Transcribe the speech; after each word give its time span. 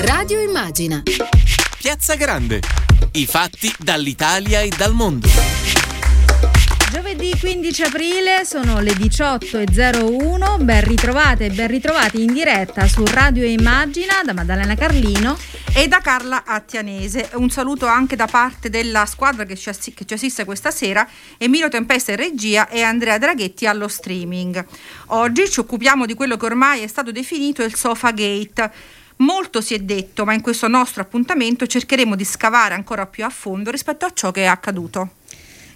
Radio 0.00 0.40
Immagina. 0.40 1.02
Piazza 1.76 2.14
Grande. 2.14 2.60
I 3.12 3.26
fatti 3.26 3.74
dall'Italia 3.78 4.60
e 4.60 4.68
dal 4.76 4.92
mondo. 4.92 5.26
Giovedì 6.92 7.36
15 7.38 7.82
aprile 7.82 8.44
sono 8.44 8.78
le 8.80 8.92
18.01, 8.92 10.62
ben 10.62 10.84
ritrovate 10.84 11.46
e 11.46 11.50
ben 11.50 11.66
ritrovati 11.66 12.22
in 12.22 12.32
diretta 12.32 12.86
su 12.86 13.04
Radio 13.06 13.44
Immagina 13.44 14.22
da 14.24 14.32
Maddalena 14.32 14.76
Carlino 14.76 15.36
e 15.74 15.88
da 15.88 16.00
Carla 16.00 16.44
Attianese. 16.44 17.30
Un 17.34 17.50
saluto 17.50 17.86
anche 17.86 18.14
da 18.14 18.26
parte 18.26 18.70
della 18.70 19.04
squadra 19.04 19.44
che 19.44 19.56
ci, 19.56 19.68
assi- 19.68 19.92
che 19.92 20.04
ci 20.04 20.14
assiste 20.14 20.44
questa 20.44 20.70
sera, 20.70 21.06
Emilio 21.36 21.68
Tempesta 21.68 22.12
in 22.12 22.18
regia 22.18 22.68
e 22.68 22.82
Andrea 22.82 23.18
Draghetti 23.18 23.66
allo 23.66 23.88
streaming. 23.88 24.64
Oggi 25.06 25.50
ci 25.50 25.60
occupiamo 25.60 26.06
di 26.06 26.14
quello 26.14 26.36
che 26.36 26.46
ormai 26.46 26.82
è 26.82 26.86
stato 26.86 27.10
definito 27.10 27.62
il 27.64 27.74
Sofa 27.74 28.12
Gate. 28.12 28.96
Molto 29.18 29.60
si 29.60 29.74
è 29.74 29.78
detto, 29.80 30.24
ma 30.24 30.32
in 30.32 30.40
questo 30.40 30.68
nostro 30.68 31.02
appuntamento 31.02 31.66
cercheremo 31.66 32.14
di 32.14 32.24
scavare 32.24 32.74
ancora 32.74 33.06
più 33.06 33.24
a 33.24 33.30
fondo 33.30 33.70
rispetto 33.70 34.04
a 34.04 34.12
ciò 34.12 34.30
che 34.30 34.42
è 34.42 34.46
accaduto. 34.46 35.14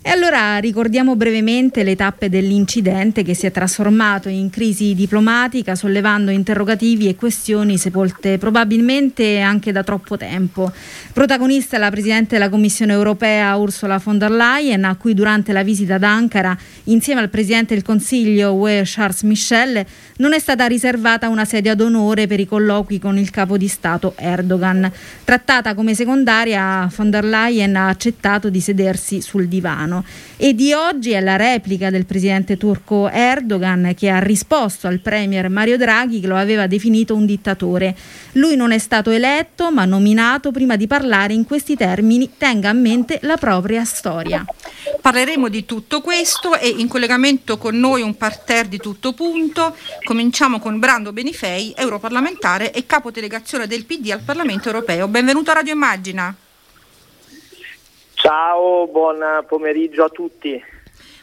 E 0.05 0.11
allora 0.11 0.59
ricordiamo 0.59 1.15
brevemente 1.15 1.85
le 1.85 1.95
tappe 1.95 2.29
dell'incidente 2.29 3.23
che 3.23 3.35
si 3.35 3.47
è 3.47 3.53
trasformato 3.53 4.29
in 4.29 4.51
crisi 4.51 4.97
diplomatica, 4.97 5.77
sollevando 5.77 6.33
interrogativi 6.33 7.07
e 7.07 7.15
questioni 7.15 7.79
sepolte 7.79 8.37
probabilmente 8.37 9.39
anche 9.39 9.71
da 9.71 9.85
troppo 9.85 10.17
tempo. 10.17 10.73
Protagonista 11.13 11.77
è 11.77 11.79
la 11.79 11.91
Presidente 11.91 12.35
della 12.35 12.49
Commissione 12.49 12.93
europea 12.93 13.55
Ursula 13.55 14.01
von 14.03 14.19
der 14.19 14.33
Leyen, 14.33 14.85
a 14.85 14.97
cui 14.97 15.15
durante 15.15 15.53
la 15.53 15.63
visita 15.63 15.95
ad 15.95 16.03
Ankara, 16.03 16.59
insieme 16.85 17.21
al 17.21 17.29
Presidente 17.29 17.75
del 17.75 17.85
Consiglio 17.85 18.55
UE 18.55 18.83
Charles 18.85 19.23
Michel, 19.23 19.87
non 20.17 20.33
è 20.33 20.41
stata 20.41 20.67
riservata 20.67 21.29
una 21.29 21.45
sedia 21.45 21.77
d'onore 21.77 22.27
per 22.27 22.41
i 22.41 22.47
colloqui 22.47 22.99
con 22.99 23.19
il 23.19 23.31
capo 23.31 23.57
di 23.57 23.69
Stato 23.69 24.15
Erdogan. 24.17 24.91
Trattata 25.23 25.75
come 25.75 25.95
secondaria, 25.95 26.91
von 26.93 27.09
der 27.09 27.25
Leyen 27.25 27.77
ha 27.77 27.87
accettato 27.87 28.51
di 28.51 28.61
sedersi 28.61 29.21
sul 29.21 29.47
divano 29.47 29.91
italiano 29.93 30.05
e 30.37 30.55
di 30.55 30.73
oggi 30.73 31.11
è 31.11 31.21
la 31.21 31.37
replica 31.37 31.91
del 31.91 32.07
presidente 32.07 32.57
turco 32.57 33.09
Erdogan 33.09 33.93
che 33.97 34.09
ha 34.09 34.19
risposto 34.19 34.87
al 34.87 35.01
premier 35.01 35.49
Mario 35.49 35.77
Draghi 35.77 36.21
che 36.21 36.27
lo 36.27 36.37
aveva 36.37 36.67
definito 36.67 37.15
un 37.15 37.27
dittatore. 37.27 37.95
Lui 38.33 38.57
non 38.57 38.73
è 38.73 38.79
stato 38.79 39.11
eletto 39.11 39.71
ma 39.71 39.85
nominato 39.85 40.51
prima 40.51 40.77
di 40.77 40.87
parlare 40.87 41.35
in 41.35 41.45
questi 41.45 41.77
termini 41.77 42.31
tenga 42.39 42.71
a 42.71 42.73
mente 42.73 43.19
la 43.23 43.37
propria 43.37 43.85
storia. 43.85 44.45
Parleremo 45.01 45.49
di 45.49 45.65
tutto 45.65 46.01
questo 46.01 46.59
e 46.59 46.69
in 46.69 46.89
collegamento 46.89 47.59
con 47.59 47.79
noi 47.79 48.03
un 48.03 48.17
parterre 48.17 48.69
di 48.69 48.79
tutto 48.79 49.13
punto. 49.13 49.77
Cominciamo 50.05 50.59
con 50.59 50.79
Brando 50.79 51.13
Benifei, 51.13 51.73
europarlamentare 51.77 52.73
e 52.73 52.87
capo 52.87 53.11
delegazione 53.11 53.67
del 53.67 53.85
PD 53.85 54.11
al 54.11 54.23
Parlamento 54.25 54.69
europeo. 54.69 55.09
Benvenuto 55.09 55.51
a 55.51 55.55
Radio 55.55 55.73
Immagina. 55.73 56.35
Ciao, 58.23 58.87
buon 58.87 59.19
pomeriggio 59.49 60.05
a 60.05 60.09
tutti. 60.09 60.63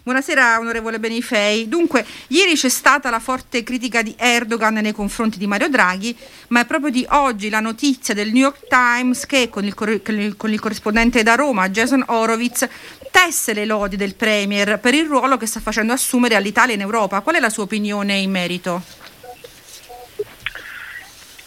Buonasera 0.04 0.60
onorevole 0.60 1.00
Benifei. 1.00 1.70
Dunque, 1.70 2.06
ieri 2.28 2.56
c'è 2.56 2.68
stata 2.68 3.10
la 3.10 3.22
forte 3.22 3.64
critica 3.64 4.02
di 4.02 4.14
Erdogan 4.18 4.74
nei 4.74 4.92
confronti 4.92 5.38
di 5.38 5.48
Mario 5.48 5.70
Draghi, 5.70 6.14
ma 6.50 6.60
è 6.60 6.66
proprio 6.66 6.92
di 6.92 7.06
oggi 7.12 7.50
la 7.50 7.62
notizia 7.62 8.14
del 8.14 8.34
New 8.34 8.42
York 8.42 8.68
Times 8.68 9.26
che 9.26 9.48
con 9.48 9.64
il, 9.64 9.74
con 9.74 10.52
il 10.52 10.60
corrispondente 10.60 11.24
da 11.24 11.36
Roma, 11.36 11.70
Jason 11.70 12.04
Horowitz, 12.06 12.68
tesse 13.10 13.54
le 13.54 13.64
lodi 13.64 13.96
del 13.96 14.16
Premier 14.16 14.78
per 14.80 14.94
il 14.94 15.06
ruolo 15.06 15.38
che 15.38 15.46
sta 15.46 15.62
facendo 15.62 15.94
assumere 15.94 16.36
all'Italia 16.36 16.76
in 16.76 16.82
Europa. 16.82 17.22
Qual 17.22 17.36
è 17.36 17.40
la 17.40 17.50
sua 17.50 17.64
opinione 17.64 18.18
in 18.18 18.30
merito? 18.30 19.09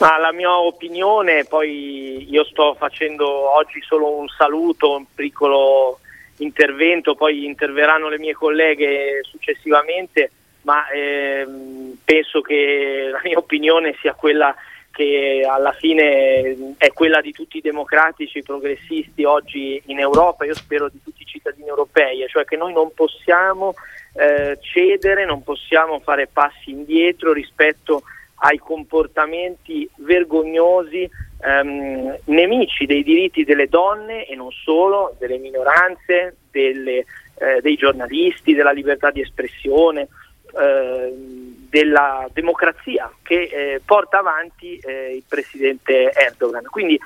Ma 0.03 0.19
la 0.19 0.33
mia 0.33 0.58
opinione, 0.58 1.45
poi 1.45 2.27
io 2.28 2.42
sto 2.42 2.75
facendo 2.75 3.55
oggi 3.55 3.81
solo 3.83 4.17
un 4.17 4.27
saluto, 4.27 4.97
un 4.97 5.05
piccolo 5.14 6.00
intervento, 6.39 7.14
poi 7.14 7.44
interverranno 7.44 8.09
le 8.09 8.19
mie 8.19 8.32
colleghe 8.32 9.21
successivamente, 9.22 10.32
ma 10.62 10.88
ehm, 10.88 11.99
penso 12.04 12.41
che 12.41 13.10
la 13.12 13.21
mia 13.22 13.38
opinione 13.38 13.94
sia 14.00 14.15
quella 14.15 14.53
che 14.91 15.47
alla 15.49 15.72
fine 15.72 16.75
è 16.78 16.93
quella 16.93 17.21
di 17.21 17.31
tutti 17.31 17.59
i 17.59 17.62
democratici 17.62 18.43
progressisti 18.43 19.22
oggi 19.22 19.81
in 19.87 20.00
Europa, 20.00 20.44
io 20.44 20.54
spero 20.56 20.88
di 20.88 21.00
tutti 21.00 21.22
i 21.22 21.27
cittadini 21.27 21.69
europei, 21.69 22.27
cioè 22.27 22.44
che 22.44 22.56
noi 22.56 22.72
non 22.72 22.93
possiamo 22.93 23.75
eh, 24.15 24.59
cedere, 24.60 25.25
non 25.25 25.44
possiamo 25.44 26.00
fare 26.00 26.27
passi 26.27 26.71
indietro 26.71 27.32
rispetto 27.32 27.98
a 27.98 28.21
ai 28.44 28.58
comportamenti 28.58 29.88
vergognosi, 29.97 31.08
ehm, 31.41 32.19
nemici 32.25 32.86
dei 32.86 33.04
diritti 33.04 33.44
delle 33.44 33.69
donne 33.69 34.26
e 34.26 34.34
non 34.34 34.50
solo, 34.50 35.14
delle 35.19 35.38
minoranze, 35.38 36.36
delle, 36.50 37.04
eh, 37.38 37.60
dei 37.60 37.76
giornalisti, 37.76 38.54
della 38.54 38.72
libertà 38.72 39.10
di 39.10 39.20
espressione, 39.20 40.08
eh, 40.58 41.12
della 41.70 42.28
democrazia 42.32 43.10
che 43.22 43.42
eh, 43.42 43.80
porta 43.84 44.19
avanti 44.19 44.76
eh, 44.76 45.14
il 45.14 45.24
presidente 45.26 46.10
Erdogan. 46.10 46.64
Quindi 46.64 46.98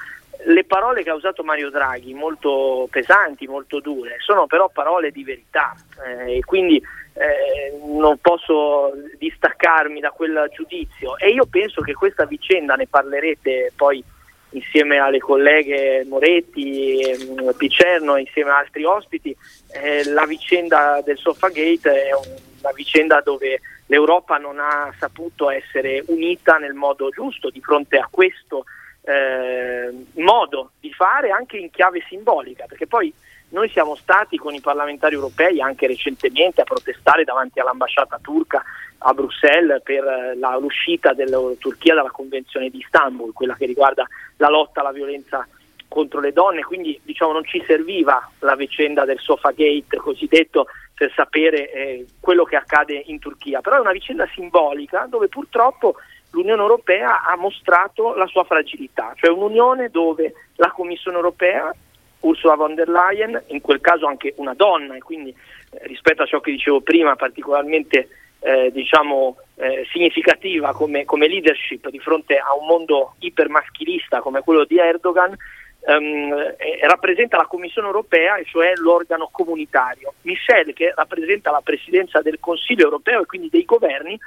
le 0.44 0.64
parole 0.64 1.02
che 1.02 1.10
ha 1.10 1.14
usato 1.14 1.42
Mario 1.42 1.70
Draghi, 1.70 2.14
molto 2.14 2.86
pesanti, 2.90 3.46
molto 3.46 3.80
dure, 3.80 4.16
sono 4.18 4.46
però 4.46 4.68
parole 4.68 5.10
di 5.10 5.24
verità 5.24 5.74
eh, 6.04 6.36
e 6.36 6.40
quindi 6.44 6.76
eh, 7.14 7.78
non 7.84 8.18
posso 8.18 8.92
distaccarmi 9.18 10.00
da 10.00 10.10
quel 10.10 10.50
giudizio. 10.52 11.16
E 11.18 11.30
io 11.30 11.46
penso 11.46 11.80
che 11.80 11.94
questa 11.94 12.26
vicenda 12.26 12.74
ne 12.74 12.86
parlerete 12.86 13.72
poi 13.74 14.02
insieme 14.50 14.98
alle 14.98 15.18
colleghe 15.18 16.04
Moretti, 16.06 17.00
eh, 17.00 17.54
Picerno, 17.56 18.16
insieme 18.16 18.50
ad 18.50 18.64
altri 18.64 18.84
ospiti, 18.84 19.36
eh, 19.72 20.04
la 20.10 20.24
vicenda 20.26 21.00
del 21.04 21.18
Sofagate 21.18 22.08
è 22.08 22.10
una 22.14 22.72
vicenda 22.74 23.20
dove 23.20 23.60
l'Europa 23.86 24.36
non 24.38 24.58
ha 24.58 24.92
saputo 24.98 25.50
essere 25.50 26.02
unita 26.08 26.56
nel 26.56 26.74
modo 26.74 27.08
giusto 27.10 27.50
di 27.50 27.60
fronte 27.60 27.98
a 27.98 28.08
questo 28.10 28.64
eh, 29.06 29.92
modo 30.14 30.72
di 30.80 30.92
fare 30.92 31.30
anche 31.30 31.56
in 31.56 31.70
chiave 31.70 32.04
simbolica, 32.08 32.66
perché 32.66 32.86
poi 32.86 33.12
noi 33.48 33.68
siamo 33.70 33.94
stati 33.94 34.36
con 34.36 34.54
i 34.54 34.60
parlamentari 34.60 35.14
europei 35.14 35.60
anche 35.60 35.86
recentemente 35.86 36.60
a 36.60 36.64
protestare 36.64 37.22
davanti 37.22 37.60
all'ambasciata 37.60 38.18
turca 38.20 38.62
a 38.98 39.14
Bruxelles 39.14 39.80
per 39.82 40.04
eh, 40.04 40.36
la, 40.36 40.56
l'uscita 40.58 41.12
della 41.12 41.38
Turchia 41.58 41.94
dalla 41.94 42.10
Convenzione 42.10 42.68
di 42.68 42.78
Istanbul, 42.78 43.32
quella 43.32 43.54
che 43.54 43.66
riguarda 43.66 44.04
la 44.38 44.48
lotta 44.48 44.80
alla 44.80 44.92
violenza 44.92 45.46
contro 45.86 46.18
le 46.18 46.32
donne, 46.32 46.64
quindi 46.64 46.98
diciamo, 47.04 47.32
non 47.32 47.44
ci 47.44 47.62
serviva 47.64 48.28
la 48.40 48.56
vicenda 48.56 49.04
del 49.04 49.20
Sofagate 49.20 49.96
cosiddetto 49.96 50.66
per 50.92 51.12
sapere 51.14 51.70
eh, 51.70 52.06
quello 52.18 52.42
che 52.44 52.56
accade 52.56 53.00
in 53.06 53.20
Turchia, 53.20 53.60
però 53.60 53.76
è 53.76 53.80
una 53.80 53.92
vicenda 53.92 54.26
simbolica 54.34 55.06
dove 55.08 55.28
purtroppo 55.28 55.94
l'Unione 56.36 56.60
Europea 56.60 57.22
ha 57.22 57.34
mostrato 57.36 58.14
la 58.14 58.26
sua 58.26 58.44
fragilità, 58.44 59.14
cioè 59.16 59.30
un'Unione 59.30 59.88
dove 59.88 60.34
la 60.56 60.70
Commissione 60.70 61.16
Europea, 61.16 61.74
Ursula 62.20 62.54
von 62.56 62.74
der 62.74 62.88
Leyen, 62.88 63.42
in 63.48 63.62
quel 63.62 63.80
caso 63.80 64.06
anche 64.06 64.34
una 64.36 64.52
donna 64.52 64.94
e 64.94 64.98
quindi 64.98 65.30
eh, 65.30 65.86
rispetto 65.86 66.22
a 66.22 66.26
ciò 66.26 66.40
che 66.40 66.50
dicevo 66.50 66.82
prima 66.82 67.16
particolarmente 67.16 68.08
eh, 68.40 68.70
diciamo, 68.70 69.36
eh, 69.56 69.86
significativa 69.90 70.74
come, 70.74 71.06
come, 71.06 71.26
leadership 71.26 71.88
di 71.88 71.98
fronte 71.98 72.36
a 72.36 72.54
un 72.54 72.66
mondo 72.66 73.14
ipermaschilista 73.20 74.20
come 74.20 74.42
quello 74.42 74.64
di 74.64 74.78
Erdogan, 74.78 75.34
ehm, 75.86 76.54
eh, 76.58 76.86
rappresenta 76.86 77.38
la 77.38 77.46
Commissione 77.46 77.86
europea, 77.86 78.36
e 78.36 78.44
cioè 78.44 78.74
l'organo 78.76 79.30
comunitario. 79.32 80.12
Michel, 80.22 80.74
che 80.74 80.92
rappresenta 80.94 81.50
la 81.50 81.62
presidenza 81.62 82.20
del 82.20 82.38
Consiglio 82.38 82.84
europeo 82.84 83.22
e 83.22 83.26
quindi 83.26 83.48
dei 83.48 83.64
governi, 83.64 84.18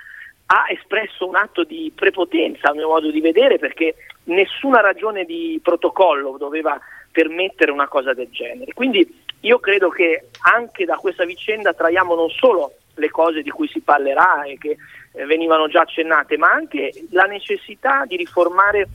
ha 0.52 0.66
espresso 0.70 1.28
un 1.28 1.36
atto 1.36 1.64
di 1.64 1.92
prepotenza 1.94 2.70
a 2.70 2.74
mio 2.74 2.88
modo 2.88 3.12
di 3.12 3.22
vedere 3.22 3.60
perché 3.60 3.96
nessuna 4.26 4.82
ragione 4.82 5.24
di 5.24 5.60
protocollo 5.64 6.38
doveva 6.38 6.80
permettere 7.12 7.72
una 7.72 7.88
cosa 7.88 8.14
del 8.14 8.30
genere. 8.32 8.74
Quindi 8.74 9.26
io 9.42 9.60
credo 9.60 9.90
che 9.90 10.30
anche 10.42 10.86
da 10.86 10.96
questa 10.96 11.24
vicenda 11.24 11.74
traiamo 11.74 12.16
non 12.16 12.30
solo 12.30 12.74
le 12.96 13.10
cose 13.10 13.44
di 13.44 13.50
cui 13.52 13.68
si 13.68 13.82
parlerà 13.82 14.44
e 14.44 14.58
che 14.58 14.78
eh, 15.14 15.26
venivano 15.26 15.68
già 15.68 15.82
accennate, 15.82 16.38
ma 16.38 16.52
anche 16.52 16.92
la 17.12 17.24
necessità 17.24 18.06
di 18.06 18.16
riformare 18.16 18.88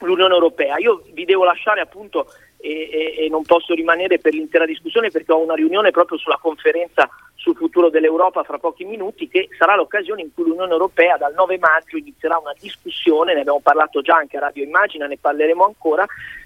l'Unione 0.00 0.34
Europea. 0.34 0.78
Io 0.78 1.02
vi 1.12 1.24
devo 1.26 1.44
lasciare 1.44 1.80
appunto 1.80 2.32
e, 2.60 2.90
e, 2.90 3.24
e 3.24 3.28
non 3.28 3.42
posso 3.42 3.74
rimanere 3.74 4.18
per 4.18 4.34
l'intera 4.34 4.66
discussione 4.66 5.10
perché 5.10 5.32
ho 5.32 5.42
una 5.42 5.54
riunione 5.54 5.90
proprio 5.90 6.18
sulla 6.18 6.38
conferenza 6.40 7.08
sul 7.34 7.56
futuro 7.56 7.88
dell'Europa 7.88 8.42
fra 8.42 8.58
pochi 8.58 8.84
minuti 8.84 9.28
che 9.28 9.48
sarà 9.56 9.76
l'occasione 9.76 10.22
in 10.22 10.34
cui 10.34 10.44
l'Unione 10.44 10.72
Europea 10.72 11.16
dal 11.16 11.34
9 11.34 11.58
maggio 11.58 11.96
inizierà 11.96 12.36
una 12.36 12.54
discussione, 12.58 13.32
ne 13.32 13.40
abbiamo 13.40 13.60
parlato 13.60 14.02
già 14.02 14.16
anche 14.16 14.36
a 14.36 14.40
Radio 14.40 14.64
Immagina, 14.64 15.06
ne 15.06 15.18
parleremo 15.18 15.64
ancora, 15.64 16.04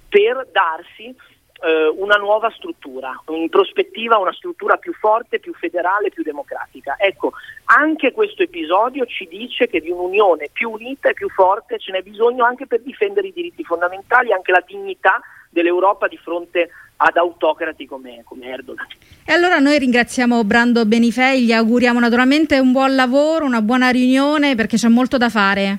per 0.08 0.46
darsi 0.52 1.14
eh, 1.62 1.86
una 1.86 2.16
nuova 2.16 2.50
struttura, 2.50 3.22
in 3.28 3.48
prospettiva 3.48 4.18
una 4.18 4.32
struttura 4.32 4.76
più 4.76 4.92
forte, 4.94 5.38
più 5.38 5.54
federale, 5.54 6.10
più 6.10 6.22
democratica. 6.22 6.96
Ecco, 6.98 7.32
anche 7.66 8.12
questo 8.12 8.42
episodio 8.42 9.06
ci 9.06 9.26
dice 9.28 9.68
che 9.68 9.80
di 9.80 9.90
un'unione 9.90 10.48
più 10.52 10.70
unita 10.70 11.10
e 11.10 11.14
più 11.14 11.28
forte 11.30 11.78
ce 11.78 11.92
n'è 11.92 12.02
bisogno 12.02 12.44
anche 12.44 12.66
per 12.66 12.80
difendere 12.80 13.28
i 13.28 13.32
diritti 13.32 13.62
fondamentali, 13.62 14.32
anche 14.32 14.50
la 14.50 14.62
dignità 14.66 15.20
dell'Europa 15.48 16.08
di 16.08 16.16
fronte 16.16 16.70
ad 16.96 17.16
autocrati 17.16 17.86
come, 17.86 18.22
come, 18.24 18.46
Erdogan. 18.48 18.86
E 19.24 19.32
allora 19.32 19.58
noi 19.58 19.78
ringraziamo 19.78 20.42
Brando 20.44 20.84
Benifei, 20.84 21.44
gli 21.44 21.52
auguriamo 21.52 22.00
naturalmente 22.00 22.58
un 22.58 22.72
buon 22.72 22.94
lavoro, 22.94 23.44
una 23.44 23.62
buona 23.62 23.90
riunione 23.90 24.54
perché 24.54 24.76
c'è 24.76 24.88
molto 24.88 25.16
da 25.16 25.28
fare. 25.28 25.78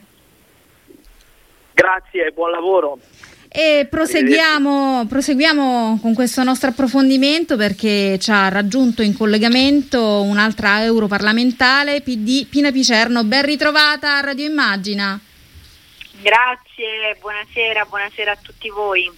Grazie, 1.74 2.31
buon 2.31 2.51
lavoro. 2.51 3.00
E 3.55 3.85
proseguiamo, 3.88 5.05
proseguiamo, 5.07 6.00
con 6.01 6.15
questo 6.15 6.41
nostro 6.41 6.71
approfondimento 6.71 7.55
perché 7.55 8.17
ci 8.19 8.31
ha 8.31 8.50
raggiunto 8.50 9.03
in 9.03 9.15
collegamento 9.15 10.23
un'altra 10.23 10.83
europarlamentare, 10.83 12.01
PD, 12.01 12.47
Pina 12.47 12.71
Picerno. 12.71 13.23
Ben 13.23 13.45
ritrovata 13.45 14.17
a 14.17 14.21
Radio 14.21 14.47
Immagina. 14.47 15.19
Grazie, 16.19 17.15
buonasera, 17.19 17.85
buonasera 17.85 18.31
a 18.31 18.38
tutti 18.41 18.69
voi. 18.69 19.11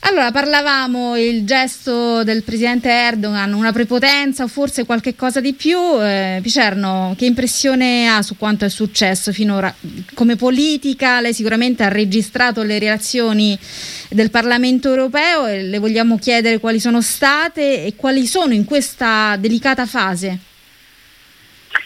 Allora, 0.00 0.30
parlavamo 0.30 1.16
il 1.16 1.44
gesto 1.44 2.22
del 2.22 2.44
presidente 2.44 2.88
Erdogan, 2.88 3.52
una 3.52 3.72
prepotenza 3.72 4.44
o 4.44 4.48
forse 4.48 4.86
qualche 4.86 5.16
cosa 5.16 5.40
di 5.40 5.54
più. 5.54 5.78
Eh, 6.00 6.38
Picerno, 6.40 7.14
che 7.18 7.24
impressione 7.24 8.08
ha 8.08 8.22
su 8.22 8.36
quanto 8.36 8.64
è 8.64 8.68
successo 8.68 9.32
finora? 9.32 9.74
Come 10.14 10.36
politica, 10.36 11.20
lei 11.20 11.34
sicuramente 11.34 11.82
ha 11.82 11.88
registrato 11.88 12.62
le 12.62 12.78
reazioni 12.78 13.58
del 14.08 14.30
Parlamento 14.30 14.88
europeo 14.88 15.46
e 15.46 15.62
le 15.62 15.78
vogliamo 15.78 16.16
chiedere 16.16 16.58
quali 16.58 16.78
sono 16.78 17.02
state 17.02 17.84
e 17.84 17.96
quali 17.96 18.26
sono 18.26 18.54
in 18.54 18.64
questa 18.64 19.36
delicata 19.36 19.84
fase. 19.84 20.38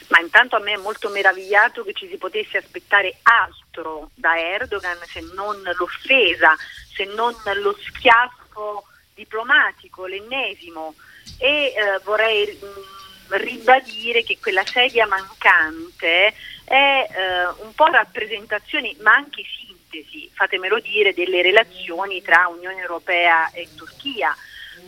Ma 0.09 0.20
intanto 0.20 0.56
a 0.56 0.61
me 0.61 0.73
è 0.73 0.76
molto 0.76 1.09
meravigliato 1.09 1.82
che 1.82 1.94
ci 1.94 2.06
si 2.06 2.19
potesse 2.19 2.59
aspettare 2.59 3.19
altro 3.23 4.11
da 4.14 4.38
Erdogan 4.38 4.99
se 5.11 5.25
non 5.35 5.56
l'offesa 5.79 6.55
se 6.94 7.04
non 7.04 7.34
lo 7.62 7.76
schiaffo 7.80 8.84
diplomatico, 9.14 10.06
l'ennesimo. 10.06 10.94
E 11.38 11.72
eh, 11.74 12.00
vorrei 12.04 12.58
mh, 12.60 12.66
mm, 12.66 13.38
ribadire 13.38 14.22
che 14.22 14.38
quella 14.40 14.64
sedia 14.64 15.06
mancante 15.06 16.34
è 16.64 17.08
eh, 17.10 17.46
un 17.64 17.74
po' 17.74 17.86
rappresentazione, 17.86 18.94
ma 19.00 19.14
anche 19.14 19.42
sintesi, 19.44 20.30
fatemelo 20.32 20.80
dire, 20.80 21.14
delle 21.14 21.42
relazioni 21.42 22.22
tra 22.22 22.48
Unione 22.48 22.80
Europea 22.80 23.50
e 23.52 23.68
Turchia. 23.74 24.34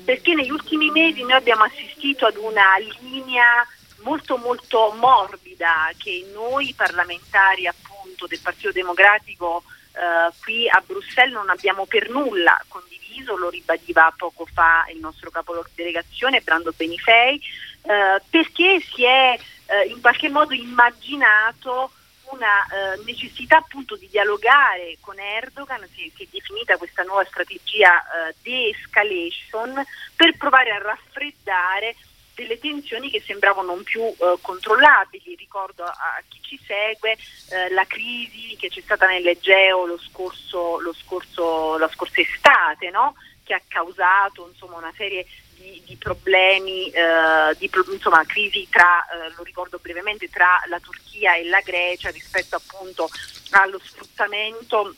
Perché 0.04 0.34
negli 0.34 0.50
ultimi 0.50 0.90
mesi 0.90 1.22
noi 1.22 1.32
abbiamo 1.32 1.64
assistito 1.64 2.26
ad 2.26 2.36
una 2.36 2.76
linea 3.00 3.66
molto 4.04 4.36
molto 4.36 4.94
morbida 4.98 5.90
che 5.96 6.26
noi 6.32 6.74
parlamentari 6.74 7.66
appunto 7.66 8.26
del 8.26 8.40
Partito 8.40 8.70
Democratico 8.70 9.62
eh, 9.94 10.32
qui 10.43 10.69
a 10.69 10.82
Bruxelles 10.85 11.32
non 11.32 11.49
abbiamo 11.49 11.87
per 11.87 12.11
nulla 12.11 12.61
condiviso, 12.69 13.37
lo 13.37 13.49
ribadiva 13.49 14.12
poco 14.17 14.46
fa 14.46 14.85
il 14.93 14.99
nostro 14.99 15.31
capo 15.31 15.64
delegazione 15.75 16.41
Brando 16.41 16.73
Benifei, 16.76 17.41
eh, 17.82 18.20
perché 18.29 18.81
si 18.81 19.05
è 19.05 19.38
eh, 19.67 19.87
in 19.88 20.00
qualche 20.00 20.29
modo 20.29 20.52
immaginato 20.52 21.93
una 22.31 22.64
eh, 22.67 23.02
necessità 23.05 23.58
appunto 23.58 23.96
di 23.96 24.08
dialogare 24.08 24.96
con 25.00 25.19
Erdogan, 25.19 25.87
si, 25.94 26.11
si 26.17 26.25
è 26.25 26.29
definita 26.31 26.76
questa 26.76 27.02
nuova 27.02 27.25
strategia 27.25 28.02
eh, 28.02 28.35
de-escalation 28.43 29.82
per 30.17 30.37
provare 30.37 30.70
a 30.70 30.79
raffreddare 30.79 31.94
delle 32.34 32.58
tensioni 32.58 33.10
che 33.10 33.22
sembravano 33.25 33.75
non 33.75 33.82
più 33.82 34.02
eh, 34.02 34.38
controllabili. 34.40 35.36
Ricordo 35.36 35.84
a, 35.84 36.22
chi 36.28 36.40
ci 36.42 36.60
segue 36.66 37.12
eh, 37.12 37.70
la 37.70 37.84
crisi 37.86 38.56
che 38.56 38.69
c'è 38.69 38.81
stata 38.81 39.06
nell'Egeo 39.06 39.86
lo 39.86 39.98
scorso, 39.98 40.81
lo 40.81 40.92
scorso, 40.92 41.78
la 41.78 41.88
scorsa 41.88 42.20
estate, 42.20 42.90
no? 42.90 43.14
che 43.44 43.54
ha 43.54 43.60
causato 43.69 44.48
insomma, 44.50 44.78
una 44.78 44.92
serie 44.96 45.26
di, 45.56 45.82
di 45.86 45.96
problemi, 45.96 46.88
eh, 46.90 47.54
di 47.58 47.70
insomma, 47.92 48.25
crisi 48.25 48.66
tra, 48.70 49.04
eh, 49.04 49.32
lo 49.37 49.42
ricordo 49.42 49.78
brevemente, 49.80 50.28
tra 50.28 50.62
la 50.66 50.80
Turchia 50.80 51.37
e 51.37 51.44
la 51.44 51.60
Grecia 51.60 52.10
rispetto 52.10 52.56
appunto 52.56 53.08
allo 53.50 53.78
sfruttamento 53.78 54.94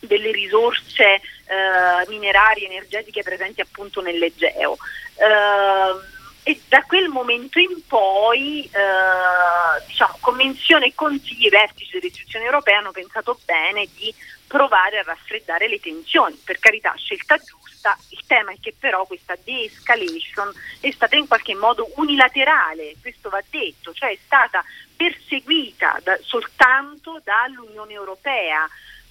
delle 0.00 0.32
risorse 0.32 1.04
eh, 1.04 2.08
minerarie 2.08 2.66
energetiche 2.66 3.22
presenti 3.22 3.60
appunto 3.60 4.00
nell'Egeo. 4.00 4.76
E 6.44 6.60
da 6.68 6.82
quel 6.82 7.08
momento 7.08 7.60
in 7.60 7.86
poi 7.86 8.64
eh, 8.64 9.86
diciamo, 9.86 10.16
Convenzione 10.20 10.86
e 10.86 10.94
Consigli, 10.94 11.46
i 11.46 11.50
vertici 11.50 11.92
dell'istituzione 11.92 12.46
europea 12.46 12.78
hanno 12.78 12.90
pensato 12.90 13.38
bene 13.44 13.86
di 13.94 14.12
provare 14.48 14.98
a 14.98 15.02
raffreddare 15.02 15.68
le 15.68 15.80
tensioni, 15.80 16.38
per 16.44 16.58
carità 16.58 16.92
scelta 16.96 17.38
giusta, 17.38 17.96
il 18.10 18.20
tema 18.26 18.52
è 18.52 18.56
che 18.60 18.74
però 18.78 19.06
questa 19.06 19.34
de-escalation 19.42 20.52
è 20.80 20.90
stata 20.90 21.16
in 21.16 21.26
qualche 21.26 21.54
modo 21.54 21.90
unilaterale, 21.96 22.96
questo 23.00 23.30
va 23.30 23.42
detto, 23.48 23.94
cioè 23.94 24.10
è 24.10 24.18
stata 24.22 24.62
perseguita 24.94 25.98
da, 26.02 26.18
soltanto 26.22 27.20
dall'Unione 27.24 27.92
Europea. 27.92 28.68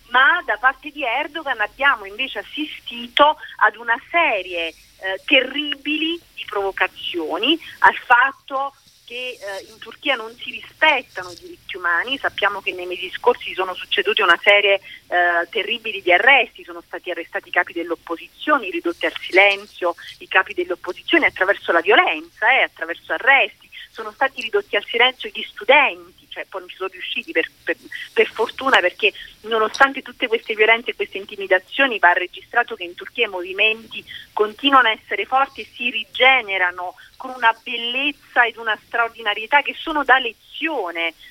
Ma 0.10 0.42
da 0.45 0.57
parte 0.57 0.92
di 0.92 1.04
Erdogan 1.06 1.62
abbiamo 1.62 2.06
invece 2.06 2.39
assistito 2.39 3.38
ad 3.57 3.77
una 3.77 3.98
serie 4.12 4.74
eh, 5.01 5.21
terribili 5.25 6.19
provocazioni 6.51 7.57
al 7.80 7.95
fatto 7.95 8.75
che 9.06 9.38
eh, 9.39 9.65
in 9.69 9.77
Turchia 9.80 10.15
non 10.15 10.33
si 10.36 10.51
rispettano 10.51 11.31
i 11.31 11.36
diritti 11.36 11.75
umani, 11.75 12.18
sappiamo 12.18 12.62
che 12.62 12.71
nei 12.71 12.86
mesi 12.86 13.09
scorsi 13.12 13.53
sono 13.53 13.74
succedute 13.74 14.21
una 14.21 14.39
serie 14.42 14.75
eh, 14.75 15.50
terribili 15.50 16.01
di 16.01 16.13
arresti, 16.13 16.63
sono 16.63 16.81
stati 16.86 17.12
arrestati 17.12 17.50
i 17.50 17.51
capi 17.51 17.74
dell'opposizione, 17.74 18.69
ridotti 18.69 19.06
al 19.06 19.13
silenzio 19.19 19.95
i 20.19 20.27
capi 20.27 20.53
dell'opposizione 20.53 21.25
attraverso 21.25 21.71
la 21.71 21.81
violenza, 21.81 22.53
eh, 22.53 22.62
attraverso 22.62 23.12
arresti, 23.12 23.69
sono 23.92 24.12
stati 24.12 24.42
ridotti 24.42 24.77
al 24.77 24.86
silenzio 24.86 25.30
gli 25.33 25.44
studenti 25.44 26.20
cioè, 26.31 26.45
poi 26.50 26.62
non 26.62 26.69
ci 26.69 26.78
sono 26.78 26.89
riusciti 26.92 27.31
per, 27.31 27.51
per, 27.63 27.75
per, 28.13 28.28
fortuna 28.28 28.80
perché 28.80 29.13
nonostante 29.42 30.01
tutte 30.01 30.28
queste 30.28 30.56
violenze 30.56 30.92
e 30.92 30.95
queste 30.95 31.18
intimidazioni 31.18 32.00
va 32.00 32.13
registrato 32.13 32.75
che 32.75 32.83
in 32.83 32.95
Turchia 32.95 33.25
i 33.25 33.30
movimenti 33.30 34.04
continuano 34.31 34.88
a 34.88 34.92
essere 34.92 35.25
forti 35.25 35.62
e 35.62 35.68
si 35.75 35.89
rigenerano 35.89 36.95
con 37.18 37.33
una 37.36 37.54
bellezza 37.62 38.45
ed 38.45 38.56
una 38.56 38.78
straordinarietà 38.86 39.62
che 39.62 39.75
sono 39.78 40.04
da 40.04 40.18
lezione 40.18 40.50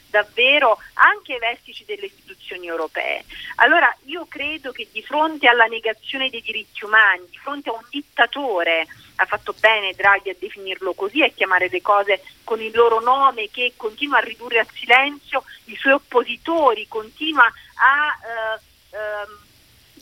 davvero 0.09 0.79
anche 0.95 1.35
ai 1.35 1.39
vertici 1.39 1.85
delle 1.85 2.07
istituzioni 2.07 2.67
europee. 2.67 3.25
Allora 3.57 3.95
io 4.05 4.27
credo 4.29 4.73
che 4.73 4.89
di 4.91 5.03
fronte 5.03 5.49
alla 5.49 5.67
negazione 5.67 6.31
dei 6.31 6.43
diritti 6.43 6.85
umani, 6.85 7.27
di 7.31 7.39
fronte 7.39 7.71
a 7.71 7.75
un 7.75 7.85
dittatore 7.89 8.87
ha 9.17 9.27
fatto 9.27 9.55
bene 9.61 9.93
Draghi 9.93 10.31
a 10.31 10.37
definirlo 10.39 10.95
così, 10.95 11.23
a 11.23 11.29
chiamare 11.29 11.69
le 11.69 11.83
cose 11.83 12.23
con 12.43 12.61
il 12.61 12.75
loro 12.75 13.01
nome, 13.01 13.51
che 13.51 13.75
continua 13.77 14.19
a 14.19 14.23
ridurre 14.23 14.61
a 14.61 14.67
silenzio 14.73 15.45
i 15.67 15.77
suoi 15.77 15.93
oppositori, 15.93 16.89
continua 16.89 17.45
a 17.45 18.19
eh, 18.25 18.97
eh, 18.97 19.49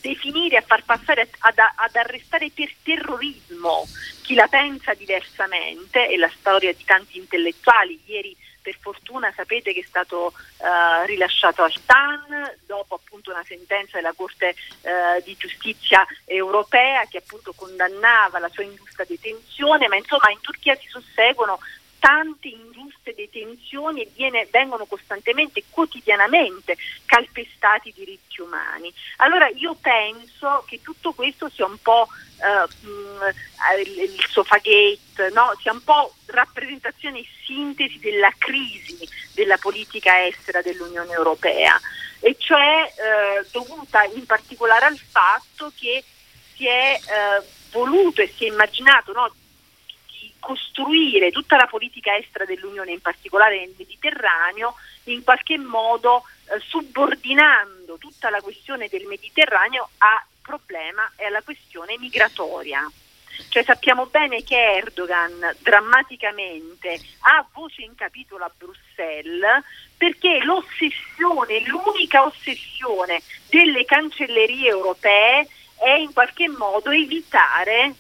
definire, 0.01 0.59
a 0.59 0.63
far 0.63 0.85
passare, 0.85 1.29
ad, 1.41 1.59
ad 1.59 1.97
arrestare 1.97 2.51
per 2.55 2.73
terrorismo 2.83 3.87
chi 4.23 4.35
la 4.35 4.47
pensa 4.47 4.95
diversamente, 4.95 6.09
e 6.09 6.17
la 6.17 6.31
storia 6.39 6.73
di 6.73 6.85
tanti 6.85 7.19
intellettuali, 7.19 8.01
ieri 8.07 8.37
per 8.69 8.77
fortuna 8.81 9.33
sapete 9.35 9.73
che 9.73 9.81
è 9.81 9.85
stato 9.87 10.27
uh, 10.27 11.07
rilasciato 11.07 11.63
a 11.63 11.71
Stan 11.71 12.55
dopo 12.67 12.97
appunto 12.97 13.31
una 13.31 13.45
sentenza 13.45 13.97
della 13.97 14.13
Corte 14.15 14.55
uh, 14.83 15.23
di 15.25 15.35
Giustizia 15.39 16.07
europea 16.27 17.07
che 17.07 17.19
appunto 17.19 17.55
condannava 17.55 18.39
la 18.39 18.51
sua 18.51 18.65
ingiusta 18.65 19.05
detenzione, 19.05 19.89
ma 19.89 19.97
insomma 19.97 20.31
in 20.31 20.41
Turchia 20.41 20.77
si 20.77 20.87
susseguono 20.89 21.59
tante 21.99 22.49
ingiuste 22.49 23.15
detenzioni 23.15 24.03
e 24.03 24.11
viene, 24.15 24.49
vengono 24.51 24.85
costantemente, 24.87 25.65
quotidianamente 25.71 26.77
calpestati 27.05 27.89
i 27.89 27.95
diritti 27.95 28.41
umani. 28.41 28.93
Allora 29.17 29.49
io 29.49 29.75
penso 29.75 30.65
che 30.67 30.81
tutto 30.83 31.13
questo 31.13 31.49
sia 31.49 31.67
un 31.67 31.79
po' 31.83 32.09
eh, 32.41 33.83
il 33.83 34.25
Sofagate, 34.29 35.31
no? 35.33 35.53
sia 35.61 35.73
un 35.73 35.83
po' 35.83 36.15
rappresentazione 36.27 37.21
e 37.21 37.27
sintesi 37.45 37.99
della 37.99 38.33
crisi 38.37 39.09
della 39.35 39.57
politica 39.57 40.25
estera 40.27 40.63
dell'Unione 40.63 41.13
Europea 41.13 41.81
e 42.21 42.37
cioè 42.39 42.93
eh, 42.97 43.47
dovuta 43.53 44.03
in 44.05 44.27
particolare 44.27 44.87
al 44.87 44.99
fatto 44.99 45.73
che 45.79 46.03
si 46.55 46.67
è 46.67 46.99
eh, 47.01 47.47
voluto 47.71 48.23
e 48.23 48.33
si 48.37 48.45
è 48.45 48.49
immaginato 48.49 49.13
no, 49.13 49.33
costruire 50.39 51.31
tutta 51.31 51.57
la 51.57 51.67
politica 51.67 52.17
estera 52.17 52.45
dell'Unione, 52.45 52.93
in 52.93 53.01
particolare 53.01 53.59
nel 53.59 53.75
Mediterraneo, 53.77 54.75
in 55.05 55.23
qualche 55.25 55.59
modo 55.59 56.25
eh, 56.47 56.59
subordinando 56.61 57.99
tutta 57.99 58.31
la 58.31 58.41
questione 58.41 58.89
del 58.89 59.07
Mediterraneo 59.07 59.91
al 59.99 60.23
problema 60.43 61.11
e 61.17 61.27
alla 61.27 61.43
questione 61.43 61.97
migratoria. 61.99 62.91
Cioè 63.49 63.63
sappiamo 63.63 64.07
bene 64.07 64.43
che 64.43 64.57
Erdogan 64.57 65.55
drammaticamente 65.61 67.01
ha 67.21 67.47
voce 67.53 67.83
in 67.83 67.95
capitolo 67.95 68.45
a 68.45 68.51
Bruxelles 68.57 69.63
perché 69.97 70.41
l'ossessione, 70.43 71.61
l'unica 71.67 72.25
ossessione 72.25 73.23
delle 73.49 73.85
cancellerie 73.85 74.69
europee 74.69 75.47
è 75.77 75.91
in 75.91 76.13
qualche 76.13 76.49
modo 76.49 76.91
evitare 76.91 77.95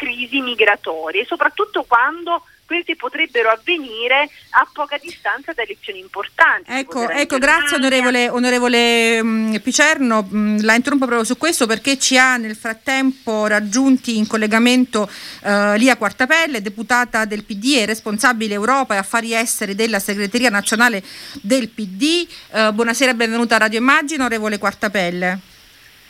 crisi 0.00 0.40
migratorie, 0.40 1.26
soprattutto 1.26 1.84
quando 1.86 2.42
queste 2.64 2.96
potrebbero 2.96 3.50
avvenire 3.50 4.30
a 4.50 4.66
poca 4.72 4.96
distanza 4.96 5.52
da 5.52 5.62
elezioni 5.62 5.98
importanti. 5.98 6.70
Ecco, 6.70 7.06
ecco 7.10 7.36
grazie 7.38 7.76
onorevole, 7.76 8.30
onorevole 8.30 9.22
mh, 9.22 9.28
mm, 9.28 9.54
Picerno, 9.56 10.22
mh, 10.22 10.38
mm, 10.38 10.58
la 10.60 10.74
interrompo 10.74 11.04
proprio 11.04 11.26
su 11.26 11.36
questo 11.36 11.66
perché 11.66 11.98
ci 11.98 12.16
ha 12.16 12.36
nel 12.36 12.54
frattempo 12.54 13.46
raggiunti 13.46 14.16
in 14.16 14.26
collegamento 14.26 15.02
uh, 15.02 15.74
Lia 15.74 15.96
Quartapelle, 15.96 16.62
deputata 16.62 17.24
del 17.24 17.44
PD 17.44 17.74
e 17.78 17.86
responsabile 17.86 18.54
Europa 18.54 18.94
e 18.94 18.98
affari 18.98 19.34
esteri 19.34 19.74
della 19.74 19.98
segreteria 19.98 20.48
nazionale 20.48 21.02
del 21.42 21.68
PD. 21.68 22.26
Eh, 22.52 22.72
buonasera 22.72 23.10
e 23.10 23.14
benvenuta 23.14 23.56
a 23.56 23.58
Radio 23.58 23.80
Immagino, 23.80 24.24
onorevole 24.24 24.58
Quartapelle. 24.58 25.38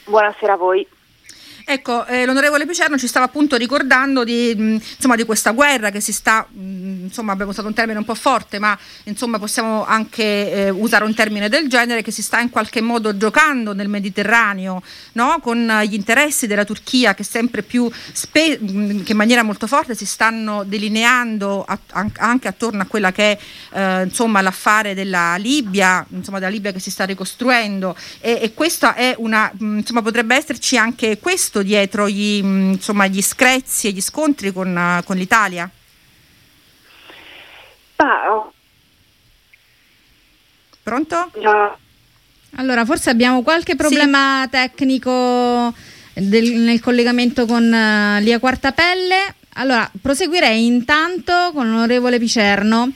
Buonasera 0.04 0.52
a 0.52 0.56
voi. 0.56 0.86
Ecco, 1.72 2.04
eh, 2.06 2.26
l'onorevole 2.26 2.66
Picerno 2.66 2.98
ci 2.98 3.06
stava 3.06 3.26
appunto 3.26 3.54
ricordando 3.54 4.24
di, 4.24 4.52
mh, 4.56 4.72
insomma, 4.96 5.14
di 5.14 5.24
questa 5.24 5.52
guerra 5.52 5.90
che 5.90 6.00
si 6.00 6.12
sta, 6.12 6.44
mh, 6.50 7.04
insomma 7.04 7.30
abbiamo 7.30 7.52
usato 7.52 7.68
un 7.68 7.74
termine 7.74 7.96
un 7.96 8.04
po' 8.04 8.16
forte, 8.16 8.58
ma 8.58 8.76
insomma 9.04 9.38
possiamo 9.38 9.86
anche 9.86 10.52
eh, 10.52 10.70
usare 10.70 11.04
un 11.04 11.14
termine 11.14 11.48
del 11.48 11.68
genere, 11.68 12.02
che 12.02 12.10
si 12.10 12.24
sta 12.24 12.40
in 12.40 12.50
qualche 12.50 12.80
modo 12.80 13.16
giocando 13.16 13.72
nel 13.72 13.86
Mediterraneo, 13.86 14.82
no? 15.12 15.38
con 15.40 15.64
gli 15.84 15.94
interessi 15.94 16.48
della 16.48 16.64
Turchia 16.64 17.14
che 17.14 17.22
sempre 17.22 17.62
più, 17.62 17.88
spe- 18.12 18.58
mh, 18.58 19.04
che 19.04 19.12
in 19.12 19.16
maniera 19.16 19.44
molto 19.44 19.68
forte 19.68 19.94
si 19.94 20.06
stanno 20.06 20.64
delineando 20.64 21.64
a- 21.64 21.78
anche 22.16 22.48
attorno 22.48 22.82
a 22.82 22.86
quella 22.86 23.12
che 23.12 23.38
è 23.38 23.38
eh, 23.78 24.02
insomma, 24.02 24.40
l'affare 24.40 24.94
della 24.94 25.36
Libia, 25.36 26.04
insomma 26.08 26.40
della 26.40 26.50
Libia 26.50 26.72
che 26.72 26.80
si 26.80 26.90
sta 26.90 27.04
ricostruendo 27.04 27.94
e, 28.18 28.40
e 28.42 28.54
questa 28.54 28.94
è 28.94 29.14
una, 29.18 29.52
insomma 29.60 30.02
potrebbe 30.02 30.34
esserci 30.34 30.76
anche 30.76 31.18
questo 31.20 31.58
nascosto 31.60 31.62
dietro 31.62 32.08
gli, 32.08 32.42
mm, 32.42 32.72
insomma, 32.72 33.06
gli 33.06 33.22
screzi 33.22 33.88
e 33.88 33.90
gli 33.92 34.00
scontri 34.00 34.52
con, 34.52 34.76
eh, 34.76 35.02
con 35.04 35.16
l'Italia? 35.16 35.70
Ah, 37.96 38.50
Pronto? 40.82 41.30
No. 41.42 41.78
Allora, 42.56 42.84
forse 42.84 43.10
abbiamo 43.10 43.42
qualche 43.42 43.76
problema 43.76 44.42
sì. 44.44 44.50
tecnico 44.50 45.72
del, 46.14 46.52
nel 46.52 46.80
collegamento 46.80 47.46
con 47.46 47.62
uh, 47.62 48.20
Lia 48.20 48.38
Quartapelle. 48.40 49.34
Allora, 49.54 49.88
proseguirei 50.00 50.64
intanto 50.64 51.50
con 51.52 51.70
l'onorevole 51.70 52.18
Picerno 52.18 52.92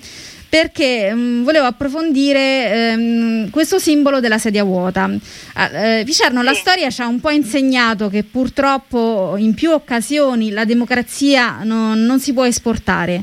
perché 0.55 1.13
mh, 1.13 1.19
mm, 1.19 1.43
volevo 1.43 1.67
approfondire 1.67 2.93
ehm, 2.93 3.51
questo 3.51 3.81
simbolo 3.81 4.21
della 4.21 4.39
sedia 4.39 4.63
vuota. 4.63 5.11
Ah, 5.55 5.67
eh, 5.67 6.05
Vicerno, 6.05 6.39
sì. 6.39 6.47
la 6.47 6.55
storia 6.55 6.91
ci 6.91 7.01
ha 7.03 7.09
un 7.09 7.19
po' 7.19 7.31
insegnato 7.31 8.09
che 8.09 8.23
purtroppo 8.23 9.35
in 9.37 9.53
più 9.55 9.73
occasioni 9.73 10.53
la 10.53 10.65
democrazia 10.65 11.65
non, 11.65 12.05
non 12.05 12.21
si 12.21 12.33
può 12.33 12.45
esportare. 12.45 13.21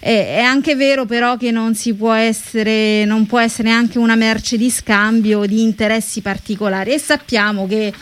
È 0.00 0.40
anche 0.40 0.74
vero 0.74 1.04
però 1.04 1.36
che 1.36 1.52
non, 1.52 1.76
si 1.76 1.94
può 1.94 2.10
essere, 2.10 3.04
non 3.04 3.26
può 3.26 3.38
essere 3.38 3.68
neanche 3.68 3.98
una 3.98 4.16
merce 4.16 4.56
di 4.56 4.68
scambio 4.68 5.46
di 5.46 5.62
interessi 5.62 6.20
particolari 6.20 6.90
e 6.94 6.98
sappiamo 6.98 7.68
che 7.68 7.92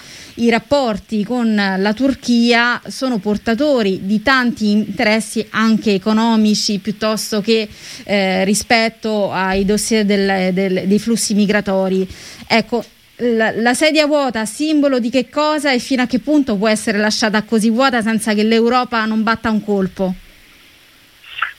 i 0.41 0.51
rapporti 0.51 1.25
con 1.25 1.55
la 1.55 1.93
Turchia 1.93 2.81
sono 2.89 3.19
portatori 3.19 4.01
di 4.05 4.23
tanti 4.23 4.71
interessi 4.71 5.47
anche 5.51 5.95
economici 5.95 6.79
piuttosto 6.79 7.41
che 7.41 7.69
eh, 8.05 8.45
rispetto 8.45 9.31
ai 9.33 9.65
dossier 9.65 10.05
del, 10.05 10.53
del, 10.53 10.87
dei 10.87 10.99
flussi 10.99 11.35
migratori. 11.35 12.09
Ecco, 12.47 12.85
la, 13.17 13.51
la, 13.51 13.75
sedia 13.75 14.07
vuota, 14.07 14.45
simbolo 14.47 14.99
di 14.99 15.11
che 15.11 15.29
cosa 15.29 15.73
e 15.73 15.79
fino 15.79 16.03
a 16.03 16.07
che 16.07 16.21
punto 16.21 16.57
può 16.57 16.69
essere 16.69 16.99
lasciata 16.99 17.43
così 17.43 17.69
vuota 17.69 18.01
senza 18.01 18.33
che 18.33 18.43
l'Europa 18.43 19.05
non 19.05 19.23
batta 19.23 19.51
un 19.51 19.63
colpo? 19.63 20.15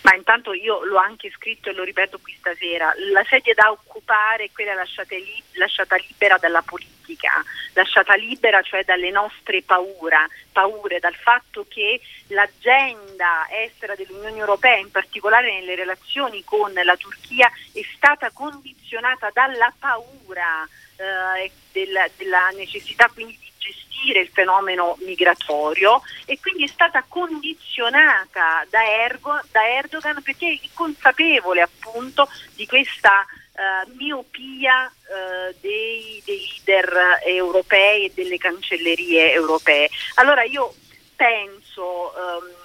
Ma 0.01 0.15
intanto 0.15 0.53
io 0.53 0.83
l'ho 0.83 0.97
anche 0.97 1.29
scritto 1.31 1.69
e 1.69 1.73
lo 1.73 1.83
ripeto 1.83 2.19
qui 2.19 2.35
stasera, 2.37 2.91
la 3.11 3.23
sedia 3.23 3.53
da 3.53 3.69
occupare 3.69 4.45
è 4.45 4.51
quella 4.51 4.73
lasciata, 4.73 5.15
li- 5.15 5.43
lasciata 5.53 5.95
libera 5.95 6.37
dalla 6.37 6.63
politica, 6.63 7.43
lasciata 7.73 8.15
libera 8.15 8.63
cioè 8.63 8.83
dalle 8.83 9.11
nostre 9.11 9.61
paura, 9.61 10.27
paure, 10.51 10.99
dal 10.99 11.13
fatto 11.13 11.67
che 11.69 12.01
l'agenda 12.27 13.47
estera 13.51 13.93
dell'Unione 13.93 14.39
Europea, 14.39 14.77
in 14.77 14.89
particolare 14.89 15.53
nelle 15.53 15.75
relazioni 15.75 16.43
con 16.43 16.73
la 16.73 16.97
Turchia, 16.97 17.51
è 17.71 17.81
stata 17.95 18.31
condizionata 18.31 19.29
dalla 19.31 19.71
paura 19.77 20.67
eh, 20.97 21.51
della, 21.71 22.07
della 22.17 22.49
necessità 22.55 23.07
quindi 23.13 23.37
di 23.39 23.50
gestire 23.71 24.19
il 24.19 24.29
fenomeno 24.29 24.97
migratorio 25.01 26.01
e 26.25 26.39
quindi 26.39 26.63
è 26.63 26.67
stata 26.67 27.03
condizionata 27.07 28.65
da, 28.69 28.83
Ergo, 28.83 29.39
da 29.51 29.67
Erdogan 29.67 30.21
perché 30.21 30.59
è 30.61 30.67
consapevole 30.73 31.61
appunto 31.61 32.27
di 32.55 32.65
questa 32.65 33.25
uh, 33.25 33.91
miopia 33.95 34.85
uh, 34.85 35.55
dei, 35.59 36.21
dei, 36.25 36.49
leader 36.65 37.19
europei 37.25 38.05
e 38.05 38.11
delle 38.13 38.37
cancellerie 38.37 39.31
europee. 39.31 39.89
Allora 40.15 40.43
io 40.43 40.73
penso 41.15 42.13
um, 42.15 42.60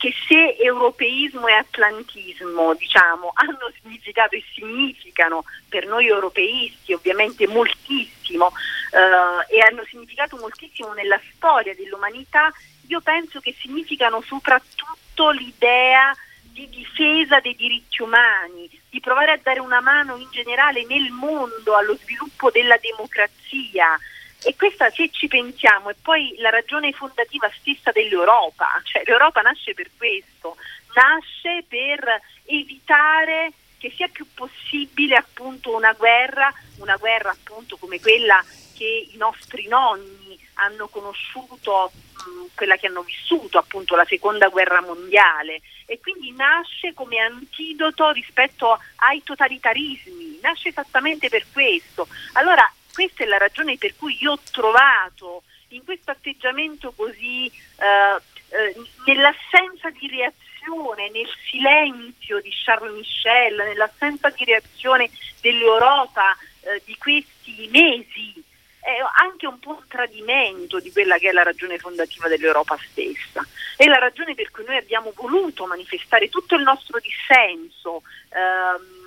che 0.00 0.14
se 0.26 0.56
europeismo 0.56 1.46
e 1.46 1.52
atlantismo 1.52 2.72
diciamo, 2.72 3.32
hanno 3.34 3.70
significato 3.82 4.34
e 4.34 4.42
significano 4.54 5.44
per 5.68 5.86
noi 5.86 6.06
europeisti 6.06 6.94
ovviamente 6.94 7.46
moltissimo 7.46 8.50
eh, 8.92 9.54
e 9.54 9.60
hanno 9.60 9.84
significato 9.84 10.38
moltissimo 10.38 10.94
nella 10.94 11.20
storia 11.34 11.74
dell'umanità, 11.74 12.50
io 12.86 13.02
penso 13.02 13.40
che 13.40 13.54
significano 13.60 14.22
soprattutto 14.22 15.28
l'idea 15.32 16.16
di 16.50 16.66
difesa 16.70 17.38
dei 17.40 17.54
diritti 17.54 18.00
umani, 18.00 18.70
di 18.88 19.00
provare 19.00 19.32
a 19.32 19.40
dare 19.42 19.60
una 19.60 19.82
mano 19.82 20.16
in 20.16 20.28
generale 20.30 20.82
nel 20.86 21.10
mondo 21.10 21.76
allo 21.76 21.94
sviluppo 21.96 22.50
della 22.50 22.78
democrazia, 22.78 23.98
e 24.42 24.56
questa, 24.56 24.90
se 24.90 25.10
ci 25.10 25.28
pensiamo, 25.28 25.90
è 25.90 25.94
poi 26.00 26.34
la 26.38 26.50
ragione 26.50 26.92
fondativa 26.92 27.50
stessa 27.58 27.90
dell'Europa, 27.90 28.80
cioè 28.84 29.02
l'Europa 29.04 29.42
nasce 29.42 29.74
per 29.74 29.90
questo, 29.96 30.56
nasce 30.94 31.64
per 31.68 32.20
evitare 32.44 33.52
che 33.78 33.92
sia 33.94 34.08
più 34.08 34.26
possibile 34.34 35.16
appunto 35.16 35.74
una 35.74 35.92
guerra, 35.92 36.52
una 36.78 36.96
guerra 36.96 37.30
appunto 37.30 37.76
come 37.76 38.00
quella 38.00 38.42
che 38.76 39.08
i 39.12 39.16
nostri 39.16 39.66
nonni 39.68 40.38
hanno 40.54 40.88
conosciuto, 40.88 41.90
mh, 41.92 42.54
quella 42.54 42.76
che 42.76 42.86
hanno 42.86 43.02
vissuto 43.02 43.58
appunto 43.58 43.94
la 43.96 44.04
seconda 44.04 44.48
guerra 44.48 44.80
mondiale. 44.80 45.60
E 45.86 45.98
quindi 46.00 46.32
nasce 46.32 46.94
come 46.94 47.18
antidoto 47.18 48.10
rispetto 48.10 48.78
ai 48.96 49.22
totalitarismi, 49.22 50.38
nasce 50.42 50.68
esattamente 50.68 51.28
per 51.28 51.44
questo. 51.52 52.06
Allora 52.34 52.70
questa 53.00 53.24
è 53.24 53.26
la 53.26 53.38
ragione 53.38 53.78
per 53.78 53.96
cui 53.96 54.14
io 54.20 54.32
ho 54.32 54.38
trovato 54.50 55.44
in 55.68 55.82
questo 55.84 56.10
atteggiamento 56.10 56.92
così, 56.94 57.46
eh, 57.46 58.20
eh, 58.50 58.74
nell'assenza 59.06 59.88
di 59.88 60.06
reazione, 60.06 61.08
nel 61.10 61.28
silenzio 61.48 62.42
di 62.42 62.50
Charles 62.52 62.92
Michel, 62.92 63.56
nell'assenza 63.56 64.28
di 64.28 64.44
reazione 64.44 65.08
dell'Europa 65.40 66.36
eh, 66.60 66.82
di 66.84 66.94
questi 66.98 67.70
mesi, 67.72 68.34
è 68.80 68.98
anche 69.22 69.46
un 69.46 69.58
po' 69.58 69.70
un 69.70 69.84
tradimento 69.88 70.78
di 70.78 70.92
quella 70.92 71.16
che 71.16 71.30
è 71.30 71.32
la 71.32 71.42
ragione 71.42 71.78
fondativa 71.78 72.28
dell'Europa 72.28 72.78
stessa. 72.90 73.46
È 73.76 73.86
la 73.86 73.98
ragione 73.98 74.34
per 74.34 74.50
cui 74.50 74.64
noi 74.64 74.76
abbiamo 74.76 75.12
voluto 75.14 75.64
manifestare 75.64 76.28
tutto 76.28 76.54
il 76.54 76.62
nostro 76.62 76.98
dissenso. 76.98 78.02
Ehm, 78.28 78.99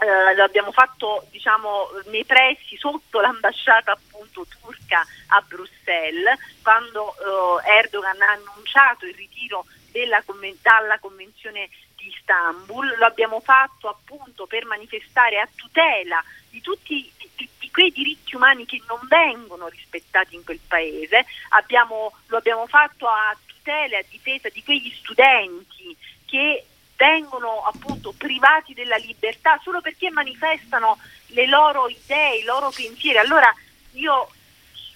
eh, 0.00 0.34
l'abbiamo 0.34 0.72
fatto 0.72 1.26
diciamo, 1.30 1.88
nei 2.06 2.24
pressi 2.24 2.76
sotto 2.76 3.20
l'ambasciata 3.20 3.92
appunto 3.92 4.46
turca 4.60 5.04
a 5.28 5.40
Bruxelles 5.46 6.38
quando 6.62 7.14
eh, 7.62 7.70
Erdogan 7.78 8.20
ha 8.22 8.32
annunciato 8.32 9.06
il 9.06 9.14
ritiro 9.14 9.64
della, 9.92 10.22
dalla 10.60 10.98
convenzione 10.98 11.68
di 11.96 12.08
Istanbul, 12.08 12.96
lo 12.98 13.06
abbiamo 13.06 13.40
fatto 13.40 13.88
appunto 13.88 14.46
per 14.46 14.64
manifestare 14.66 15.38
a 15.38 15.48
tutela 15.54 16.22
di 16.50 16.60
tutti 16.60 17.12
di, 17.36 17.48
di 17.58 17.70
quei 17.70 17.90
diritti 17.90 18.34
umani 18.34 18.66
che 18.66 18.82
non 18.88 18.98
vengono 19.08 19.68
rispettati 19.68 20.34
in 20.34 20.44
quel 20.44 20.60
paese, 20.66 21.24
abbiamo, 21.50 22.12
lo 22.26 22.36
abbiamo 22.36 22.66
fatto 22.66 23.06
a 23.06 23.36
tutela 23.46 23.96
e 23.96 24.00
a 24.00 24.04
difesa 24.08 24.48
di 24.48 24.62
quegli 24.62 24.90
studenti 24.90 25.96
che 26.26 26.64
vengono 27.04 27.62
appunto 27.64 28.14
privati 28.16 28.72
della 28.72 28.96
libertà 28.96 29.60
solo 29.62 29.82
perché 29.82 30.10
manifestano 30.10 30.98
le 31.28 31.46
loro 31.46 31.88
idee, 31.88 32.38
i 32.38 32.44
loro 32.44 32.70
pensieri. 32.70 33.18
Allora 33.18 33.52
io 33.92 34.30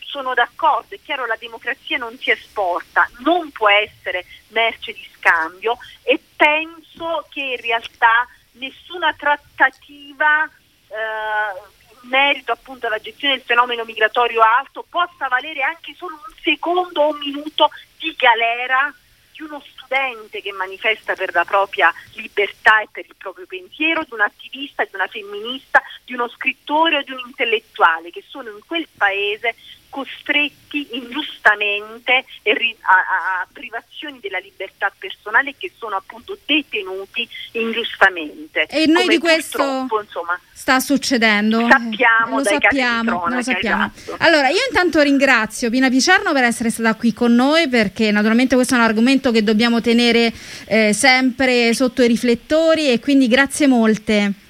sono 0.01 0.33
d'accordo, 0.33 0.95
è 0.95 1.01
chiaro 1.05 1.27
la 1.27 1.37
democrazia 1.37 1.99
non 1.99 2.17
si 2.17 2.31
esporta, 2.31 3.07
non 3.19 3.51
può 3.51 3.69
essere 3.69 4.25
merce 4.49 4.93
di 4.93 5.07
scambio 5.17 5.77
e 6.03 6.19
penso 6.35 7.27
che 7.29 7.41
in 7.41 7.61
realtà 7.61 8.27
nessuna 8.53 9.13
trattativa 9.13 10.45
eh, 10.45 11.77
in 12.03 12.09
merito 12.09 12.53
appunto 12.53 12.87
alla 12.87 13.01
gestione 13.01 13.35
del 13.35 13.45
fenomeno 13.45 13.85
migratorio 13.85 14.41
alto 14.41 14.83
possa 14.89 15.29
valere 15.29 15.61
anche 15.61 15.95
solo 15.95 16.15
un 16.15 16.35
secondo 16.43 17.03
o 17.03 17.11
un 17.11 17.19
minuto 17.19 17.69
di 17.99 18.15
galera 18.17 18.91
di 19.39 19.45
uno 19.45 19.63
studente 19.65 20.43
che 20.43 20.51
manifesta 20.51 21.15
per 21.15 21.33
la 21.33 21.45
propria 21.45 21.95
libertà 22.15 22.81
e 22.81 22.89
per 22.91 23.05
il 23.07 23.15
proprio 23.17 23.47
pensiero, 23.47 24.03
di 24.03 24.13
un 24.13 24.21
attivista, 24.21 24.83
di 24.83 24.91
una 24.95 25.07
femminista, 25.07 25.81
di 26.05 26.15
uno 26.15 26.29
scrittore 26.29 26.99
o 26.99 27.03
di 27.03 27.13
un 27.13 27.21
intellettuale 27.25 28.11
che 28.11 28.25
sono 28.27 28.51
in 28.51 28.59
quel 28.67 28.89
paese 28.97 29.55
costretti 29.89 30.87
ingiustamente 30.93 32.13
a, 32.13 33.41
a, 33.41 33.47
privazioni 33.53 34.19
della 34.21 34.39
libertà 34.39 34.93
personale 34.97 35.55
che 35.57 35.71
sono 35.77 35.97
appunto 35.97 36.37
detenuti 36.45 37.29
ingiustamente. 37.53 38.67
E 38.69 38.87
noi 38.87 39.03
Come 39.03 39.15
di 39.15 39.19
questo 39.19 39.87
insomma, 40.01 40.39
sta 40.53 40.81
succedendo. 40.81 41.67
Sappiamo, 41.69 42.39
lo 42.39 42.45
sappiamo, 42.45 43.11
cronaca, 43.11 43.35
lo 43.37 43.43
sappiamo. 43.43 43.91
Esatto. 43.95 44.17
Allora, 44.19 44.49
io 44.49 44.65
intanto 44.69 45.01
ringrazio 45.01 45.71
Pina 45.71 45.89
Picerno 45.89 46.33
per 46.33 46.45
essere 46.45 46.71
stata 46.71 46.95
qui 46.95 47.13
con 47.13 47.35
noi 47.35 47.69
perché 47.69 48.11
naturalmente 48.11 48.55
questo 48.55 48.75
è 48.75 48.79
un 48.79 48.85
argomento 48.85 49.31
che 49.31 49.43
dobbiamo 49.43 49.81
tenere 49.81 50.33
eh, 50.67 50.93
sempre 50.93 51.75
sotto 51.75 52.03
i 52.03 52.09
riflettori 52.09 52.91
e 52.91 53.01
quindi 53.01 53.29
grazie 53.29 53.67
molte. 53.67 54.47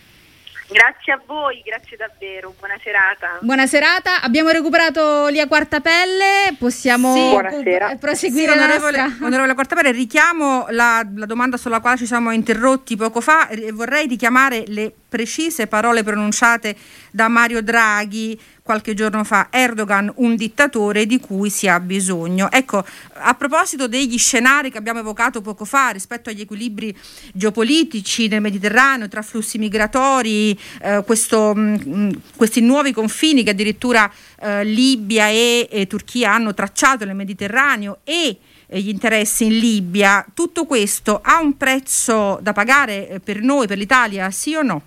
Grazie 0.71 1.15
a 1.15 1.21
voi, 1.25 1.63
grazie 1.65 1.97
davvero, 1.97 2.55
buona 2.59 2.77
serata. 2.83 3.39
Buona 3.41 3.67
serata, 3.67 4.21
abbiamo 4.21 4.51
recuperato 4.51 5.29
Lia 5.29 5.47
Quartapelle, 5.47 6.55
possiamo 6.59 7.15
sì, 7.15 7.97
proseguire 7.99 8.53
sì, 8.53 8.59
onorevole, 8.59 9.01
nostra... 9.01 9.27
onorevole 9.27 9.55
Quartapelle, 9.55 9.93
richiamo 9.93 10.67
la, 10.69 11.07
la, 11.15 11.25
domanda 11.25 11.57
sulla 11.57 11.81
quale 11.81 11.97
ci 11.97 12.05
siamo 12.05 12.33
interrotti 12.33 12.97
poco 12.97 13.23
fa 13.23 13.49
e 13.49 13.73
vorrei 13.73 14.07
richiamare 14.07 14.65
le 14.67 14.93
precise 15.09 15.67
parole 15.67 16.03
pronunciate 16.03 16.77
da 17.11 17.29
Mario 17.29 17.63
Draghi 17.63 18.39
qualche 18.69 18.93
giorno 18.93 19.25
fa, 19.25 19.49
Erdogan 19.51 20.13
un 20.17 20.37
dittatore 20.37 21.07
di 21.07 21.19
cui 21.21 21.49
si 21.49 21.67
ha 21.67 21.81
bisogno. 21.81 22.51
Ecco, 22.51 22.85
a 23.15 23.33
proposito 23.33 23.89
degli 23.89 24.19
scenari 24.19 24.71
che 24.71 24.77
abbiamo 24.77 25.01
evocato 25.01 25.41
poco 25.41 25.65
fa 25.65 25.89
rispetto 25.89 26.29
agli 26.29 26.43
equilibri 26.43 26.95
geopolitici 27.33 28.29
nel 28.29 28.43
Mediterraneo, 28.43 29.09
tra 29.09 29.23
flussi 29.23 29.57
migratori, 29.57 30.59
eh, 30.83 31.03
questo, 31.07 31.55
mh, 31.55 31.83
mm, 31.87 32.11
questi 32.37 32.61
nuovi 32.61 32.93
confini 32.93 33.43
che 33.43 33.51
addirittura 33.51 34.13
eh, 34.39 34.65
Libia 34.65 35.29
e, 35.29 35.67
e 35.71 35.87
Turchia 35.87 36.35
hanno 36.35 36.53
tracciato 36.53 37.07
nel 37.07 37.17
Mediterraneo 37.17 38.01
e 38.05 38.37
gli 38.67 38.89
interessi 38.89 39.47
in 39.47 39.57
Libia, 39.59 40.27
tutto 40.35 40.67
questo 40.67 41.21
ha 41.23 41.41
un 41.41 41.57
prezzo 41.57 42.39
da 42.43 42.53
pagare 42.53 43.09
eh, 43.09 43.21
per 43.21 43.41
noi, 43.41 43.67
per 43.67 43.79
l'Italia, 43.79 44.31
sì 44.31 44.55
o 44.55 44.63
no? 44.63 44.83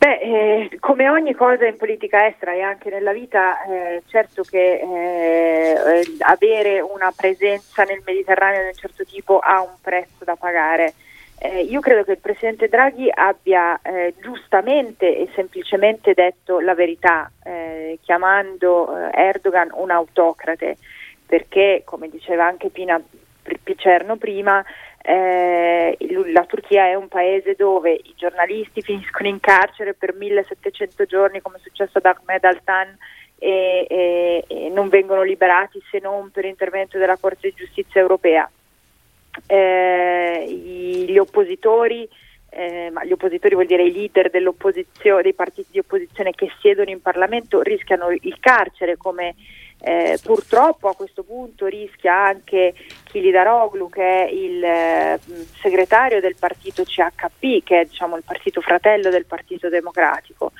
Beh, 0.00 0.18
eh, 0.18 0.78
come 0.80 1.10
ogni 1.10 1.34
cosa 1.34 1.66
in 1.66 1.76
politica 1.76 2.26
estera 2.26 2.54
e 2.54 2.62
anche 2.62 2.88
nella 2.88 3.12
vita, 3.12 3.62
eh, 3.64 4.02
certo 4.06 4.42
che 4.42 4.80
eh, 4.80 6.02
avere 6.20 6.80
una 6.80 7.12
presenza 7.14 7.82
nel 7.84 8.00
Mediterraneo 8.02 8.62
di 8.62 8.66
un 8.68 8.72
certo 8.72 9.04
tipo 9.04 9.40
ha 9.40 9.60
un 9.60 9.76
prezzo 9.78 10.24
da 10.24 10.36
pagare. 10.36 10.94
Eh, 11.38 11.64
io 11.64 11.80
credo 11.80 12.04
che 12.04 12.12
il 12.12 12.18
Presidente 12.18 12.68
Draghi 12.68 13.10
abbia 13.12 13.78
eh, 13.82 14.14
giustamente 14.22 15.18
e 15.18 15.28
semplicemente 15.34 16.14
detto 16.14 16.60
la 16.60 16.74
verità, 16.74 17.30
eh, 17.44 17.98
chiamando 18.00 18.96
Erdogan 19.12 19.68
un 19.74 19.90
autocrate, 19.90 20.78
perché, 21.26 21.82
come 21.84 22.08
diceva 22.08 22.46
anche 22.46 22.70
Pina 22.70 22.98
Picerno 23.62 24.16
prima, 24.16 24.64
eh, 25.02 25.96
la 26.32 26.44
Turchia 26.44 26.86
è 26.86 26.94
un 26.94 27.08
paese 27.08 27.54
dove 27.56 27.92
i 27.92 28.14
giornalisti 28.16 28.82
finiscono 28.82 29.28
in 29.28 29.40
carcere 29.40 29.94
per 29.94 30.14
1700 30.14 31.04
giorni 31.04 31.40
come 31.40 31.56
è 31.56 31.60
successo 31.60 31.98
ad 31.98 32.04
Ahmed 32.04 32.44
Altan 32.44 32.96
e, 33.38 33.86
e, 33.88 34.44
e 34.46 34.68
non 34.68 34.88
vengono 34.88 35.22
liberati 35.22 35.80
se 35.90 35.98
non 36.00 36.30
per 36.30 36.44
intervento 36.44 36.98
della 36.98 37.16
Corte 37.16 37.48
di 37.48 37.54
Giustizia 37.56 38.00
europea. 38.00 38.48
Eh, 39.46 40.44
gli 41.08 41.16
oppositori 41.16 42.08
eh, 42.50 42.90
ma 42.92 43.04
gli 43.04 43.12
oppositori 43.12 43.54
vuol 43.54 43.66
dire 43.66 43.84
i 43.84 43.92
leader 43.92 44.28
dei 44.28 44.42
partiti 45.34 45.68
di 45.70 45.78
opposizione 45.78 46.32
che 46.32 46.50
siedono 46.60 46.90
in 46.90 47.00
Parlamento 47.00 47.62
rischiano 47.62 48.10
il 48.10 48.36
carcere 48.40 48.96
come 48.96 49.36
eh, 49.82 50.18
purtroppo 50.22 50.88
a 50.88 50.94
questo 50.94 51.22
punto 51.22 51.66
rischia 51.66 52.14
anche 52.14 52.74
Kilidaroglu 53.04 53.88
che 53.88 54.26
è 54.26 54.28
il 54.30 54.62
eh, 54.62 55.18
segretario 55.60 56.20
del 56.20 56.36
partito 56.38 56.84
CHP 56.84 57.62
che 57.64 57.80
è 57.80 57.84
diciamo, 57.86 58.16
il 58.16 58.22
partito 58.24 58.60
fratello 58.60 59.10
del 59.10 59.24
Partito 59.24 59.68
Democratico. 59.68 60.52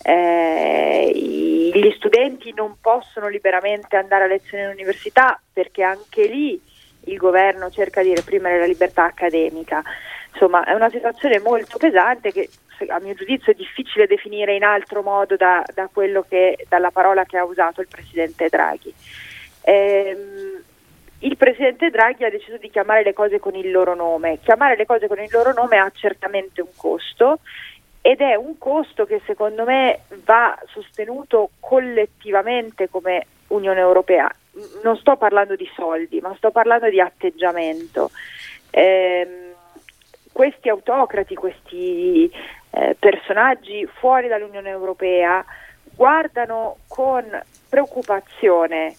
Eh, 0.00 1.10
gli 1.12 1.92
studenti 1.96 2.52
non 2.54 2.76
possono 2.80 3.26
liberamente 3.28 3.96
andare 3.96 4.24
a 4.24 4.28
lezione 4.28 4.64
in 4.64 4.70
università 4.70 5.40
perché 5.52 5.82
anche 5.82 6.26
lì 6.28 6.60
il 7.04 7.16
governo 7.16 7.70
cerca 7.70 8.02
di 8.02 8.14
reprimere 8.14 8.60
la 8.60 8.66
libertà 8.66 9.04
accademica. 9.04 9.82
Insomma, 10.32 10.64
è 10.64 10.72
una 10.72 10.90
situazione 10.90 11.40
molto 11.40 11.78
pesante 11.78 12.30
che 12.30 12.48
a 12.86 12.98
mio 13.00 13.14
giudizio 13.14 13.52
è 13.52 13.54
difficile 13.54 14.06
definire 14.06 14.54
in 14.54 14.64
altro 14.64 15.02
modo 15.02 15.36
da, 15.36 15.64
da 15.74 15.88
che, 16.28 16.66
dalla 16.68 16.90
parola 16.90 17.24
che 17.24 17.36
ha 17.36 17.44
usato 17.44 17.80
il 17.80 17.88
Presidente 17.88 18.48
Draghi. 18.48 18.94
Ehm, 19.62 20.62
il 21.20 21.36
Presidente 21.36 21.90
Draghi 21.90 22.24
ha 22.24 22.30
deciso 22.30 22.58
di 22.58 22.70
chiamare 22.70 23.02
le 23.02 23.12
cose 23.12 23.40
con 23.40 23.54
il 23.54 23.70
loro 23.70 23.94
nome. 23.94 24.38
Chiamare 24.42 24.76
le 24.76 24.86
cose 24.86 25.08
con 25.08 25.18
il 25.18 25.28
loro 25.32 25.52
nome 25.52 25.78
ha 25.78 25.90
certamente 25.94 26.60
un 26.60 26.70
costo 26.76 27.40
ed 28.00 28.20
è 28.20 28.36
un 28.36 28.56
costo 28.58 29.04
che 29.04 29.20
secondo 29.26 29.64
me 29.64 30.00
va 30.24 30.56
sostenuto 30.68 31.50
collettivamente 31.58 32.88
come 32.88 33.26
Unione 33.48 33.80
Europea. 33.80 34.30
Non 34.82 34.96
sto 34.96 35.16
parlando 35.16 35.56
di 35.56 35.68
soldi, 35.74 36.20
ma 36.20 36.34
sto 36.36 36.50
parlando 36.50 36.88
di 36.88 37.00
atteggiamento. 37.00 38.10
Eh, 38.70 39.54
questi 40.32 40.68
autocrati, 40.68 41.34
questi 41.34 42.30
eh, 42.70 42.96
personaggi 42.98 43.86
fuori 43.86 44.28
dall'Unione 44.28 44.70
Europea 44.70 45.44
guardano 45.94 46.78
con 46.86 47.24
preoccupazione 47.68 48.94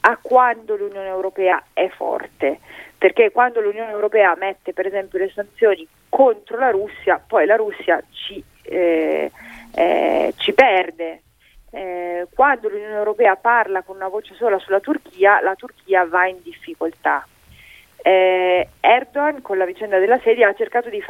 a 0.00 0.18
quando 0.20 0.76
l'Unione 0.76 1.08
Europea 1.08 1.62
è 1.72 1.88
forte, 1.88 2.58
perché 2.98 3.30
quando 3.30 3.60
l'Unione 3.60 3.90
Europea 3.90 4.34
mette 4.36 4.72
per 4.72 4.86
esempio 4.86 5.18
le 5.18 5.30
sanzioni 5.30 5.86
contro 6.08 6.58
la 6.58 6.70
Russia, 6.70 7.22
poi 7.24 7.46
la 7.46 7.56
Russia 7.56 8.02
ci, 8.10 8.42
eh, 8.62 9.30
eh, 9.74 10.34
ci 10.36 10.52
perde. 10.52 11.22
Eh, 11.70 12.26
quando 12.34 12.68
l'Unione 12.68 12.96
Europea 12.96 13.36
parla 13.36 13.82
con 13.82 13.96
una 13.96 14.08
voce 14.08 14.34
sola 14.34 14.58
sulla 14.58 14.80
Turchia, 14.80 15.40
la 15.40 15.54
Turchia 15.54 16.04
va 16.04 16.26
in 16.26 16.36
difficoltà. 16.42 17.26
Eh, 18.04 18.68
Erdogan 18.80 19.42
con 19.42 19.58
la 19.58 19.64
vicenda 19.64 19.98
della 19.98 20.18
sedia 20.24 20.48
ha 20.48 20.54
cercato 20.54 20.88
di, 20.88 21.00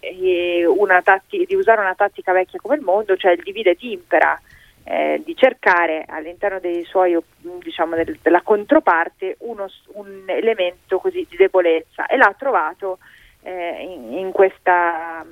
eh, 0.00 0.66
tatti- 1.04 1.44
di, 1.44 1.54
usare 1.54 1.80
una 1.80 1.94
tattica 1.94 2.32
vecchia 2.32 2.58
come 2.58 2.76
il 2.76 2.80
mondo, 2.80 3.16
cioè 3.16 3.32
il 3.32 3.42
divide 3.42 3.72
et 3.72 3.82
impera, 3.82 4.40
eh, 4.84 5.20
di 5.22 5.36
cercare 5.36 6.06
all'interno 6.08 6.58
dei 6.58 6.84
suoi, 6.84 7.18
diciamo, 7.62 7.96
del, 7.96 8.18
della 8.22 8.40
controparte 8.40 9.36
uno, 9.40 9.66
un 9.94 10.24
elemento 10.26 10.98
così 10.98 11.26
di 11.28 11.36
debolezza 11.36 12.06
e 12.06 12.16
l'ha 12.16 12.34
trovato 12.38 12.98
eh, 13.42 13.82
in, 13.82 14.18
in 14.18 14.32
questa 14.32 15.24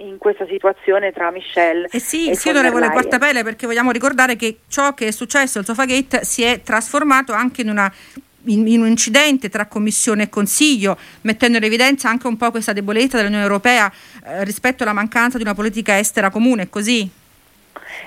in 0.00 0.18
questa 0.18 0.46
situazione 0.46 1.10
tra 1.10 1.30
Michelle 1.30 1.88
eh 1.90 1.98
sì, 1.98 2.28
e 2.28 2.34
sì, 2.34 2.50
onorevole 2.50 2.90
Quartapelle, 2.90 3.42
perché 3.42 3.64
vogliamo 3.64 3.92
ricordare 3.92 4.36
che 4.36 4.58
ciò 4.68 4.92
che 4.92 5.06
è 5.06 5.10
successo 5.10 5.58
al 5.58 5.64
Sofagate 5.64 6.22
si 6.22 6.42
è 6.42 6.60
trasformato 6.60 7.32
anche 7.32 7.62
in 7.62 7.70
una 7.70 7.90
in, 8.46 8.66
in, 8.66 8.80
un 8.80 8.88
incidente 8.88 9.48
tra 9.48 9.66
Commissione 9.66 10.24
e 10.24 10.28
Consiglio, 10.28 10.96
mettendo 11.22 11.58
in 11.58 11.64
evidenza 11.64 12.08
anche 12.08 12.26
un 12.26 12.36
po' 12.36 12.50
questa 12.50 12.72
debolezza 12.72 13.16
dell'Unione 13.16 13.44
Europea 13.44 13.90
eh, 14.24 14.44
rispetto 14.44 14.82
alla 14.82 14.92
mancanza 14.92 15.36
di 15.36 15.44
una 15.44 15.54
politica 15.54 15.98
estera 15.98 16.30
comune, 16.30 16.68
così? 16.68 17.08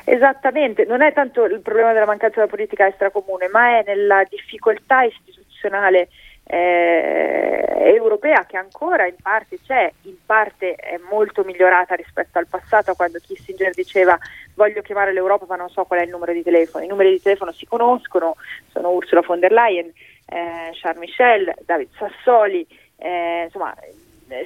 Esattamente, 0.04 0.86
non 0.86 1.02
è 1.02 1.14
tanto 1.14 1.46
il 1.46 1.60
problema 1.60 1.94
della 1.94 2.06
mancanza 2.06 2.38
della 2.38 2.48
politica 2.48 2.88
estera 2.88 3.12
comune, 3.12 3.48
ma 3.48 3.80
è 3.80 3.84
nella 3.86 4.24
difficoltà 4.30 5.04
istituzionale 5.04 6.10
eh, 6.52 7.94
europea 7.96 8.46
che 8.48 8.58
ancora 8.58 9.06
in 9.06 9.16
parte 9.22 9.60
c'è, 9.64 9.92
in 10.04 10.16
parte 10.26 10.74
è 10.74 11.00
molto 11.10 11.44
migliorata 11.44 11.94
rispetto 11.94 12.40
al 12.40 12.48
passato 12.48 12.96
quando 12.96 13.20
Kissinger 13.20 13.72
diceva 13.72 14.18
voglio 14.56 14.82
chiamare 14.82 15.14
l'Europa 15.14 15.46
ma 15.48 15.56
non 15.56 15.70
so 15.70 15.84
qual 15.84 16.00
è 16.00 16.04
il 16.04 16.10
numero 16.10 16.34
di 16.34 16.42
telefono. 16.42 16.84
I 16.84 16.88
numeri 16.88 17.12
di 17.12 17.22
telefono 17.22 17.52
si 17.52 17.68
conoscono, 17.68 18.36
sono 18.72 18.90
Ursula 18.90 19.22
von 19.22 19.40
der 19.40 19.52
Leyen, 19.52 19.92
eh, 20.30 20.72
Charles 20.74 21.00
Michel, 21.00 21.54
David 21.66 21.90
Sassoli, 21.98 22.66
eh, 22.98 23.44
insomma 23.46 23.76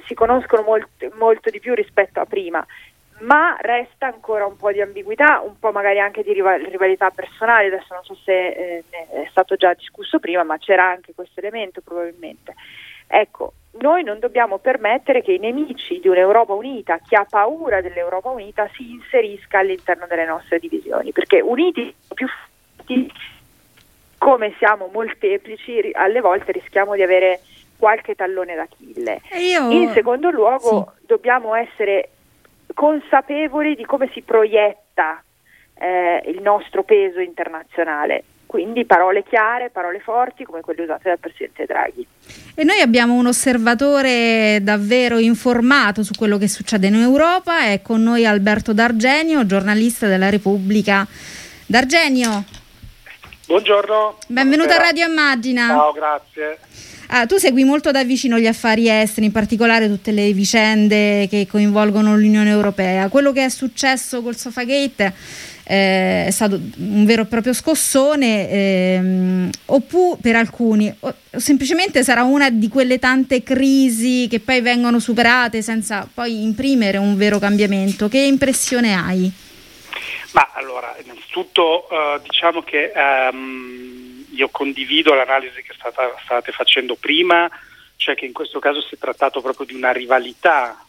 si 0.06 0.14
conoscono 0.14 0.62
molt, 0.62 1.12
molto 1.16 1.50
di 1.50 1.60
più 1.60 1.74
rispetto 1.74 2.20
a 2.20 2.24
prima, 2.24 2.64
ma 3.20 3.56
resta 3.60 4.06
ancora 4.06 4.46
un 4.46 4.56
po' 4.56 4.72
di 4.72 4.80
ambiguità, 4.80 5.40
un 5.40 5.58
po' 5.58 5.72
magari 5.72 6.00
anche 6.00 6.22
di 6.22 6.32
rivalità 6.32 7.10
personale, 7.10 7.66
adesso 7.66 7.94
non 7.94 8.02
so 8.02 8.14
se 8.24 8.48
eh, 8.48 8.84
è 8.90 9.26
stato 9.30 9.56
già 9.56 9.72
discusso 9.74 10.18
prima, 10.18 10.42
ma 10.42 10.58
c'era 10.58 10.88
anche 10.88 11.14
questo 11.14 11.40
elemento 11.40 11.80
probabilmente. 11.80 12.54
Ecco, 13.06 13.52
noi 13.80 14.02
non 14.02 14.18
dobbiamo 14.18 14.58
permettere 14.58 15.22
che 15.22 15.32
i 15.32 15.38
nemici 15.38 16.00
di 16.00 16.08
un'Europa 16.08 16.54
unita, 16.54 16.98
chi 16.98 17.14
ha 17.14 17.26
paura 17.28 17.80
dell'Europa 17.80 18.30
unita, 18.30 18.68
si 18.74 18.92
inserisca 18.92 19.58
all'interno 19.58 20.06
delle 20.06 20.24
nostre 20.24 20.58
divisioni, 20.58 21.12
perché 21.12 21.40
uniti 21.40 21.94
più 22.14 22.26
forti, 22.26 23.10
come 24.24 24.54
siamo 24.56 24.88
molteplici, 24.90 25.90
alle 25.92 26.22
volte 26.22 26.52
rischiamo 26.52 26.94
di 26.94 27.02
avere 27.02 27.40
qualche 27.76 28.14
tallone 28.14 28.54
d'Achille. 28.54 29.20
Io... 29.36 29.70
In 29.70 29.92
secondo 29.92 30.30
luogo 30.30 30.94
sì. 30.96 31.06
dobbiamo 31.08 31.54
essere 31.54 32.08
consapevoli 32.72 33.74
di 33.74 33.84
come 33.84 34.08
si 34.14 34.22
proietta 34.22 35.22
eh, 35.74 36.22
il 36.30 36.40
nostro 36.40 36.84
peso 36.84 37.20
internazionale. 37.20 38.24
Quindi 38.46 38.86
parole 38.86 39.24
chiare, 39.24 39.68
parole 39.68 40.00
forti 40.00 40.44
come 40.44 40.62
quelle 40.62 40.84
usate 40.84 41.10
dal 41.10 41.18
Presidente 41.18 41.66
Draghi. 41.66 42.06
E 42.54 42.64
noi 42.64 42.80
abbiamo 42.80 43.12
un 43.12 43.26
osservatore 43.26 44.60
davvero 44.62 45.18
informato 45.18 46.02
su 46.02 46.14
quello 46.16 46.38
che 46.38 46.48
succede 46.48 46.86
in 46.86 46.94
Europa, 46.94 47.66
è 47.66 47.82
con 47.82 48.02
noi 48.02 48.24
Alberto 48.24 48.72
D'Argenio, 48.72 49.44
giornalista 49.44 50.06
della 50.06 50.30
Repubblica. 50.30 51.06
D'Argenio. 51.66 52.53
Buongiorno. 53.46 54.16
Benvenuto 54.28 54.72
a 54.72 54.78
Radio 54.78 55.06
Immagina. 55.06 55.66
Ciao, 55.66 55.92
grazie. 55.92 56.58
Ah, 57.08 57.26
tu 57.26 57.36
segui 57.36 57.64
molto 57.64 57.90
da 57.90 58.02
vicino 58.02 58.38
gli 58.38 58.46
affari 58.46 58.88
esteri, 58.88 59.26
in 59.26 59.32
particolare 59.32 59.86
tutte 59.86 60.12
le 60.12 60.32
vicende 60.32 61.28
che 61.28 61.46
coinvolgono 61.46 62.16
l'Unione 62.16 62.48
Europea. 62.48 63.08
Quello 63.08 63.32
che 63.32 63.44
è 63.44 63.48
successo 63.50 64.22
col 64.22 64.36
Sofagate 64.36 65.12
eh, 65.64 66.26
è 66.26 66.30
stato 66.30 66.58
un 66.78 67.04
vero 67.04 67.22
e 67.22 67.26
proprio 67.26 67.52
scossone, 67.52 68.50
ehm, 68.50 69.50
oppure 69.66 70.16
per 70.22 70.36
alcuni, 70.36 70.92
o, 71.00 71.14
semplicemente 71.36 72.02
sarà 72.02 72.22
una 72.22 72.48
di 72.48 72.68
quelle 72.68 72.98
tante 72.98 73.42
crisi 73.42 74.26
che 74.28 74.40
poi 74.40 74.62
vengono 74.62 74.98
superate 74.98 75.60
senza 75.60 76.08
poi 76.12 76.42
imprimere 76.42 76.96
un 76.96 77.14
vero 77.16 77.38
cambiamento. 77.38 78.08
Che 78.08 78.18
impressione 78.18 78.94
hai? 78.94 79.30
Ma 80.34 80.50
allora, 80.54 80.96
innanzitutto 81.02 81.86
uh, 81.88 82.20
diciamo 82.20 82.62
che 82.62 82.92
um, 82.94 84.26
io 84.30 84.48
condivido 84.48 85.14
l'analisi 85.14 85.62
che 85.62 85.74
stata, 85.74 86.12
state 86.24 86.50
facendo 86.50 86.96
prima, 86.96 87.48
cioè 87.96 88.16
che 88.16 88.26
in 88.26 88.32
questo 88.32 88.58
caso 88.58 88.80
si 88.80 88.96
è 88.96 88.98
trattato 88.98 89.40
proprio 89.40 89.64
di 89.64 89.74
una 89.74 89.92
rivalità 89.92 90.84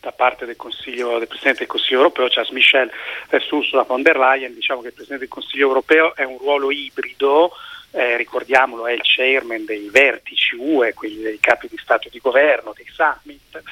da 0.00 0.12
parte 0.12 0.44
del, 0.44 0.56
del, 0.56 1.26
Presidente 1.26 1.60
del 1.60 1.66
Consiglio 1.66 1.96
europeo, 1.96 2.28
Charles 2.28 2.52
Michel 2.52 2.90
versus 3.28 3.50
Ursula 3.52 3.82
von 3.84 4.02
der 4.02 4.18
Leyen, 4.18 4.52
diciamo 4.52 4.82
che 4.82 4.88
il 4.88 4.92
Presidente 4.92 5.24
del 5.24 5.32
Consiglio 5.32 5.66
europeo 5.66 6.14
è 6.14 6.24
un 6.24 6.36
ruolo 6.36 6.70
ibrido, 6.70 7.52
eh, 7.90 8.16
ricordiamolo, 8.16 8.86
è 8.86 8.92
il 8.92 9.02
chairman 9.02 9.64
dei 9.64 9.88
vertici 9.88 10.56
UE, 10.56 10.94
quelli 10.94 11.22
dei 11.22 11.40
capi 11.40 11.68
di 11.68 11.78
Stato 11.78 12.08
e 12.08 12.10
di 12.10 12.18
Governo, 12.18 12.74
dei 12.74 12.86
summit, 12.90 13.62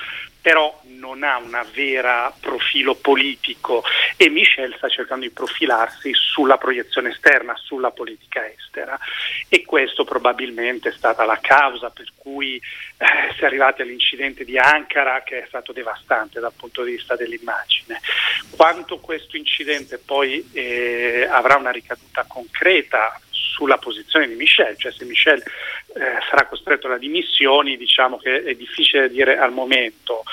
però 0.47 0.81
non 0.85 1.25
ha 1.25 1.39
un 1.39 1.61
vero 1.75 2.33
profilo 2.41 2.95
politico 2.95 3.83
e 4.17 4.29
Michel 4.29 4.75
sta 4.77 4.89
cercando 4.89 5.25
di 5.25 5.33
profilarsi 5.33 6.13
sulla 6.15 6.57
proiezione 6.57 7.11
esterna, 7.11 7.57
sulla 7.57 7.91
politica 7.91 8.49
estera 8.49 8.97
e 9.49 9.65
questo 9.65 10.05
probabilmente 10.05 10.91
è 10.91 10.93
stata 10.93 11.25
la 11.25 11.41
causa 11.41 11.91
per 11.91 12.13
cui 12.15 12.55
eh, 12.55 13.35
si 13.37 13.43
è 13.43 13.47
arrivati 13.47 13.83
all'incidente 13.83 14.45
di 14.45 14.57
Ankara 14.57 15.23
che 15.25 15.43
è 15.43 15.47
stato 15.49 15.73
devastante 15.73 16.39
dal 16.39 16.53
punto 16.57 16.85
di 16.85 16.93
vista 16.93 17.17
dell'immagine. 17.17 18.01
Quanto 18.51 18.99
questo 18.99 19.37
incidente 19.37 19.99
poi 19.99 20.49
eh, 20.53 21.27
avrà 21.29 21.57
una 21.57 21.73
ricaduta 21.73 22.25
concreta 22.29 23.21
sulla 23.57 23.79
posizione 23.79 24.29
di 24.29 24.35
Michel, 24.35 24.77
cioè 24.77 24.93
se 24.93 25.07
Michel 25.07 25.39
eh, 25.39 26.19
sarà 26.29 26.47
costretto 26.47 26.89
alle 26.89 26.99
dimissioni, 26.99 27.79
diciamo 27.79 28.19
che 28.19 28.45
è 28.45 28.55
difficile 28.55 29.09
dire 29.09 29.39
al 29.39 29.53
momento. 29.53 30.25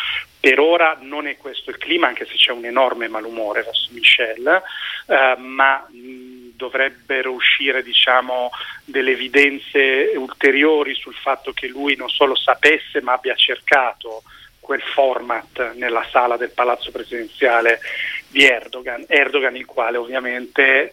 Per 0.41 0.59
ora 0.59 0.97
non 0.99 1.25
è 1.25 1.38
questo 1.38 1.69
il 1.69 1.77
clima, 1.77 2.07
anche 2.07 2.25
se 2.25 2.33
c'è 2.36 2.51
un 2.51 2.65
enorme 2.65 3.07
malumore 3.07 3.63
verso 3.63 3.88
Michel, 3.93 4.62
eh, 5.07 5.36
ma 5.38 5.88
dovrebbero 5.89 7.31
uscire 7.31 7.81
diciamo, 7.81 8.51
delle 8.83 9.12
evidenze 9.12 10.12
ulteriori 10.15 10.93
sul 10.95 11.15
fatto 11.15 11.53
che 11.53 11.67
lui 11.67 11.95
non 11.95 12.09
solo 12.09 12.36
sapesse 12.36 13.01
ma 13.01 13.13
abbia 13.13 13.36
cercato 13.36 14.23
quel 14.59 14.81
format 14.81 15.73
nella 15.75 16.05
sala 16.12 16.36
del 16.36 16.51
palazzo 16.51 16.91
presidenziale 16.91 17.79
di 18.27 18.45
Erdogan, 18.45 19.05
Erdogan 19.07 19.55
il 19.55 19.65
quale 19.65 19.97
ovviamente 19.97 20.91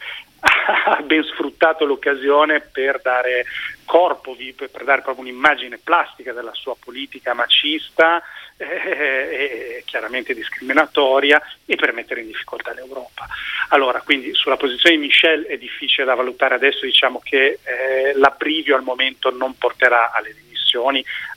ha 0.70 1.00
ben 1.02 1.22
sfruttato 1.24 1.84
l'occasione 1.84 2.60
per 2.60 3.00
dare 3.02 3.44
corpo, 3.84 4.36
per 4.54 4.84
dare 4.84 5.02
proprio 5.02 5.24
un'immagine 5.24 5.78
plastica 5.78 6.32
della 6.32 6.54
sua 6.54 6.76
politica 6.78 7.34
macista 7.34 8.22
eh, 8.56 8.66
e 8.66 9.82
chiaramente 9.84 10.34
discriminatoria 10.34 11.42
e 11.64 11.74
per 11.76 11.92
mettere 11.92 12.20
in 12.20 12.28
difficoltà 12.28 12.72
l'Europa. 12.72 13.26
Allora, 13.70 14.00
quindi 14.00 14.34
sulla 14.34 14.56
posizione 14.56 14.96
di 14.96 15.02
Michel 15.02 15.44
è 15.44 15.56
difficile 15.58 16.04
da 16.04 16.14
valutare 16.14 16.54
adesso, 16.54 16.84
diciamo 16.84 17.20
che 17.22 17.58
eh, 17.62 18.12
l'abbrivio 18.14 18.76
al 18.76 18.82
momento 18.82 19.30
non 19.30 19.56
porterà 19.56 20.12
alle 20.12 20.28
dimissioni, 20.28 20.49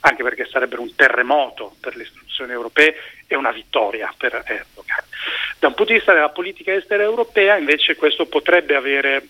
anche 0.00 0.22
perché 0.22 0.46
sarebbe 0.46 0.76
un 0.76 0.94
terremoto 0.94 1.74
per 1.80 1.96
le 1.96 2.04
istituzioni 2.04 2.52
europee 2.52 2.94
e 3.26 3.36
una 3.36 3.52
vittoria 3.52 4.12
per 4.16 4.34
Erdogan. 4.34 5.02
Da 5.58 5.68
un 5.68 5.74
punto 5.74 5.92
di 5.92 5.98
vista 5.98 6.12
della 6.12 6.30
politica 6.30 6.72
estera 6.72 7.02
europea 7.02 7.56
invece 7.56 7.96
questo 7.96 8.26
potrebbe 8.26 8.74
avere 8.74 9.28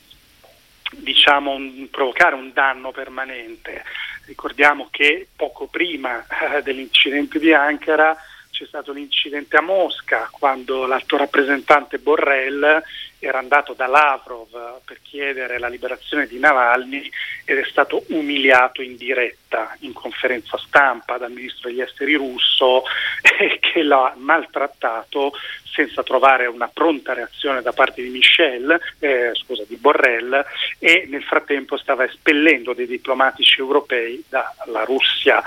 diciamo, 0.97 1.53
un, 1.53 1.89
provocare 1.91 2.35
un 2.35 2.53
danno 2.53 2.91
permanente. 2.93 3.85
Ricordiamo 4.27 4.89
che 4.91 5.29
poco 5.35 5.67
prima 5.67 6.25
eh, 6.27 6.63
dell'incidente 6.63 7.39
di 7.39 7.53
Ankara 7.53 8.17
c'è 8.55 8.67
stato 8.67 8.93
l'incidente 8.93 9.57
a 9.57 9.61
Mosca 9.61 10.29
quando 10.31 10.87
l'alto 10.87 11.17
rappresentante 11.17 11.99
Borrell 11.99 12.81
era 13.19 13.39
andato 13.39 13.73
da 13.73 13.89
Lavrov 13.89 14.81
per 14.85 15.01
chiedere 15.03 15.59
la 15.59 15.67
liberazione 15.67 16.29
di 16.29 16.39
Navalny 16.39 17.11
ed 17.45 17.59
è 17.59 17.65
stato 17.65 18.05
umiliato 18.11 18.81
in 18.81 18.97
diretta 18.97 19.77
in 19.81 19.93
conferenza 19.93 20.57
stampa 20.57 21.19
dal 21.19 21.33
ministro 21.33 21.69
degli 21.69 21.81
esteri 21.81 22.15
russo 22.15 22.85
eh, 23.41 23.59
che 23.59 23.83
l'ha 23.83 24.15
maltrattato 24.17 25.33
senza 25.75 26.05
trovare 26.05 26.47
una 26.47 26.71
pronta 26.73 27.13
reazione 27.13 27.61
da 27.61 27.73
parte 27.73 28.01
di 28.01 28.09
Michel, 28.09 28.81
eh, 29.01 29.33
scusa, 29.35 29.65
di 29.67 29.77
Borrell 29.77 30.45
e 30.79 31.07
nel 31.11 31.25
frattempo 31.25 31.77
stava 31.77 32.05
espellendo 32.05 32.73
dei 32.73 32.87
diplomatici 32.87 33.59
europei 33.59 34.23
dalla 34.29 34.85
Russia. 34.85 35.43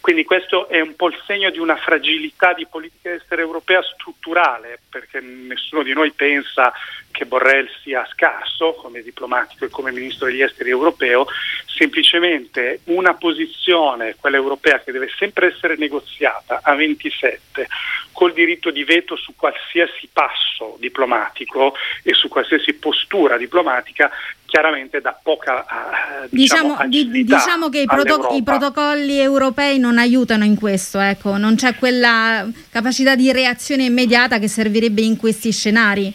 Quindi 0.00 0.24
questo 0.24 0.68
è 0.68 0.80
un 0.80 0.94
po' 0.94 1.08
il 1.08 1.20
segno 1.26 1.50
di 1.50 1.58
una 1.58 1.76
fragilità 1.76 2.52
di 2.52 2.66
politica 2.66 3.12
estera 3.12 3.42
europea 3.42 3.82
strutturale, 3.82 4.78
perché 4.88 5.20
nessuno 5.20 5.82
di 5.82 5.92
noi 5.92 6.12
pensa 6.12 6.72
che 7.12 7.26
Borrell 7.26 7.68
sia 7.82 8.04
scarso 8.10 8.72
come 8.72 9.02
diplomatico 9.02 9.64
e 9.64 9.68
come 9.70 9.92
ministro 9.92 10.26
degli 10.26 10.42
esteri 10.42 10.70
europeo, 10.70 11.26
semplicemente 11.66 12.80
una 12.84 13.14
posizione, 13.14 14.16
quella 14.18 14.36
europea, 14.36 14.80
che 14.80 14.90
deve 14.90 15.08
sempre 15.16 15.54
essere 15.54 15.76
negoziata 15.76 16.60
a 16.62 16.74
27, 16.74 17.68
col 18.10 18.32
diritto 18.32 18.70
di 18.70 18.84
veto 18.84 19.16
su 19.16 19.34
qualsiasi 19.36 20.08
passo 20.12 20.76
diplomatico 20.80 21.74
e 22.02 22.12
su 22.14 22.28
qualsiasi 22.28 22.74
postura 22.74 23.36
diplomatica, 23.36 24.10
chiaramente 24.52 25.00
dà 25.00 25.18
poca 25.20 25.64
eh, 25.64 26.28
diciamo, 26.30 26.76
diciamo, 26.86 27.22
diciamo 27.22 27.68
che 27.70 27.80
i, 27.80 27.86
protoc- 27.86 28.34
i, 28.34 28.42
protocolli 28.42 29.18
europei 29.18 29.78
non 29.78 29.96
aiutano 29.96 30.44
in 30.44 30.56
questo, 30.56 31.00
ecco, 31.00 31.38
non 31.38 31.56
c'è 31.56 31.74
quella 31.76 32.46
capacità 32.70 33.14
di 33.14 33.32
reazione 33.32 33.84
immediata 33.84 34.38
che 34.38 34.48
servirebbe 34.48 35.00
in 35.00 35.16
questi 35.16 35.52
scenari. 35.52 36.12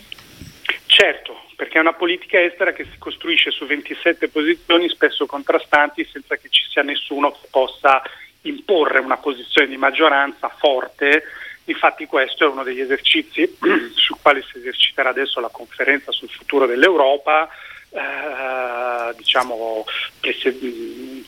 È 1.77 1.79
una 1.79 1.93
politica 1.93 2.41
estera 2.41 2.73
che 2.73 2.85
si 2.85 2.97
costruisce 2.97 3.51
su 3.51 3.67
27 3.67 4.29
posizioni 4.29 4.89
spesso 4.89 5.27
contrastanti 5.27 6.03
senza 6.11 6.35
che 6.35 6.49
ci 6.49 6.63
sia 6.67 6.81
nessuno 6.81 7.33
che 7.33 7.47
possa 7.51 8.01
imporre 8.41 8.97
una 8.97 9.17
posizione 9.17 9.67
di 9.67 9.77
maggioranza 9.77 10.49
forte. 10.49 11.21
Infatti 11.65 12.07
questo 12.07 12.45
è 12.45 12.47
uno 12.47 12.63
degli 12.63 12.79
esercizi 12.79 13.57
su 13.93 14.15
quali 14.19 14.41
si 14.41 14.57
eserciterà 14.57 15.09
adesso 15.09 15.39
la 15.39 15.51
conferenza 15.51 16.11
sul 16.11 16.29
futuro 16.29 16.65
dell'Europa, 16.65 17.47
eh, 17.97 19.15
diciamo, 19.15 19.83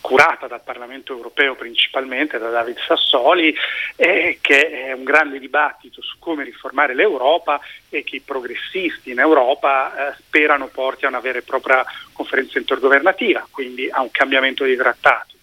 curata 0.01 0.47
dal 0.47 0.61
Parlamento 0.63 1.13
europeo 1.13 1.55
principalmente 1.55 2.37
da 2.37 2.49
David 2.49 2.77
Sassoli, 2.85 3.55
eh, 3.95 4.37
che 4.41 4.69
è 4.69 4.91
un 4.91 5.03
grande 5.03 5.39
dibattito 5.39 6.01
su 6.01 6.17
come 6.19 6.43
riformare 6.43 6.93
l'Europa 6.93 7.59
e 7.89 8.03
che 8.03 8.17
i 8.17 8.21
progressisti 8.21 9.11
in 9.11 9.19
Europa 9.19 10.11
eh, 10.11 10.15
sperano 10.19 10.67
porti 10.67 11.05
a 11.05 11.09
una 11.09 11.19
vera 11.19 11.39
e 11.39 11.43
propria 11.43 11.83
conferenza 12.13 12.59
intergovernativa, 12.59 13.47
quindi 13.49 13.89
a 13.89 14.01
un 14.01 14.11
cambiamento 14.11 14.63
dei 14.63 14.75
trattati. 14.75 15.37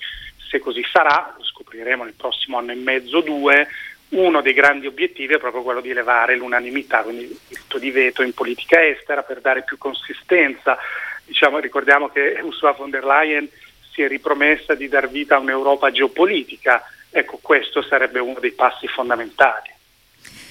Se 0.49 0.61
così 0.61 0.85
sarà, 0.91 1.35
lo 1.37 1.45
scopriremo 1.45 2.05
nel 2.05 2.15
prossimo 2.17 2.59
anno 2.59 2.71
e 2.71 2.77
mezzo, 2.77 3.21
due, 3.21 3.67
uno 4.09 4.41
dei 4.41 4.53
grandi 4.53 4.87
obiettivi 4.87 5.35
è 5.35 5.39
proprio 5.39 5.63
quello 5.63 5.81
di 5.81 5.91
elevare 5.91 6.37
l'unanimità, 6.37 7.03
quindi 7.03 7.25
il 7.25 7.39
diritto 7.49 7.79
di 7.79 7.91
veto 7.91 8.23
in 8.23 8.33
politica 8.33 8.85
estera 8.87 9.23
per 9.23 9.41
dare 9.41 9.65
più 9.65 9.77
consistenza. 9.79 10.79
Diciamo, 11.27 11.59
ricordiamo 11.59 12.09
che 12.09 12.41
Ursula 12.43 12.73
von 12.73 12.91
der 12.91 13.05
Leyen 13.05 13.49
si 13.93 14.03
è 14.03 14.09
ripromessa 14.09 14.75
di 14.75 14.89
dar 14.89 15.09
vita 15.09 15.37
a 15.37 15.39
un'Europa 15.41 15.91
geopolitica, 15.91 16.83
ecco 17.11 17.39
questo 17.43 17.83
sarebbe 17.83 18.21
uno 18.21 18.39
dei 18.41 18.53
passi 18.53 18.87
fondamentali. 18.87 19.75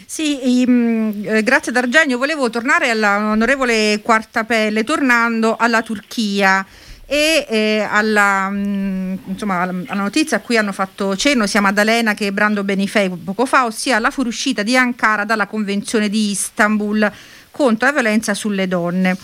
Sì, 0.05 0.63
um, 0.67 1.23
eh, 1.25 1.41
grazie 1.41 1.71
D'Argenio. 1.71 2.17
Volevo 2.17 2.49
tornare 2.49 2.89
all'onorevole 2.89 4.01
Quartapelle, 4.03 4.83
tornando 4.83 5.55
alla 5.57 5.81
Turchia 5.81 6.65
e 7.07 7.45
eh, 7.47 7.87
alla, 7.89 8.49
mh, 8.49 8.57
mm, 8.57 9.15
insomma, 9.27 9.61
alla, 9.61 9.93
notizia 9.93 10.37
a 10.37 10.39
cui 10.41 10.57
hanno 10.57 10.71
fatto 10.71 11.15
cenno 11.15 11.47
sia 11.47 11.61
Maddalena 11.61 12.13
che 12.13 12.31
Brando 12.31 12.63
Benifei 12.63 13.09
poco 13.09 13.45
fa, 13.45 13.65
ossia 13.65 13.99
la 13.99 14.11
fuoriuscita 14.11 14.63
di 14.63 14.75
Ankara 14.75 15.23
dalla 15.23 15.47
Convenzione 15.47 16.09
di 16.09 16.31
Istanbul 16.31 17.11
contro 17.55 17.87
la 17.87 17.93
violenza 17.93 18.33
sulle 18.33 18.67
donne. 18.67 19.15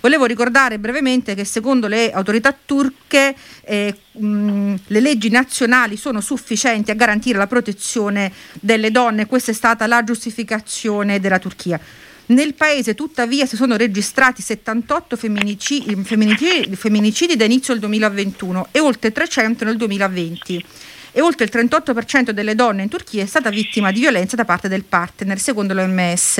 Volevo 0.00 0.24
ricordare 0.24 0.78
brevemente 0.78 1.34
che 1.34 1.44
secondo 1.44 1.88
le 1.88 2.12
autorità 2.12 2.56
turche 2.64 3.34
eh, 3.62 3.92
mh, 4.12 4.74
le 4.86 5.00
leggi 5.00 5.28
nazionali 5.28 5.96
sono 5.96 6.20
sufficienti 6.20 6.92
a 6.92 6.94
garantire 6.94 7.36
la 7.36 7.48
protezione 7.48 8.32
delle 8.60 8.92
donne, 8.92 9.26
questa 9.26 9.50
è 9.50 9.54
stata 9.54 9.88
la 9.88 10.04
giustificazione 10.04 11.18
della 11.18 11.40
Turchia. 11.40 11.80
Nel 12.26 12.54
paese 12.54 12.94
tuttavia 12.94 13.44
si 13.44 13.56
sono 13.56 13.76
registrati 13.76 14.40
78 14.40 15.16
femminicidi, 15.16 15.96
femminicidi, 16.04 17.34
da 17.34 17.44
inizio 17.44 17.72
del 17.72 17.82
2021 17.82 18.68
e 18.70 18.78
oltre 18.78 19.10
300 19.10 19.64
nel 19.64 19.76
2020 19.76 20.64
e 21.12 21.20
oltre 21.20 21.44
il 21.44 21.50
38% 21.52 22.30
delle 22.30 22.54
donne 22.54 22.82
in 22.82 22.88
Turchia 22.88 23.22
è 23.22 23.26
stata 23.26 23.50
vittima 23.50 23.90
di 23.90 24.00
violenza 24.00 24.36
da 24.36 24.44
parte 24.44 24.68
del 24.68 24.84
partner, 24.84 25.38
secondo 25.38 25.74
l'OMS. 25.74 26.38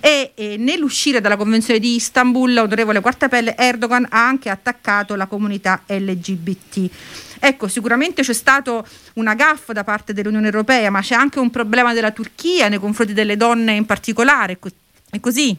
E, 0.00 0.32
e 0.34 0.56
nell'uscire 0.58 1.20
dalla 1.20 1.36
Convenzione 1.36 1.78
di 1.78 1.96
Istanbul, 1.96 2.52
l'onorevole 2.52 3.00
Quartapelle 3.00 3.56
Erdogan 3.56 4.06
ha 4.08 4.26
anche 4.26 4.48
attaccato 4.48 5.14
la 5.14 5.26
comunità 5.26 5.82
LGBT. 5.86 6.90
Ecco, 7.38 7.68
sicuramente 7.68 8.22
c'è 8.22 8.32
stata 8.32 8.82
una 9.14 9.34
gaffa 9.34 9.72
da 9.72 9.84
parte 9.84 10.12
dell'Unione 10.12 10.46
Europea, 10.46 10.90
ma 10.90 11.00
c'è 11.00 11.14
anche 11.14 11.38
un 11.38 11.50
problema 11.50 11.92
della 11.92 12.10
Turchia 12.10 12.68
nei 12.68 12.78
confronti 12.78 13.12
delle 13.12 13.36
donne 13.36 13.72
in 13.72 13.84
particolare. 13.84 14.58
È 15.10 15.20
così? 15.20 15.56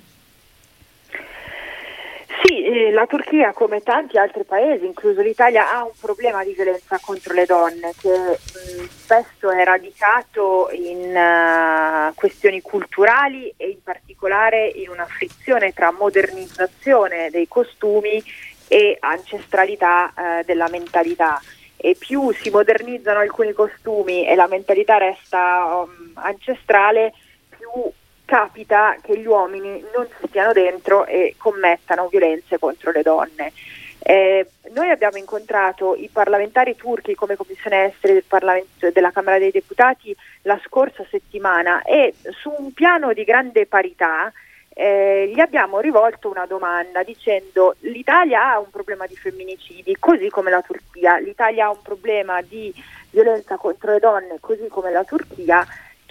Sì, 2.43 2.91
la 2.91 3.07
Turchia 3.07 3.51
come 3.51 3.81
tanti 3.81 4.17
altri 4.17 4.43
paesi, 4.43 4.85
incluso 4.85 5.21
l'Italia, 5.21 5.71
ha 5.71 5.83
un 5.83 5.93
problema 5.99 6.43
di 6.43 6.53
violenza 6.53 6.99
contro 7.01 7.33
le 7.33 7.45
donne 7.45 7.93
che 7.99 8.09
mh, 8.09 8.81
mm, 8.81 8.85
spesso 8.85 9.49
è 9.49 9.63
radicato 9.63 10.69
in 10.71 11.15
uh, 11.15 12.13
questioni 12.13 12.61
culturali 12.61 13.51
e 13.57 13.69
in 13.69 13.81
particolare 13.81 14.67
in 14.67 14.89
una 14.89 15.05
frizione 15.05 15.73
tra 15.73 15.91
modernizzazione 15.91 17.29
dei 17.31 17.47
costumi 17.47 18.23
e 18.67 18.97
ancestralità 18.99 20.13
uh, 20.15 20.45
della 20.45 20.67
mentalità. 20.69 21.41
E 21.75 21.95
più 21.97 22.31
si 22.33 22.49
modernizzano 22.51 23.19
alcuni 23.19 23.53
costumi 23.53 24.27
e 24.27 24.35
la 24.35 24.47
mentalità 24.47 24.97
resta 24.97 25.85
um, 25.85 26.11
ancestrale, 26.13 27.13
più 27.49 27.91
capita 28.27 28.97
che 29.01 29.17
gli 29.17 29.25
uomini 29.25 29.81
non 29.95 30.05
stiano 30.27 30.51
dentro 30.51 31.05
e 31.05 31.35
commettano 31.37 32.09
violenze 32.09 32.59
contro 32.59 32.91
le 32.91 33.01
donne. 33.01 33.53
Eh, 33.99 34.45
noi 34.73 34.89
abbiamo 34.89 35.17
incontrato 35.17 35.95
i 35.95 36.09
parlamentari 36.11 36.75
turchi 36.75 37.15
come 37.15 37.37
Commissione 37.37 37.85
Esteri 37.85 38.13
del 38.13 38.93
della 38.93 39.11
Camera 39.11 39.39
dei 39.39 39.51
Deputati 39.51 40.15
la 40.43 40.59
scorsa 40.65 41.05
settimana 41.09 41.81
e 41.81 42.13
su 42.41 42.53
un 42.55 42.73
piano 42.73 43.13
di 43.13 43.23
grande 43.23 43.65
parità 43.65 44.31
eh, 44.69 45.31
gli 45.33 45.39
abbiamo 45.39 45.79
rivolto 45.79 46.29
una 46.29 46.45
domanda 46.45 47.01
dicendo 47.01 47.75
l'Italia 47.79 48.51
ha 48.51 48.59
un 48.59 48.69
problema 48.69 49.07
di 49.07 49.15
femminicidi 49.15 49.95
così 49.97 50.29
come 50.29 50.51
la 50.51 50.61
Turchia, 50.61 51.17
l'Italia 51.17 51.65
ha 51.65 51.71
un 51.71 51.81
problema 51.81 52.41
di 52.41 52.71
violenza 53.09 53.57
contro 53.57 53.93
le 53.93 53.99
donne 53.99 54.37
così 54.39 54.67
come 54.67 54.91
la 54.91 55.03
Turchia 55.03 55.65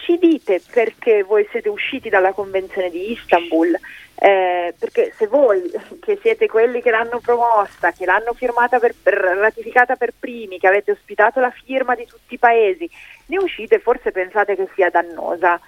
ci 0.07 0.19
dite 0.19 0.63
perché 0.71 1.25
voi 1.25 1.47
siete 1.51 1.69
usciti 1.69 2.09
dalla 2.09 2.33
Convenzione 2.33 2.91
di 2.91 3.11
Istanbul, 3.11 3.77
eh, 4.15 4.73
perché 4.79 5.13
se 5.17 5.27
voi 5.27 5.69
che 6.01 6.17
siete 6.23 6.47
quelli 6.47 6.81
che 6.81 6.91
l'hanno 6.91 7.19
promossa, 7.19 7.91
che 7.91 8.05
l'hanno 8.05 8.33
firmata 8.33 8.79
per, 8.79 8.95
per, 9.03 9.15
ratificata 9.15 9.97
per 9.97 10.15
primi, 10.17 10.61
che 10.61 10.69
avete 10.69 10.93
ospitato 10.93 11.41
la 11.41 11.51
firma 11.51 11.97
di 11.97 12.07
tutti 12.07 12.35
i 12.35 12.39
paesi, 12.39 12.89
ne 13.27 13.39
uscite 13.39 13.81
forse 13.81 14.13
pensate 14.13 14.55
che 14.55 14.69
sia 14.75 14.91
dannosa. 14.91 15.61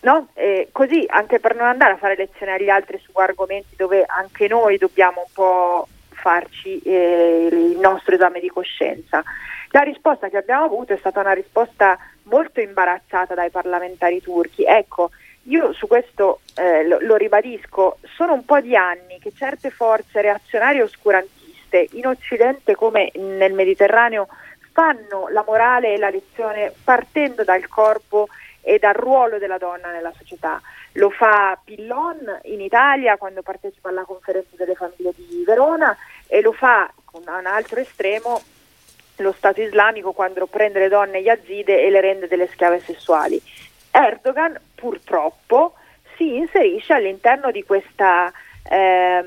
No? 0.00 0.28
Eh, 0.32 0.68
così 0.72 1.04
anche 1.06 1.38
per 1.38 1.54
non 1.54 1.66
andare 1.66 1.92
a 1.92 1.96
fare 1.98 2.16
lezioni 2.16 2.50
agli 2.50 2.70
altri 2.70 2.98
su 2.98 3.12
argomenti 3.14 3.76
dove 3.76 4.04
anche 4.04 4.48
noi 4.48 4.78
dobbiamo 4.78 5.20
un 5.20 5.32
po' 5.32 5.86
farci 6.08 6.80
eh, 6.80 7.48
il 7.52 7.78
nostro 7.78 8.14
esame 8.14 8.40
di 8.40 8.48
coscienza. 8.48 9.22
La 9.68 9.82
risposta 9.82 10.28
che 10.28 10.38
abbiamo 10.38 10.64
avuto 10.64 10.92
è 10.92 10.96
stata 10.96 11.20
una 11.20 11.32
risposta 11.32 11.98
molto 12.24 12.60
imbarazzata 12.60 13.34
dai 13.34 13.50
parlamentari 13.50 14.20
turchi. 14.20 14.64
Ecco, 14.64 15.10
io 15.44 15.72
su 15.72 15.86
questo 15.86 16.40
eh, 16.54 16.86
lo, 16.86 16.98
lo, 17.00 17.16
ribadisco, 17.16 17.98
sono 18.14 18.34
un 18.34 18.44
po' 18.44 18.60
di 18.60 18.76
anni 18.76 19.18
che 19.18 19.32
certe 19.34 19.70
forze 19.70 20.20
reazionarie 20.20 20.82
oscurantiste 20.82 21.88
in 21.92 22.06
Occidente 22.06 22.74
come 22.74 23.10
nel 23.14 23.52
Mediterraneo 23.52 24.28
fanno 24.72 25.28
la 25.28 25.44
morale 25.46 25.94
e 25.94 25.98
la 25.98 26.10
lezione 26.10 26.72
partendo 26.84 27.44
dal 27.44 27.66
corpo 27.68 28.28
e 28.60 28.78
dal 28.78 28.94
ruolo 28.94 29.38
della 29.38 29.58
donna 29.58 29.90
nella 29.90 30.12
società. 30.16 30.60
Lo 30.92 31.10
fa 31.10 31.58
Pillon 31.62 32.40
in 32.44 32.60
Italia 32.60 33.16
quando 33.16 33.42
partecipa 33.42 33.88
alla 33.88 34.04
conferenza 34.04 34.54
delle 34.56 34.74
famiglie 34.74 35.12
di 35.16 35.42
Verona 35.44 35.96
e 36.26 36.40
lo 36.40 36.52
fa 36.52 36.90
un 37.12 37.46
altro 37.46 37.80
estremo 37.80 38.40
lo 39.16 39.32
Stato 39.32 39.60
islamico 39.60 40.12
quando 40.12 40.46
prende 40.46 40.78
le 40.80 40.88
donne 40.88 41.18
yazide 41.18 41.82
e 41.82 41.90
le 41.90 42.00
rende 42.00 42.28
delle 42.28 42.48
schiave 42.48 42.80
sessuali. 42.80 43.40
Erdogan 43.90 44.58
purtroppo 44.74 45.74
si 46.16 46.36
inserisce 46.36 46.92
all'interno 46.94 47.50
di 47.50 47.62
questa, 47.62 48.32
eh, 48.68 49.24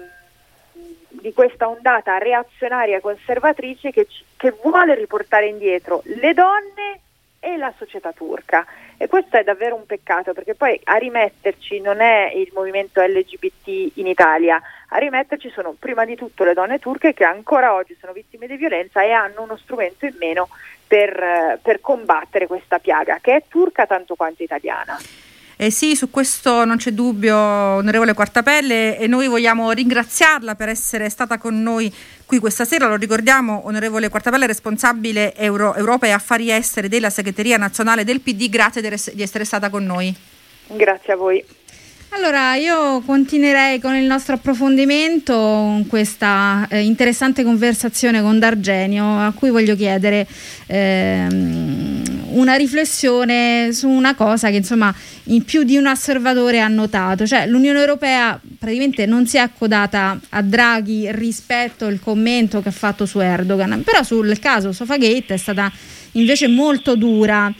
di 1.09 1.33
questa 1.33 1.67
ondata 1.67 2.17
reazionaria 2.17 2.99
conservatrice 2.99 3.91
che, 3.91 4.07
che 4.35 4.53
vuole 4.61 4.95
riportare 4.95 5.47
indietro 5.47 6.01
le 6.05 6.33
donne 6.33 6.99
e 7.45 7.57
la 7.57 7.71
società 7.77 8.11
turca. 8.11 8.65
E 8.97 9.07
questo 9.07 9.37
è 9.37 9.43
davvero 9.43 9.75
un 9.75 9.85
peccato 9.85 10.33
perché 10.33 10.55
poi 10.55 10.79
a 10.85 10.95
rimetterci 10.95 11.79
non 11.79 12.01
è 12.01 12.31
il 12.33 12.49
movimento 12.53 13.01
LGBT 13.01 13.97
in 13.97 14.07
Italia, 14.07 14.59
a 14.89 14.97
rimetterci 14.97 15.51
sono 15.51 15.75
prima 15.77 16.05
di 16.05 16.15
tutto 16.15 16.43
le 16.43 16.53
donne 16.53 16.79
turche 16.79 17.13
che 17.13 17.23
ancora 17.23 17.75
oggi 17.75 17.95
sono 17.99 18.13
vittime 18.13 18.47
di 18.47 18.55
violenza 18.57 19.03
e 19.03 19.11
hanno 19.11 19.43
uno 19.43 19.57
strumento 19.57 20.05
in 20.05 20.15
meno 20.17 20.49
per, 20.87 21.59
per 21.61 21.81
combattere 21.81 22.47
questa 22.47 22.79
piaga 22.79 23.19
che 23.21 23.35
è 23.35 23.43
turca 23.47 23.85
tanto 23.85 24.15
quanto 24.15 24.41
italiana. 24.41 24.97
Eh 25.57 25.69
sì, 25.69 25.95
su 25.95 26.09
questo 26.09 26.65
non 26.65 26.77
c'è 26.77 26.91
dubbio, 26.91 27.35
onorevole 27.35 28.13
Quartapelle, 28.13 28.97
e 28.97 29.07
noi 29.07 29.27
vogliamo 29.27 29.71
ringraziarla 29.71 30.55
per 30.55 30.67
essere 30.67 31.09
stata 31.09 31.37
con 31.37 31.61
noi 31.61 31.93
qui 32.25 32.39
questa 32.39 32.65
sera. 32.65 32.87
Lo 32.87 32.95
ricordiamo, 32.95 33.61
onorevole 33.65 34.09
Quartapelle, 34.09 34.47
responsabile 34.47 35.33
Euro, 35.35 35.73
Europa 35.75 36.07
e 36.07 36.11
Affari 36.11 36.51
Esteri 36.51 36.89
della 36.89 37.09
segreteria 37.09 37.57
nazionale 37.57 38.03
del 38.03 38.19
PD. 38.19 38.49
Grazie 38.49 38.81
di 38.81 39.21
essere 39.21 39.45
stata 39.45 39.69
con 39.69 39.85
noi. 39.85 40.13
Grazie 40.67 41.13
a 41.13 41.15
voi. 41.15 41.43
Allora, 42.09 42.55
io 42.55 43.01
continuerei 43.01 43.79
con 43.81 43.93
il 43.93 44.05
nostro 44.05 44.35
approfondimento, 44.35 45.33
con 45.33 45.85
questa 45.87 46.65
eh, 46.69 46.79
interessante 46.79 47.43
conversazione 47.43 48.21
con 48.21 48.39
D'Argenio, 48.39 49.19
a 49.19 49.33
cui 49.35 49.49
voglio 49.49 49.75
chiedere 49.75 50.25
ehm, 50.67 51.94
una 52.35 52.55
riflessione 52.55 53.69
su 53.73 53.87
una 53.87 54.15
cosa 54.15 54.49
che 54.49 54.57
insomma 54.57 54.93
in 55.25 55.43
più 55.43 55.63
di 55.63 55.77
un 55.77 55.87
osservatore 55.87 56.59
ha 56.59 56.67
notato, 56.67 57.25
cioè 57.25 57.47
l'Unione 57.47 57.79
Europea 57.79 58.39
praticamente 58.59 59.05
non 59.05 59.25
si 59.27 59.37
è 59.37 59.39
accodata 59.39 60.19
a 60.29 60.41
Draghi 60.41 61.11
rispetto 61.11 61.85
al 61.85 61.99
commento 61.99 62.61
che 62.61 62.69
ha 62.69 62.73
fatto 62.73 63.05
su 63.05 63.19
Erdogan, 63.19 63.83
però 63.83 64.03
sul 64.03 64.37
caso 64.39 64.71
Sofagate 64.71 65.33
è 65.33 65.37
stata 65.37 65.71
invece 66.13 66.47
molto 66.47 66.95
dura. 66.95 67.51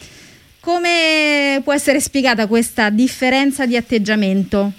Come 0.59 1.61
può 1.63 1.73
essere 1.73 1.99
spiegata 1.99 2.47
questa 2.47 2.89
differenza 2.89 3.65
di 3.65 3.77
atteggiamento? 3.77 4.71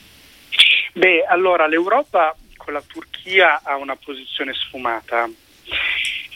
Beh, 0.94 1.24
allora 1.28 1.66
l'Europa 1.66 2.35
con 2.56 2.72
la 2.72 2.82
Turchia 2.85 3.61
ha 3.62 3.76
una 3.76 3.96
posizione 3.96 4.52
sfumata. 4.52 5.28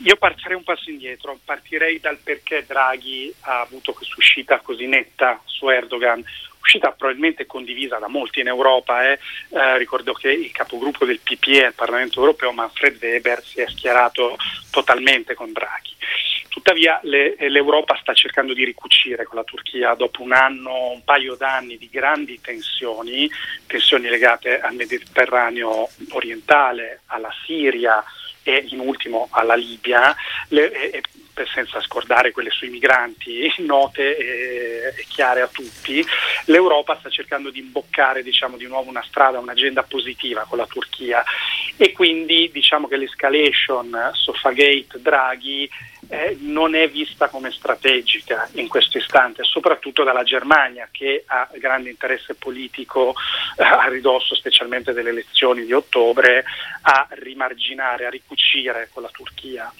Io 0.02 0.16
partirei 0.16 0.56
un 0.56 0.62
passo 0.62 0.88
indietro, 0.88 1.38
partirei 1.44 2.00
dal 2.00 2.16
perché 2.16 2.64
Draghi 2.66 3.32
ha 3.40 3.60
avuto 3.60 3.92
questa 3.92 4.14
uscita 4.16 4.58
così 4.60 4.86
netta 4.86 5.42
su 5.44 5.68
Erdogan, 5.68 6.24
uscita 6.58 6.92
probabilmente 6.92 7.44
condivisa 7.44 7.98
da 7.98 8.08
molti 8.08 8.40
in 8.40 8.46
Europa. 8.46 9.10
Eh. 9.10 9.18
Eh, 9.50 9.76
ricordo 9.76 10.14
che 10.14 10.30
il 10.30 10.52
capogruppo 10.52 11.04
del 11.04 11.20
PPE 11.20 11.66
al 11.66 11.74
Parlamento 11.74 12.20
europeo, 12.20 12.52
Manfred 12.52 12.96
Weber, 13.02 13.44
si 13.44 13.60
è 13.60 13.68
schierato 13.68 14.38
totalmente 14.70 15.34
con 15.34 15.52
Draghi. 15.52 15.94
Tuttavia 16.48 16.98
le, 17.02 17.36
l'Europa 17.48 17.96
sta 18.00 18.14
cercando 18.14 18.54
di 18.54 18.64
ricucire 18.64 19.24
con 19.24 19.36
la 19.36 19.44
Turchia 19.44 19.94
dopo 19.94 20.22
un 20.22 20.32
anno, 20.32 20.92
un 20.92 21.04
paio 21.04 21.34
d'anni 21.34 21.76
di 21.76 21.88
grandi 21.90 22.40
tensioni, 22.40 23.30
tensioni 23.66 24.08
legate 24.08 24.60
al 24.60 24.74
Mediterraneo 24.74 25.90
orientale, 26.10 27.02
alla 27.06 27.32
Siria 27.44 28.02
e 28.42 28.66
in 28.70 28.80
ultimo 28.80 29.28
alla 29.30 29.54
Libia, 29.54 30.14
le, 30.48 30.72
e, 30.72 31.02
senza 31.52 31.80
scordare 31.80 32.32
quelle 32.32 32.50
sui 32.50 32.68
migranti 32.68 33.50
note 33.64 34.16
e, 34.16 34.94
e, 34.96 35.04
chiare 35.08 35.40
a 35.40 35.48
tutti, 35.48 36.04
l'Europa 36.46 36.96
sta 36.98 37.08
cercando 37.08 37.50
di 37.50 37.60
imboccare 37.60 38.22
diciamo, 38.22 38.56
di 38.56 38.66
nuovo 38.66 38.90
una 38.90 39.04
strada, 39.06 39.38
un'agenda 39.38 39.82
positiva 39.82 40.44
con 40.48 40.58
la 40.58 40.66
Turchia. 40.66 41.22
E 41.76 41.92
quindi 41.92 42.50
diciamo 42.52 42.88
che 42.88 42.96
l'escalation 42.96 44.10
Sofagate 44.12 45.00
Draghi 45.00 45.68
eh, 46.08 46.36
non 46.40 46.74
è 46.74 46.88
vista 46.88 47.28
come 47.28 47.50
strategica 47.50 48.48
in 48.52 48.68
questo 48.68 48.98
istante, 48.98 49.44
soprattutto 49.44 50.02
dalla 50.02 50.22
Germania 50.22 50.88
che 50.90 51.24
ha 51.26 51.48
grande 51.54 51.90
interesse 51.90 52.34
politico 52.34 53.14
eh, 53.56 53.62
a 53.62 53.88
ridosso 53.88 54.34
specialmente 54.34 54.92
delle 54.92 55.10
elezioni 55.10 55.64
di 55.64 55.72
ottobre 55.72 56.44
a 56.82 57.06
rimarginare, 57.10 58.06
a 58.06 58.10
ricucire 58.10 58.88
con 58.92 59.02
la 59.02 59.10
Turchia. 59.12 59.72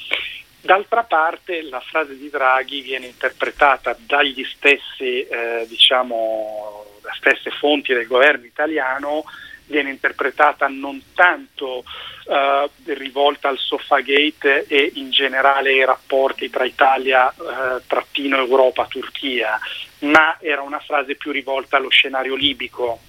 D'altra 0.63 1.05
parte 1.05 1.63
la 1.63 1.81
frase 1.81 2.19
di 2.19 2.29
Draghi 2.29 2.83
viene 2.83 3.07
interpretata 3.07 3.97
dagli 3.99 4.45
stessi, 4.45 5.27
eh, 5.27 5.65
diciamo, 5.67 6.85
da 7.01 7.15
stesse 7.17 7.51
fonti 7.51 7.95
del 7.95 8.07
governo 8.07 8.45
italiano, 8.45 9.25
viene 9.71 9.91
interpretata 9.91 10.67
non 10.69 11.01
tanto 11.15 11.85
eh, 12.27 12.69
rivolta 12.95 13.49
al 13.49 13.59
Sofagate 13.59 14.67
e 14.67 14.91
in 14.97 15.11
generale 15.11 15.71
ai 15.71 15.85
rapporti 15.85 16.51
tra 16.51 16.65
Italia, 16.65 17.31
eh, 17.31 17.83
trattino 17.87 18.37
Europa, 18.37 18.87
Turchia, 18.87 19.59
ma 20.01 20.37
era 20.41 20.63
una 20.63 20.81
frase 20.81 21.15
più 21.15 21.31
rivolta 21.31 21.77
allo 21.77 21.89
scenario 21.89 22.35
libico 22.35 23.01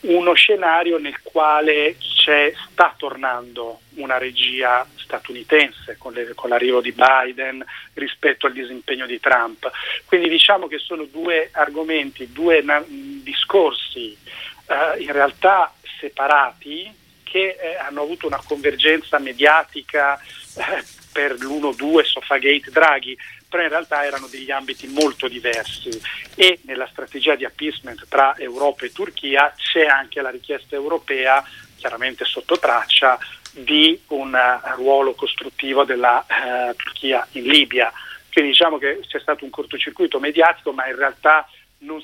uno 0.00 0.34
scenario 0.34 0.98
nel 0.98 1.20
quale 1.22 1.96
sta 1.98 2.94
tornando 2.96 3.80
una 3.94 4.18
regia 4.18 4.86
statunitense 4.96 5.96
con, 5.96 6.12
le, 6.12 6.32
con, 6.34 6.50
l'arrivo 6.50 6.80
di 6.80 6.92
Biden 6.92 7.64
rispetto 7.94 8.46
al 8.46 8.52
disimpegno 8.52 9.06
di 9.06 9.20
Trump. 9.20 9.70
Quindi 10.04 10.28
diciamo 10.28 10.66
che 10.66 10.78
sono 10.78 11.04
due 11.04 11.50
argomenti, 11.52 12.32
due 12.32 12.62
na- 12.62 12.84
discorsi 12.86 14.16
eh, 14.66 15.02
in 15.02 15.12
realtà 15.12 15.72
separati 15.98 16.94
che 17.22 17.56
eh, 17.60 17.76
hanno 17.76 18.02
avuto 18.02 18.26
una 18.26 18.40
convergenza 18.44 19.18
mediatica 19.18 20.18
eh, 20.18 20.84
per 21.12 21.32
l'1-2 21.32 22.04
Sofagate 22.04 22.70
Draghi, 22.70 23.16
però 23.48 23.62
in 23.62 23.68
realtà 23.68 24.04
erano 24.04 24.26
degli 24.26 24.50
ambiti 24.50 24.86
molto 24.86 25.28
diversi 25.28 25.90
e 26.34 26.60
nella 26.64 26.88
strategia 26.90 27.34
di 27.34 27.44
appeasement 27.44 28.06
tra 28.08 28.36
Europa 28.36 28.84
e 28.84 28.92
Turchia 28.92 29.52
c'è 29.56 29.86
anche 29.86 30.20
la 30.20 30.30
richiesta 30.30 30.74
europea, 30.74 31.42
chiaramente 31.76 32.24
sotto 32.24 32.58
traccia, 32.58 33.18
di 33.52 33.98
un 34.08 34.34
uh, 34.34 34.74
ruolo 34.74 35.14
costruttivo 35.14 35.84
della 35.84 36.24
uh, 36.28 36.74
Turchia 36.76 37.26
in 37.32 37.44
Libia. 37.44 37.90
Quindi 38.30 38.50
diciamo 38.50 38.76
che 38.76 39.00
c'è 39.06 39.18
stato 39.18 39.44
un 39.44 39.50
cortocircuito 39.50 40.20
mediatico, 40.20 40.72
ma 40.72 40.86
in 40.86 40.96
realtà 40.96 41.48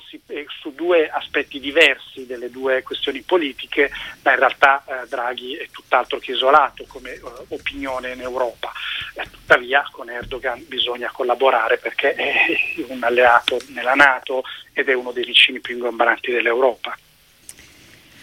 si, 0.07 0.21
eh, 0.27 0.45
su 0.61 0.73
due 0.73 1.09
aspetti 1.09 1.59
diversi 1.59 2.25
delle 2.25 2.49
due 2.49 2.83
questioni 2.83 3.21
politiche, 3.21 3.89
ma 4.21 4.31
in 4.31 4.39
realtà 4.39 4.83
eh, 4.85 5.07
Draghi 5.07 5.55
è 5.55 5.67
tutt'altro 5.71 6.19
che 6.19 6.31
isolato 6.31 6.85
come 6.87 7.13
eh, 7.13 7.21
opinione 7.49 8.11
in 8.11 8.21
Europa. 8.21 8.71
Eh, 9.15 9.27
tuttavia 9.29 9.87
con 9.91 10.09
Erdogan 10.09 10.63
bisogna 10.67 11.09
collaborare 11.11 11.77
perché 11.77 12.13
è 12.13 12.45
un 12.87 13.03
alleato 13.03 13.59
nella 13.67 13.93
Nato 13.93 14.43
ed 14.73 14.89
è 14.89 14.93
uno 14.93 15.11
dei 15.11 15.25
vicini 15.25 15.59
più 15.59 15.75
ingombranti 15.75 16.31
dell'Europa. 16.31 16.97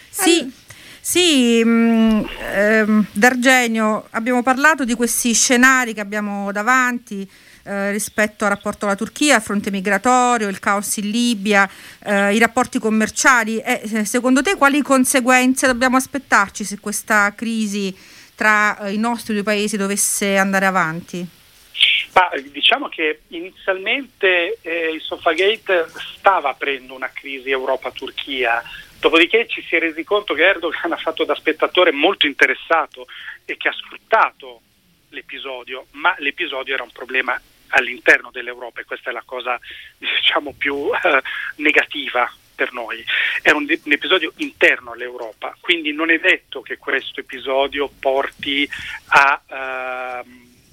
Sì, 0.09 0.51
sì, 0.99 1.63
mh, 1.63 1.69
mm, 1.69 2.23
ehm, 2.53 3.05
D'Argenio, 3.11 4.07
abbiamo 4.11 4.43
parlato 4.43 4.83
di 4.85 4.93
questi 4.93 5.33
scenari 5.33 5.93
che 5.93 6.01
abbiamo 6.01 6.51
davanti 6.51 7.29
eh, 7.63 7.91
rispetto 7.91 8.43
al 8.43 8.51
rapporto 8.51 8.85
alla 8.85 8.95
Turchia, 8.95 9.35
al 9.35 9.41
fronte 9.41 9.71
migratorio, 9.71 10.47
il 10.47 10.59
caos 10.59 10.97
in 10.97 11.09
Libia, 11.09 11.69
eh, 12.03 12.33
i 12.33 12.39
rapporti 12.39 12.79
commerciali. 12.79 13.59
Eh, 13.59 14.05
secondo 14.05 14.41
te 14.41 14.55
quali 14.55 14.81
conseguenze 14.81 15.67
dobbiamo 15.67 15.97
aspettarci 15.97 16.63
se 16.63 16.79
questa 16.79 17.33
crisi 17.35 17.95
tra 18.35 18.77
eh, 18.79 18.93
i 18.93 18.97
nostri 18.97 19.33
due 19.33 19.43
paesi 19.43 19.77
dovesse 19.77 20.37
andare 20.37 20.65
avanti? 20.65 21.27
Ma, 22.13 22.29
diciamo 22.51 22.89
che 22.89 23.21
inizialmente 23.27 24.57
eh, 24.61 24.91
il 24.91 25.01
Sofagate 25.01 25.87
stava 26.17 26.49
aprendo 26.49 26.93
una 26.93 27.09
crisi 27.13 27.49
Europa-Turchia, 27.49 28.61
dopodiché 28.99 29.47
ci 29.47 29.61
si 29.61 29.75
è 29.75 29.79
resi 29.79 30.03
conto 30.03 30.33
che 30.33 30.43
Erdogan 30.43 30.91
ha 30.91 30.97
fatto 30.97 31.23
da 31.23 31.35
spettatore 31.35 31.91
molto 31.91 32.25
interessato 32.25 33.05
e 33.45 33.55
che 33.57 33.69
ha 33.69 33.73
sfruttato 33.73 34.61
l'episodio, 35.09 35.85
ma 35.91 36.15
l'episodio 36.19 36.73
era 36.73 36.83
un 36.83 36.91
problema 36.91 37.39
all'interno 37.71 38.31
dell'Europa 38.31 38.81
e 38.81 38.85
questa 38.85 39.09
è 39.09 39.13
la 39.13 39.23
cosa 39.25 39.59
diciamo 39.97 40.53
più 40.57 40.89
eh, 40.91 41.21
negativa 41.57 42.31
per 42.55 42.73
noi. 42.73 43.03
Era 43.41 43.57
un, 43.57 43.65
un, 43.67 43.91
episodio 43.91 44.33
interno 44.37 44.91
all'Europa, 44.91 45.55
quindi 45.59 45.93
non 45.93 46.11
è 46.11 46.19
detto 46.19 46.61
che 46.61 46.77
questo 46.77 47.19
episodio 47.19 47.89
porti 47.99 48.69
a 49.07 49.41
eh, 49.47 50.23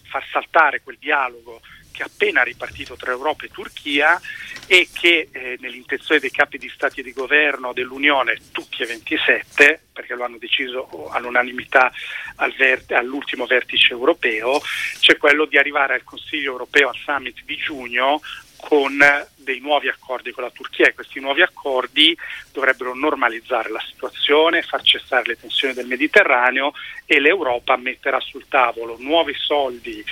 far 0.03 0.25
saltare 0.31 0.83
quel 0.83 0.99
dialogo 0.99 1.61
che 1.99 2.05
è 2.05 2.07
appena 2.07 2.43
ripartito 2.43 2.95
tra 2.95 3.11
Europa 3.11 3.45
e 3.45 3.49
Turchia 3.49 4.21
e 4.71 4.87
che 4.93 5.31
eh, 5.33 5.57
nell'intenzione 5.61 6.21
dei 6.21 6.31
capi 6.31 6.59
di 6.59 6.69
Stati 6.69 7.01
e 7.01 7.03
di 7.03 7.15
governo 7.15 7.73
dell'Unione, 7.73 8.37
tutti 8.53 8.83
e 8.83 8.87
27, 8.87 9.87
perché 9.91 10.15
lo 10.15 10.25
hanno 10.25 10.37
deciso 10.37 11.09
all'unanimità 11.11 11.91
al 12.37 12.55
vert- 12.55 12.93
all'ultimo 12.93 13.47
vertice 13.47 13.95
europeo, 13.95 14.61
c'è 15.01 15.17
quello 15.17 15.47
di 15.47 15.57
arrivare 15.57 15.95
al 15.95 16.05
Consiglio 16.05 16.53
europeo, 16.53 16.91
al 16.91 16.97
summit 16.97 17.43
di 17.47 17.57
giugno, 17.57 18.21
con 18.59 18.99
dei 19.37 19.61
nuovi 19.61 19.89
accordi 19.89 20.33
con 20.33 20.45
la 20.45 20.51
Turchia. 20.51 20.89
E 20.89 20.95
questi 20.95 21.19
nuovi 21.19 21.41
accordi 21.41 22.15
dovrebbero 22.53 22.95
normalizzare 22.95 23.71
la 23.71 23.83
situazione, 23.89 24.61
far 24.61 24.83
cessare 24.83 25.29
le 25.29 25.41
tensioni 25.41 25.73
del 25.73 25.87
Mediterraneo 25.87 26.75
e 27.07 27.21
l'Europa 27.21 27.77
metterà 27.77 28.21
sul 28.21 28.47
tavolo 28.49 28.97
nuovi 28.99 29.33
soldi 29.35 30.05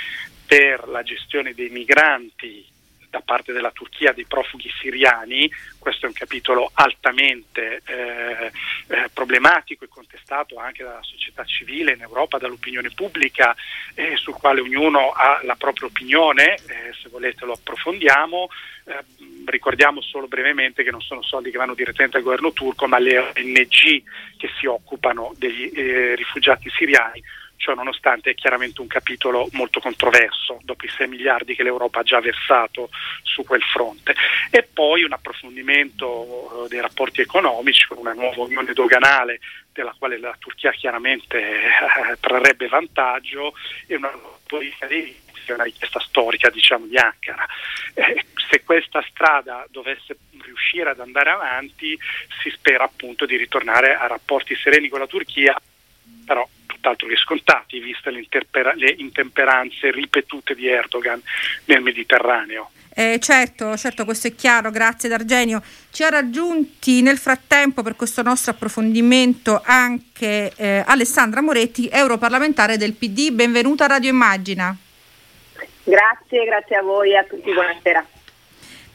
per 0.46 0.88
la 0.88 1.02
gestione 1.02 1.52
dei 1.52 1.68
migranti 1.68 2.74
da 3.16 3.22
parte 3.24 3.52
della 3.52 3.70
Turchia 3.70 4.12
dei 4.12 4.26
profughi 4.26 4.70
siriani, 4.78 5.50
questo 5.78 6.04
è 6.04 6.08
un 6.08 6.14
capitolo 6.14 6.70
altamente 6.74 7.80
eh, 7.86 8.52
eh, 8.88 9.08
problematico 9.12 9.84
e 9.84 9.88
contestato 9.88 10.58
anche 10.58 10.84
dalla 10.84 11.02
società 11.02 11.42
civile 11.44 11.94
in 11.94 12.02
Europa, 12.02 12.36
dall'opinione 12.36 12.90
pubblica, 12.94 13.56
eh, 13.94 14.16
sul 14.16 14.34
quale 14.34 14.60
ognuno 14.60 15.12
ha 15.12 15.40
la 15.44 15.54
propria 15.54 15.86
opinione, 15.86 16.56
eh, 16.56 16.92
se 17.00 17.08
volete 17.08 17.46
lo 17.46 17.52
approfondiamo. 17.52 18.48
Eh, 18.84 19.04
ricordiamo 19.46 20.02
solo 20.02 20.26
brevemente 20.26 20.82
che 20.82 20.90
non 20.90 21.00
sono 21.00 21.22
soldi 21.22 21.50
che 21.50 21.58
vanno 21.58 21.74
direttamente 21.74 22.18
al 22.18 22.22
governo 22.22 22.52
turco, 22.52 22.86
ma 22.86 22.98
le 22.98 23.18
ONG 23.18 24.02
che 24.36 24.50
si 24.58 24.66
occupano 24.66 25.32
degli 25.38 25.70
eh, 25.72 26.14
rifugiati 26.14 26.68
siriani 26.68 27.22
ciò 27.56 27.74
nonostante 27.74 28.30
è 28.30 28.34
chiaramente 28.34 28.80
un 28.80 28.86
capitolo 28.86 29.48
molto 29.52 29.80
controverso 29.80 30.60
dopo 30.62 30.84
i 30.84 30.88
6 30.88 31.08
miliardi 31.08 31.54
che 31.54 31.62
l'Europa 31.62 32.00
ha 32.00 32.04
già 32.04 32.20
versato 32.20 32.90
su 33.22 33.44
quel 33.44 33.62
fronte. 33.62 34.14
E 34.50 34.62
poi 34.62 35.02
un 35.02 35.12
approfondimento 35.12 36.64
eh, 36.64 36.68
dei 36.68 36.80
rapporti 36.80 37.20
economici 37.20 37.86
con 37.86 37.98
una 37.98 38.12
nuova 38.12 38.42
unione 38.42 38.72
doganale 38.72 39.40
della 39.72 39.94
quale 39.98 40.18
la 40.18 40.34
Turchia 40.38 40.70
chiaramente 40.72 41.38
eh, 41.38 42.16
trarrebbe 42.20 42.68
vantaggio 42.68 43.54
e 43.86 43.96
una 43.96 44.10
politica 44.46 44.86
di 44.86 45.24
una 45.48 45.64
richiesta 45.64 46.00
storica 46.00 46.50
diciamo, 46.50 46.86
di 46.86 46.96
Ankara. 46.96 47.46
Eh, 47.94 48.24
se 48.48 48.62
questa 48.62 49.04
strada 49.08 49.66
dovesse 49.70 50.16
riuscire 50.42 50.90
ad 50.90 51.00
andare 51.00 51.30
avanti 51.30 51.98
si 52.42 52.50
spera 52.50 52.84
appunto 52.84 53.26
di 53.26 53.36
ritornare 53.36 53.94
a 53.94 54.06
rapporti 54.06 54.54
sereni 54.56 54.88
con 54.88 55.00
la 55.00 55.06
Turchia, 55.06 55.56
però 56.24 56.46
tutt'altro 56.86 57.08
che 57.08 57.16
scontati, 57.16 57.80
viste 57.80 58.10
le, 58.10 58.26
le 58.74 58.94
intemperanze 58.98 59.90
ripetute 59.90 60.54
di 60.54 60.68
Erdogan 60.68 61.20
nel 61.64 61.82
Mediterraneo. 61.82 62.70
Eh, 62.94 63.18
certo, 63.20 63.76
certo, 63.76 64.04
questo 64.04 64.28
è 64.28 64.34
chiaro, 64.34 64.70
grazie 64.70 65.08
D'Argenio. 65.08 65.62
Ci 65.90 66.02
ha 66.02 66.08
raggiunti 66.08 67.02
nel 67.02 67.18
frattempo 67.18 67.82
per 67.82 67.94
questo 67.94 68.22
nostro 68.22 68.52
approfondimento 68.52 69.60
anche 69.62 70.52
eh, 70.56 70.82
Alessandra 70.86 71.42
Moretti, 71.42 71.88
europarlamentare 71.92 72.78
del 72.78 72.94
PD. 72.94 73.32
Benvenuta 73.32 73.84
a 73.84 73.88
Radio 73.88 74.10
Immagina. 74.10 74.74
Grazie, 75.82 76.44
grazie 76.44 76.76
a 76.76 76.82
voi 76.82 77.10
e 77.10 77.16
a 77.16 77.24
tutti, 77.24 77.52
buonasera. 77.52 78.06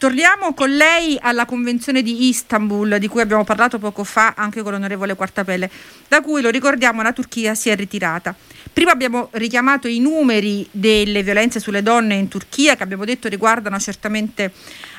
Torniamo 0.02 0.56
con 0.56 0.76
lei 0.76 1.20
alla 1.22 1.46
Convenzione 1.46 2.02
di 2.02 2.28
Istanbul, 2.28 2.98
di 2.98 3.08
cui 3.08 3.22
abbiamo 3.22 3.44
parlato 3.44 3.78
poco 3.78 4.04
fa 4.04 4.34
anche 4.36 4.64
con 4.64 4.72
l'onorevole 4.72 5.14
Quartapelle, 5.14 5.70
da 6.08 6.22
cui, 6.22 6.42
lo 6.42 6.50
ricordiamo, 6.50 7.04
la 7.04 7.14
Turchia 7.14 7.54
si 7.54 7.70
è 7.70 7.76
ritirata. 7.76 8.36
Prima 8.74 8.90
abbiamo 8.90 9.30
richiamato 9.34 9.88
i 9.88 10.00
numeri 10.00 10.68
delle 10.72 11.22
violenze 11.22 11.60
sulle 11.60 11.84
donne 11.84 12.16
in 12.16 12.30
Turchia 12.30 12.76
che 12.76 12.82
abbiamo 12.82 13.06
detto 13.06 13.28
riguardano 13.28 13.78
certamente 13.78 14.52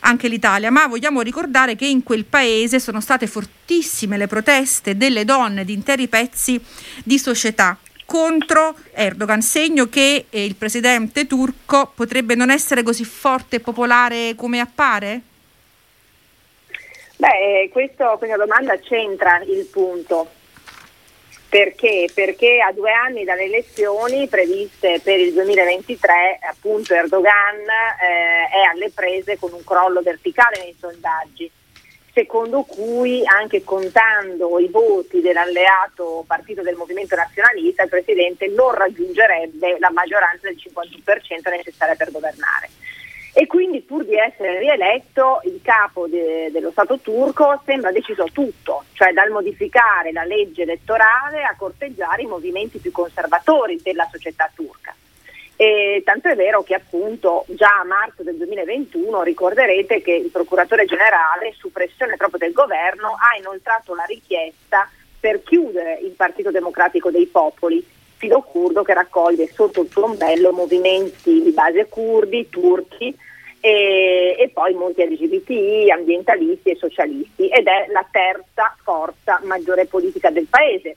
anche 0.02 0.28
l'Italia, 0.28 0.70
ma 0.70 0.86
vogliamo 0.86 1.20
ricordare 1.20 1.74
che 1.74 1.86
in 1.86 2.04
quel 2.04 2.24
paese 2.24 2.78
sono 2.78 3.00
state 3.00 3.26
fortissime 3.26 4.16
le 4.16 4.28
proteste 4.28 4.96
delle 4.96 5.24
donne 5.24 5.64
di 5.64 5.72
interi 5.72 6.06
pezzi 6.06 6.62
di 7.02 7.18
società 7.18 7.76
contro 8.12 8.74
Erdogan, 8.92 9.40
segno 9.40 9.88
che 9.88 10.26
eh, 10.28 10.44
il 10.44 10.54
presidente 10.54 11.26
turco 11.26 11.90
potrebbe 11.94 12.34
non 12.34 12.50
essere 12.50 12.82
così 12.82 13.06
forte 13.06 13.56
e 13.56 13.60
popolare 13.60 14.34
come 14.36 14.60
appare? 14.60 15.20
Beh, 17.16 17.70
questo, 17.72 18.16
questa 18.18 18.36
domanda 18.36 18.78
c'entra 18.78 19.40
il 19.46 19.64
punto. 19.64 20.28
Perché? 21.48 22.10
Perché 22.12 22.60
a 22.60 22.70
due 22.72 22.92
anni 22.92 23.24
dalle 23.24 23.44
elezioni 23.44 24.28
previste 24.28 25.00
per 25.02 25.18
il 25.18 25.32
2023 25.32 26.38
appunto 26.50 26.92
Erdogan 26.92 27.60
eh, 27.60 28.48
è 28.52 28.62
alle 28.70 28.90
prese 28.90 29.38
con 29.38 29.54
un 29.54 29.64
crollo 29.64 30.02
verticale 30.02 30.58
nei 30.58 30.76
sondaggi, 30.78 31.50
secondo 32.12 32.62
cui 32.62 33.22
anche 33.26 33.64
contando 33.64 34.58
i 34.58 34.68
voti 34.68 35.20
dell'alleato 35.20 36.24
partito 36.26 36.62
del 36.62 36.76
Movimento 36.76 37.16
Nazionalista 37.16 37.82
il 37.82 37.88
Presidente 37.88 38.48
non 38.48 38.74
raggiungerebbe 38.74 39.78
la 39.78 39.90
maggioranza 39.90 40.46
del 40.48 40.56
51% 40.56 41.50
necessaria 41.50 41.94
per 41.94 42.10
governare 42.10 42.68
e 43.34 43.46
quindi 43.46 43.80
pur 43.80 44.04
di 44.04 44.14
essere 44.14 44.58
rieletto 44.58 45.40
il 45.44 45.60
capo 45.62 46.06
de- 46.06 46.50
dello 46.52 46.70
Stato 46.70 46.98
turco 46.98 47.62
sembra 47.64 47.90
deciso 47.90 48.26
tutto, 48.30 48.84
cioè 48.92 49.12
dal 49.12 49.30
modificare 49.30 50.12
la 50.12 50.24
legge 50.24 50.62
elettorale 50.62 51.42
a 51.42 51.54
corteggiare 51.56 52.22
i 52.22 52.26
movimenti 52.26 52.78
più 52.78 52.92
conservatori 52.92 53.80
della 53.82 54.06
società 54.12 54.50
turca. 54.54 54.94
E 55.62 56.02
tanto 56.04 56.26
è 56.26 56.34
vero 56.34 56.64
che 56.64 56.74
appunto 56.74 57.44
già 57.50 57.78
a 57.78 57.84
marzo 57.84 58.24
del 58.24 58.34
2021 58.34 59.22
ricorderete 59.22 60.02
che 60.02 60.12
il 60.12 60.30
procuratore 60.30 60.86
generale, 60.86 61.54
su 61.56 61.70
pressione 61.70 62.16
proprio 62.16 62.40
del 62.40 62.52
governo, 62.52 63.10
ha 63.10 63.38
inoltrato 63.38 63.94
la 63.94 64.02
richiesta 64.02 64.90
per 65.20 65.44
chiudere 65.44 66.00
il 66.02 66.14
Partito 66.16 66.50
Democratico 66.50 67.12
dei 67.12 67.26
Popoli, 67.26 67.80
filo 68.16 68.40
curdo 68.40 68.82
che 68.82 68.92
raccoglie 68.92 69.52
sotto 69.52 69.82
il 69.82 69.88
suo 69.88 70.06
ombrello 70.06 70.50
movimenti 70.50 71.40
di 71.44 71.52
base 71.52 71.86
curdi, 71.86 72.48
turchi 72.48 73.16
e, 73.60 74.34
e, 74.36 74.50
poi 74.52 74.74
molti 74.74 75.04
LGBTI, 75.04 75.92
ambientalisti 75.92 76.70
e 76.70 76.76
socialisti 76.76 77.46
ed 77.46 77.68
è 77.68 77.86
la 77.92 78.04
terza 78.10 78.74
forza 78.82 79.38
maggiore 79.44 79.86
politica 79.86 80.28
del 80.28 80.48
paese. 80.50 80.96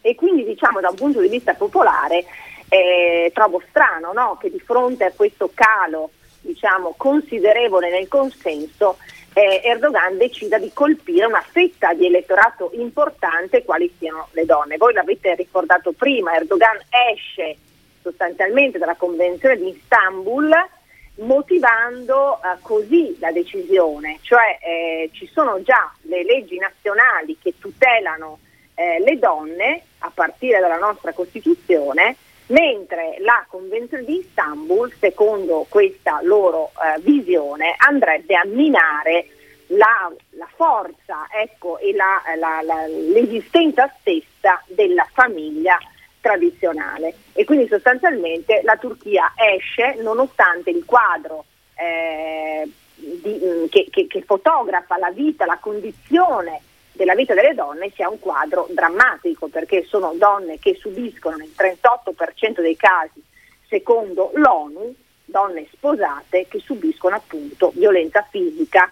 E 0.00 0.16
quindi 0.16 0.44
diciamo 0.44 0.80
da 0.80 0.88
un 0.88 0.96
punto 0.96 1.20
di 1.20 1.28
vista 1.28 1.54
popolare 1.54 2.24
eh, 2.68 3.30
trovo 3.34 3.62
strano 3.68 4.12
no? 4.12 4.36
che 4.40 4.50
di 4.50 4.60
fronte 4.60 5.04
a 5.04 5.12
questo 5.12 5.50
calo 5.54 6.10
diciamo, 6.40 6.94
considerevole 6.96 7.90
nel 7.90 8.08
consenso 8.08 8.96
eh, 9.32 9.60
Erdogan 9.64 10.16
decida 10.16 10.58
di 10.58 10.70
colpire 10.72 11.26
una 11.26 11.42
fetta 11.42 11.92
di 11.92 12.06
elettorato 12.06 12.70
importante 12.72 13.64
quali 13.64 13.92
siano 13.98 14.28
le 14.32 14.46
donne. 14.46 14.78
Voi 14.78 14.94
l'avete 14.94 15.34
ricordato 15.34 15.92
prima, 15.92 16.34
Erdogan 16.34 16.78
esce 17.12 17.56
sostanzialmente 18.00 18.78
dalla 18.78 18.94
Convenzione 18.94 19.56
di 19.56 19.68
Istanbul 19.68 20.54
motivando 21.16 22.36
eh, 22.36 22.56
così 22.62 23.16
la 23.18 23.32
decisione, 23.32 24.18
cioè 24.22 24.58
eh, 24.62 25.10
ci 25.12 25.28
sono 25.32 25.62
già 25.62 25.92
le 26.02 26.24
leggi 26.24 26.58
nazionali 26.58 27.36
che 27.40 27.54
tutelano 27.58 28.38
eh, 28.74 29.00
le 29.00 29.18
donne 29.18 29.82
a 29.98 30.10
partire 30.12 30.60
dalla 30.60 30.78
nostra 30.78 31.12
Costituzione, 31.12 32.16
mentre 32.46 33.16
la 33.20 33.44
Convenzione 33.48 34.04
di 34.04 34.18
Istanbul, 34.18 34.92
secondo 34.98 35.66
questa 35.68 36.20
loro 36.22 36.70
eh, 36.70 37.00
visione, 37.00 37.74
andrebbe 37.76 38.36
a 38.36 38.44
minare 38.44 39.28
la, 39.68 40.12
la 40.30 40.48
forza 40.54 41.26
ecco, 41.30 41.78
e 41.78 41.92
la, 41.94 42.22
la, 42.38 42.86
l'esistenza 42.86 43.92
stessa 44.00 44.62
della 44.66 45.06
famiglia 45.12 45.78
tradizionale. 46.20 47.14
E 47.32 47.44
quindi 47.44 47.66
sostanzialmente 47.66 48.60
la 48.62 48.76
Turchia 48.76 49.32
esce 49.36 49.96
nonostante 50.00 50.70
il 50.70 50.84
quadro 50.84 51.44
eh, 51.74 52.68
di, 52.94 53.40
mm, 53.42 53.64
che, 53.68 53.88
che, 53.90 54.06
che 54.06 54.22
fotografa 54.22 54.98
la 54.98 55.10
vita, 55.10 55.46
la 55.46 55.58
condizione 55.60 56.60
della 56.96 57.14
vita 57.14 57.34
delle 57.34 57.54
donne 57.54 57.92
sia 57.94 58.08
un 58.08 58.18
quadro 58.18 58.66
drammatico 58.70 59.48
perché 59.48 59.84
sono 59.84 60.14
donne 60.16 60.58
che 60.58 60.74
subiscono 60.74 61.36
nel 61.36 61.52
38% 61.56 62.60
dei 62.60 62.76
casi, 62.76 63.22
secondo 63.68 64.32
l'ONU, 64.34 64.94
donne 65.24 65.66
sposate 65.72 66.46
che 66.48 66.58
subiscono 66.58 67.16
appunto 67.16 67.70
violenza 67.74 68.26
fisica 68.28 68.88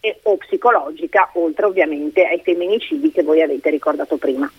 e, 0.00 0.18
o 0.22 0.36
psicologica, 0.38 1.30
oltre 1.34 1.66
ovviamente 1.66 2.26
ai 2.26 2.40
femminicidi 2.40 3.12
che 3.12 3.22
voi 3.22 3.42
avete 3.42 3.70
ricordato 3.70 4.16
prima. 4.16 4.50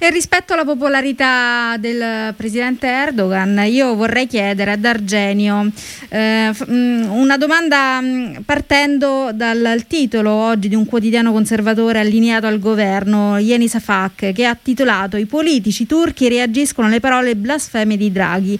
E 0.00 0.10
rispetto 0.10 0.52
alla 0.52 0.64
popolarità 0.64 1.76
del 1.76 2.32
presidente 2.36 2.86
Erdogan, 2.86 3.64
io 3.66 3.96
vorrei 3.96 4.28
chiedere 4.28 4.70
ad 4.70 4.84
Argenio 4.84 5.72
eh, 6.08 6.52
mm, 6.70 7.10
una 7.10 7.36
domanda 7.36 8.00
mm, 8.00 8.36
partendo 8.44 9.32
dal 9.34 9.86
titolo 9.88 10.30
oggi 10.30 10.68
di 10.68 10.76
un 10.76 10.86
quotidiano 10.86 11.32
conservatore 11.32 11.98
allineato 11.98 12.46
al 12.46 12.60
governo, 12.60 13.38
Yeni 13.38 13.66
Safak, 13.66 14.30
che 14.30 14.44
ha 14.44 14.56
titolato 14.60 15.16
I 15.16 15.26
politici 15.26 15.84
turchi 15.84 16.28
reagiscono 16.28 16.86
alle 16.86 17.00
parole 17.00 17.34
blasfeme 17.34 17.96
di 17.96 18.12
Draghi. 18.12 18.56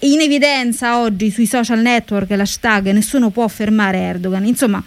In 0.00 0.20
evidenza 0.20 0.98
oggi 0.98 1.30
sui 1.30 1.46
social 1.46 1.80
network 1.80 2.28
l'hashtag 2.28 2.90
nessuno 2.90 3.30
può 3.30 3.48
fermare 3.48 4.00
Erdogan. 4.00 4.44
Insomma, 4.44 4.84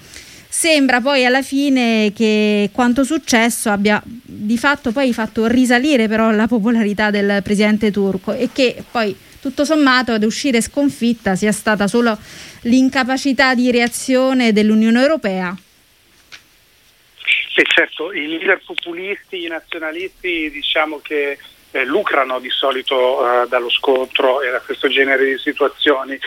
Sembra 0.53 0.99
poi 0.99 1.23
alla 1.23 1.41
fine 1.41 2.11
che 2.13 2.71
quanto 2.73 3.05
successo 3.05 3.69
abbia 3.69 4.01
di 4.03 4.57
fatto 4.57 4.91
poi 4.91 5.13
fatto 5.13 5.47
risalire 5.47 6.09
però 6.09 6.29
la 6.31 6.45
popolarità 6.45 7.09
del 7.09 7.41
presidente 7.41 7.89
turco 7.89 8.33
e 8.33 8.49
che 8.51 8.83
poi 8.91 9.15
tutto 9.39 9.63
sommato 9.63 10.11
ad 10.11 10.25
uscire 10.25 10.59
sconfitta 10.59 11.35
sia 11.35 11.53
stata 11.53 11.87
solo 11.87 12.17
l'incapacità 12.63 13.55
di 13.55 13.71
reazione 13.71 14.51
dell'Unione 14.51 14.99
Europea. 14.99 15.55
Sì, 17.55 17.63
certo, 17.63 18.11
i 18.11 18.27
leader 18.27 18.61
populisti, 18.65 19.45
i 19.45 19.47
nazionalisti 19.47 20.51
diciamo 20.51 20.99
che 20.99 21.37
eh, 21.71 21.85
lucrano 21.85 22.39
di 22.39 22.49
solito 22.49 23.43
eh, 23.43 23.47
dallo 23.47 23.69
scontro 23.69 24.41
e 24.41 24.51
da 24.51 24.59
questo 24.59 24.87
genere 24.87 25.25
di 25.25 25.37
situazioni. 25.37 26.19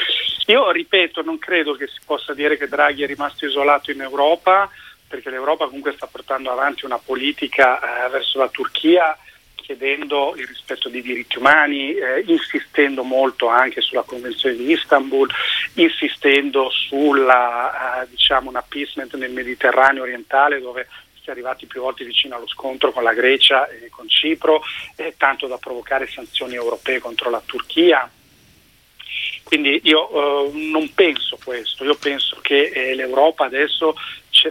Io 0.46 0.70
ripeto, 0.70 1.22
non 1.22 1.38
credo 1.38 1.74
che 1.74 1.86
si 1.86 2.00
possa 2.04 2.34
dire 2.34 2.56
che 2.56 2.68
Draghi 2.68 3.02
è 3.02 3.06
rimasto 3.06 3.46
isolato 3.46 3.90
in 3.90 4.00
Europa, 4.00 4.68
perché 5.06 5.30
l'Europa 5.30 5.66
comunque 5.66 5.92
sta 5.92 6.06
portando 6.06 6.50
avanti 6.50 6.84
una 6.84 6.98
politica 6.98 7.78
eh, 7.78 8.10
verso 8.10 8.38
la 8.38 8.48
Turchia 8.48 9.16
chiedendo 9.64 10.34
il 10.36 10.46
rispetto 10.46 10.90
dei 10.90 11.00
diritti 11.00 11.38
umani, 11.38 11.94
eh, 11.94 12.22
insistendo 12.26 13.02
molto 13.02 13.48
anche 13.48 13.80
sulla 13.80 14.02
Convenzione 14.02 14.56
di 14.56 14.70
Istanbul, 14.70 15.26
insistendo 15.74 16.68
sulla 16.70 18.02
eh, 18.02 18.08
diciamo, 18.10 18.50
un 18.50 18.56
appeasement 18.56 19.14
nel 19.14 19.32
Mediterraneo 19.32 20.02
orientale 20.02 20.60
dove 20.60 20.86
si 21.24 21.30
è 21.30 21.32
arrivati 21.32 21.64
più 21.64 21.80
volte 21.80 22.04
vicino 22.04 22.36
allo 22.36 22.46
scontro 22.46 22.92
con 22.92 23.02
la 23.02 23.14
Grecia 23.14 23.66
e 23.66 23.88
con 23.88 24.06
Cipro, 24.06 24.62
eh, 24.96 25.14
tanto 25.16 25.46
da 25.46 25.56
provocare 25.56 26.06
sanzioni 26.06 26.54
europee 26.54 26.98
contro 26.98 27.30
la 27.30 27.42
Turchia. 27.44 28.08
Quindi 29.42 29.80
io 29.84 30.10
eh, 30.10 30.50
non 30.52 30.92
penso 30.92 31.38
questo, 31.42 31.84
io 31.84 31.94
penso 31.94 32.38
che 32.42 32.66
eh, 32.66 32.94
l'Europa 32.94 33.46
adesso 33.46 33.94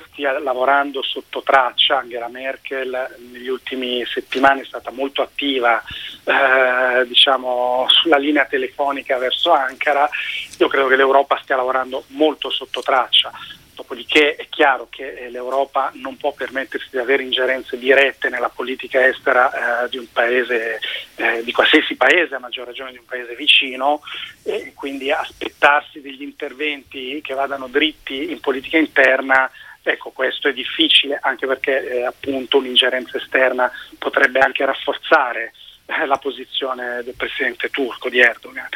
stia 0.10 0.40
lavorando 0.40 1.04
sotto 1.04 1.44
traccia, 1.44 2.00
Angela 2.00 2.28
Merkel 2.28 3.18
negli 3.32 3.50
ultimi 3.50 4.04
settimane 4.06 4.62
è 4.62 4.66
stata 4.66 4.90
molto 4.90 5.22
attiva 5.22 5.84
eh, 6.24 7.06
diciamo, 7.06 7.86
sulla 7.90 8.18
linea 8.18 8.46
telefonica 8.46 9.18
verso 9.18 9.52
Ankara, 9.52 10.10
io 10.58 10.68
credo 10.68 10.88
che 10.88 10.96
l'Europa 10.96 11.40
stia 11.44 11.56
lavorando 11.56 12.06
molto 12.08 12.50
sotto 12.50 12.82
traccia. 12.82 13.32
Dopodiché 13.74 14.36
è 14.36 14.48
chiaro 14.50 14.88
che 14.90 15.14
eh, 15.14 15.30
l'Europa 15.30 15.92
non 15.96 16.18
può 16.18 16.32
permettersi 16.34 16.90
di 16.92 16.98
avere 16.98 17.24
ingerenze 17.24 17.78
dirette 17.78 18.30
nella 18.30 18.50
politica 18.50 19.06
estera 19.06 19.86
eh, 19.86 19.90
di 19.90 19.98
un 19.98 20.08
paese, 20.12 20.80
eh, 21.16 21.44
di 21.44 21.52
qualsiasi 21.52 21.96
paese, 21.96 22.36
a 22.36 22.40
maggior 22.40 22.66
ragione 22.66 22.92
di 22.92 22.98
un 22.98 23.06
paese 23.06 23.36
vicino, 23.36 24.02
e 24.44 24.74
quindi 24.76 25.12
aspettarsi 25.12 26.02
degli 26.02 26.22
interventi 26.22 27.22
che 27.22 27.34
vadano 27.34 27.68
dritti 27.68 28.32
in 28.32 28.40
politica 28.40 28.78
interna 28.78 29.50
Ecco, 29.86 30.12
questo 30.12 30.48
è 30.48 30.54
difficile 30.54 31.20
anche 31.22 31.46
perché 31.46 31.86
eh, 31.86 32.06
appunto 32.06 32.58
un'ingerenza 32.58 33.18
esterna 33.18 33.70
potrebbe 34.00 34.40
anche 34.40 34.66
rafforzare 34.66 35.52
la 35.86 36.18
posizione 36.18 37.04
del 37.04 37.14
presidente 37.16 37.70
turco 37.70 38.10
di 38.10 38.20
Erdogan. 38.20 38.68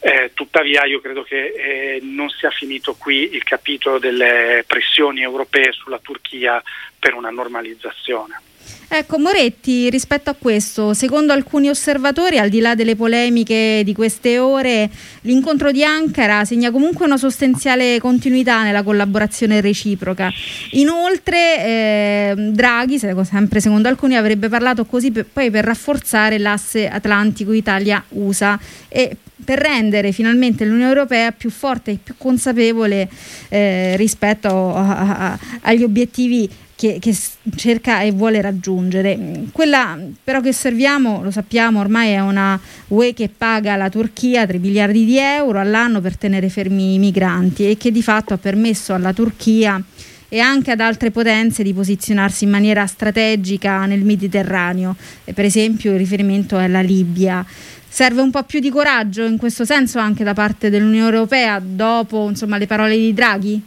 Eh, 0.00 0.30
tuttavia 0.34 0.84
io 0.84 1.00
credo 1.00 1.22
che 1.22 1.46
eh, 1.46 1.98
non 2.02 2.28
sia 2.28 2.50
finito 2.50 2.94
qui 2.94 3.34
il 3.34 3.42
capitolo 3.44 3.98
delle 3.98 4.64
pressioni 4.66 5.22
europee 5.22 5.72
sulla 5.72 5.98
Turchia 5.98 6.62
per 6.98 7.14
una 7.14 7.30
normalizzazione. 7.30 8.40
Ecco, 8.88 9.18
Moretti, 9.18 9.90
rispetto 9.90 10.30
a 10.30 10.36
questo, 10.38 10.94
secondo 10.94 11.32
alcuni 11.32 11.68
osservatori, 11.68 12.38
al 12.38 12.48
di 12.48 12.60
là 12.60 12.74
delle 12.74 12.94
polemiche 12.94 13.82
di 13.84 13.92
queste 13.92 14.38
ore, 14.38 14.88
l'incontro 15.22 15.72
di 15.72 15.82
Ankara 15.82 16.44
segna 16.44 16.70
comunque 16.70 17.04
una 17.04 17.16
sostanziale 17.16 17.98
continuità 17.98 18.62
nella 18.62 18.82
collaborazione 18.82 19.60
reciproca. 19.60 20.30
Inoltre, 20.72 21.64
eh, 21.64 22.34
Draghi, 22.36 22.98
sempre 22.98 23.60
secondo 23.60 23.88
alcuni, 23.88 24.16
avrebbe 24.16 24.48
parlato 24.48 24.84
così 24.84 25.10
per, 25.10 25.26
poi 25.32 25.50
per 25.50 25.64
rafforzare 25.64 26.38
l'asse 26.38 26.88
Atlantico 26.88 27.52
Italia-USA 27.52 28.58
e 28.88 29.16
per 29.44 29.58
rendere 29.58 30.12
finalmente 30.12 30.64
l'Unione 30.64 30.88
Europea 30.88 31.30
più 31.30 31.50
forte 31.50 31.90
e 31.90 31.98
più 32.02 32.14
consapevole 32.16 33.08
eh, 33.48 33.94
rispetto 33.96 34.74
a, 34.74 35.32
a, 35.32 35.38
agli 35.62 35.82
obiettivi 35.82 36.48
che, 36.76 36.98
che, 37.00 37.16
cerca 37.56 38.02
e 38.02 38.12
vuole 38.12 38.40
raggiungere. 38.40 39.18
Quella 39.50 39.98
però 40.22 40.40
che 40.40 40.50
osserviamo, 40.50 41.22
lo 41.22 41.30
sappiamo, 41.30 41.80
ormai 41.80 42.10
è 42.10 42.20
una 42.20 42.60
UE 42.88 43.14
che 43.14 43.30
paga 43.34 43.74
la 43.76 43.88
Turchia 43.88 44.46
3 44.46 44.58
miliardi 44.58 45.04
di 45.06 45.18
euro 45.18 45.58
all'anno 45.58 46.00
per 46.00 46.16
tenere 46.16 46.50
fermi 46.50 46.94
i 46.94 46.98
migranti 46.98 47.70
e 47.70 47.76
che 47.78 47.90
di 47.90 48.02
fatto 48.02 48.34
ha 48.34 48.38
permesso 48.38 48.92
alla 48.92 49.14
Turchia 49.14 49.82
e 50.28 50.38
anche 50.38 50.72
ad 50.72 50.80
altre 50.80 51.10
potenze 51.10 51.62
di 51.62 51.72
posizionarsi 51.72 52.44
in 52.44 52.50
maniera 52.50 52.86
strategica 52.86 53.86
nel 53.86 54.04
Mediterraneo, 54.04 54.96
per 55.32 55.44
esempio 55.44 55.92
il 55.92 55.98
riferimento 55.98 56.58
è 56.58 56.64
alla 56.64 56.82
Libia. 56.82 57.44
Serve 57.88 58.20
un 58.20 58.30
po' 58.30 58.42
più 58.42 58.60
di 58.60 58.68
coraggio 58.68 59.24
in 59.24 59.38
questo 59.38 59.64
senso 59.64 59.98
anche 59.98 60.24
da 60.24 60.34
parte 60.34 60.68
dell'Unione 60.68 61.14
Europea 61.14 61.58
dopo 61.62 62.28
insomma, 62.28 62.58
le 62.58 62.66
parole 62.66 62.96
di 62.96 63.14
Draghi? 63.14 63.62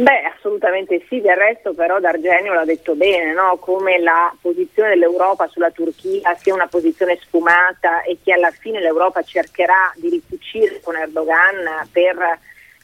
Beh, 0.00 0.22
assolutamente 0.34 1.04
sì, 1.08 1.20
del 1.20 1.36
resto 1.36 1.74
però 1.74 2.00
D'Argenio 2.00 2.54
l'ha 2.54 2.64
detto 2.64 2.94
bene, 2.94 3.34
no? 3.34 3.58
come 3.60 3.98
la 3.98 4.34
posizione 4.40 4.88
dell'Europa 4.88 5.46
sulla 5.48 5.70
Turchia 5.70 6.34
sia 6.36 6.54
una 6.54 6.68
posizione 6.68 7.18
sfumata 7.20 8.00
e 8.00 8.16
che 8.24 8.32
alla 8.32 8.50
fine 8.50 8.80
l'Europa 8.80 9.22
cercherà 9.22 9.92
di 9.96 10.08
ricucire 10.08 10.80
con 10.82 10.96
Erdogan 10.96 11.86
per 11.92 12.16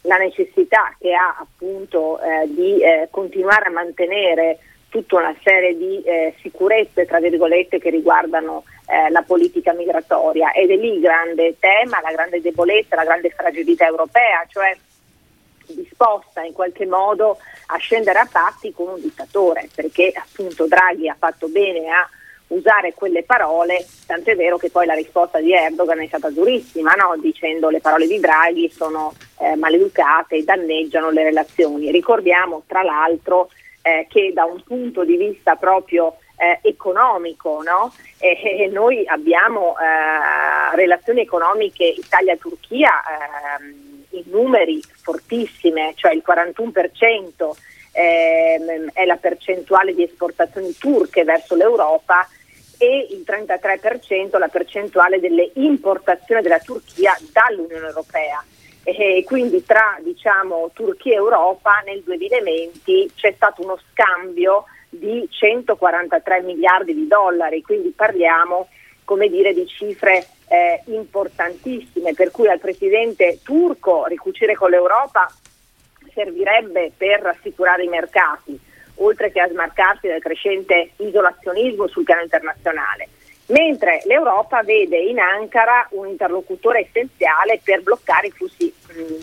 la 0.02 0.16
necessità 0.18 0.94
che 0.98 1.14
ha 1.14 1.38
appunto 1.40 2.20
eh, 2.20 2.52
di 2.52 2.82
eh, 2.82 3.08
continuare 3.10 3.68
a 3.68 3.72
mantenere 3.72 4.58
tutta 4.90 5.16
una 5.16 5.34
serie 5.42 5.74
di 5.74 6.02
eh, 6.02 6.34
sicurezze, 6.42 7.06
tra 7.06 7.18
virgolette, 7.18 7.78
che 7.78 7.88
riguardano 7.88 8.64
eh, 8.88 9.08
la 9.08 9.22
politica 9.22 9.72
migratoria. 9.72 10.52
Ed 10.52 10.70
è 10.70 10.76
lì 10.76 10.92
il 10.92 11.00
grande 11.00 11.56
tema, 11.58 11.98
la 12.02 12.12
grande 12.12 12.42
debolezza, 12.42 12.94
la 12.94 13.04
grande 13.04 13.30
fragilità 13.30 13.86
europea, 13.86 14.44
cioè 14.48 14.76
disposta 15.74 16.42
in 16.42 16.52
qualche 16.52 16.86
modo 16.86 17.38
a 17.66 17.76
scendere 17.78 18.18
a 18.18 18.28
patti 18.30 18.72
con 18.72 18.88
un 18.88 19.00
dittatore, 19.00 19.68
perché 19.74 20.12
appunto 20.14 20.66
Draghi 20.66 21.08
ha 21.08 21.16
fatto 21.18 21.48
bene 21.48 21.88
a 21.88 22.08
usare 22.48 22.94
quelle 22.94 23.24
parole, 23.24 23.84
tant'è 24.06 24.36
vero 24.36 24.56
che 24.56 24.70
poi 24.70 24.86
la 24.86 24.94
risposta 24.94 25.40
di 25.40 25.52
Erdogan 25.52 26.00
è 26.00 26.06
stata 26.06 26.30
durissima, 26.30 26.92
no? 26.92 27.16
dicendo 27.18 27.70
le 27.70 27.80
parole 27.80 28.06
di 28.06 28.20
Draghi 28.20 28.70
sono 28.70 29.14
eh, 29.38 29.56
maleducate 29.56 30.36
e 30.36 30.44
danneggiano 30.44 31.10
le 31.10 31.24
relazioni. 31.24 31.90
Ricordiamo 31.90 32.62
tra 32.66 32.82
l'altro 32.82 33.50
eh, 33.82 34.06
che 34.08 34.32
da 34.32 34.44
un 34.44 34.62
punto 34.62 35.04
di 35.04 35.16
vista 35.16 35.56
proprio 35.56 36.18
eh, 36.36 36.60
economico, 36.62 37.62
no? 37.62 37.92
e, 38.18 38.68
noi 38.72 39.06
abbiamo 39.06 39.74
eh, 39.78 40.76
relazioni 40.76 41.20
economiche 41.20 41.84
Italia-Turchia 41.84 43.02
ehm, 43.58 43.85
in 44.18 44.30
numeri 44.30 44.82
fortissime, 45.02 45.92
cioè 45.94 46.12
il 46.12 46.22
41% 46.26 47.50
ehm, 47.92 48.90
è 48.92 49.04
la 49.04 49.16
percentuale 49.16 49.94
di 49.94 50.02
esportazioni 50.02 50.74
turche 50.76 51.24
verso 51.24 51.54
l'Europa 51.54 52.28
e 52.78 53.08
il 53.10 53.24
33% 53.26 54.38
la 54.38 54.48
percentuale 54.48 55.18
delle 55.18 55.50
importazioni 55.54 56.42
della 56.42 56.58
Turchia 56.58 57.16
dall'Unione 57.32 57.86
Europea. 57.86 58.44
E 58.84 59.24
quindi 59.26 59.64
tra 59.64 59.98
diciamo, 60.00 60.70
Turchia 60.72 61.14
e 61.14 61.16
Europa 61.16 61.82
nel 61.84 62.02
2020 62.02 63.10
c'è 63.16 63.32
stato 63.34 63.62
uno 63.62 63.78
scambio 63.90 64.64
di 64.88 65.26
143 65.28 66.42
miliardi 66.42 66.94
di 66.94 67.06
dollari, 67.08 67.62
quindi 67.62 67.90
parliamo 67.90 68.68
come 69.06 69.28
dire, 69.28 69.54
di 69.54 69.66
cifre 69.66 70.26
eh, 70.48 70.82
importantissime, 70.86 72.12
per 72.12 72.30
cui 72.30 72.48
al 72.48 72.58
presidente 72.58 73.38
turco 73.42 74.04
ricucire 74.06 74.54
con 74.54 74.68
l'Europa 74.68 75.32
servirebbe 76.12 76.92
per 76.94 77.20
rassicurare 77.20 77.84
i 77.84 77.88
mercati, 77.88 78.58
oltre 78.96 79.30
che 79.30 79.40
a 79.40 79.48
smarcarsi 79.48 80.08
dal 80.08 80.20
crescente 80.20 80.90
isolazionismo 80.96 81.86
sul 81.86 82.04
piano 82.04 82.22
internazionale. 82.22 83.08
Mentre 83.46 84.02
l'Europa 84.06 84.62
vede 84.64 84.98
in 84.98 85.20
Ankara 85.20 85.86
un 85.90 86.08
interlocutore 86.08 86.80
essenziale 86.80 87.60
per 87.62 87.82
bloccare 87.82 88.26
i 88.26 88.32
flussi 88.32 88.74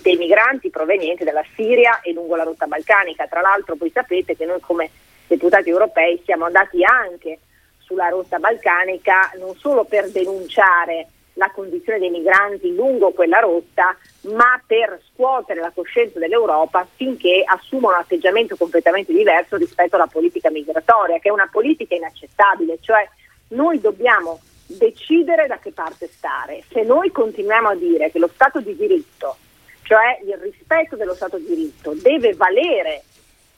dei 0.01 0.15
migranti 0.15 0.69
provenienti 0.69 1.25
dalla 1.25 1.43
Siria 1.55 1.99
e 1.99 2.13
lungo 2.13 2.37
la 2.37 2.43
rotta 2.43 2.65
balcanica. 2.65 3.27
Tra 3.27 3.41
l'altro 3.41 3.75
voi 3.75 3.91
sapete 3.91 4.37
che 4.37 4.45
noi 4.45 4.61
come 4.61 4.89
deputati 5.27 5.69
europei 5.69 6.21
siamo 6.23 6.45
andati 6.45 6.85
anche 6.85 7.39
sulla 7.85 8.09
rotta 8.09 8.39
balcanica 8.39 9.31
non 9.37 9.55
solo 9.55 9.83
per 9.83 10.09
denunciare 10.09 11.07
la 11.33 11.49
condizione 11.51 11.99
dei 11.99 12.09
migranti 12.09 12.75
lungo 12.75 13.11
quella 13.11 13.39
rotta, 13.39 13.95
ma 14.33 14.61
per 14.65 15.01
scuotere 15.11 15.59
la 15.59 15.71
coscienza 15.73 16.19
dell'Europa 16.19 16.87
finché 16.95 17.43
assuma 17.45 17.89
un 17.89 17.95
atteggiamento 17.95 18.55
completamente 18.55 19.11
diverso 19.13 19.55
rispetto 19.57 19.95
alla 19.95 20.07
politica 20.07 20.51
migratoria, 20.51 21.19
che 21.19 21.29
è 21.29 21.31
una 21.31 21.49
politica 21.51 21.95
inaccettabile, 21.95 22.77
cioè 22.81 23.07
noi 23.49 23.79
dobbiamo 23.79 24.39
decidere 24.65 25.47
da 25.47 25.57
che 25.57 25.71
parte 25.71 26.07
stare. 26.07 26.63
Se 26.71 26.83
noi 26.83 27.11
continuiamo 27.11 27.69
a 27.69 27.75
dire 27.75 28.11
che 28.11 28.19
lo 28.19 28.29
Stato 28.31 28.59
di 28.59 28.75
diritto, 28.75 29.37
cioè 29.83 30.19
il 30.25 30.37
rispetto 30.37 30.95
dello 30.95 31.13
Stato 31.13 31.37
di 31.37 31.45
diritto, 31.45 31.93
deve 31.95 32.33
valere 32.33 33.03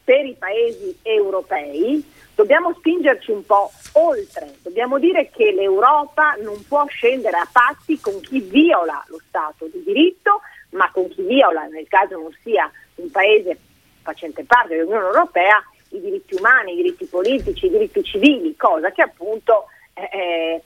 per 0.06 0.26
i 0.26 0.36
paesi 0.38 0.97
europei, 1.01 2.01
dobbiamo 2.36 2.74
spingerci 2.76 3.32
un 3.32 3.45
po' 3.45 3.72
oltre, 3.93 4.53
dobbiamo 4.62 4.99
dire 4.99 5.30
che 5.32 5.51
l'Europa 5.51 6.36
non 6.36 6.64
può 6.68 6.86
scendere 6.86 7.38
a 7.38 7.49
patti 7.51 7.99
con 7.99 8.22
chi 8.22 8.39
viola 8.39 9.03
lo 9.08 9.20
Stato 9.28 9.66
di 9.66 9.84
diritto, 9.84 10.41
ma 10.70 10.89
con 10.91 11.10
chi 11.10 11.24
viola, 11.24 11.66
nel 11.66 11.88
caso 11.88 12.18
non 12.18 12.34
sia 12.43 12.72
un 12.95 13.10
paese 13.10 13.58
facente 14.03 14.43
parte 14.43 14.76
dell'Unione 14.76 15.08
Europea, 15.08 15.62
i 15.89 15.99
diritti 15.99 16.36
umani, 16.36 16.74
i 16.74 16.76
diritti 16.76 17.06
politici, 17.06 17.66
i 17.66 17.72
diritti 17.72 18.03
civili, 18.03 18.56
cosa 18.56 18.91
che 18.91 19.01
appunto 19.01 19.66
eh, 19.93 20.62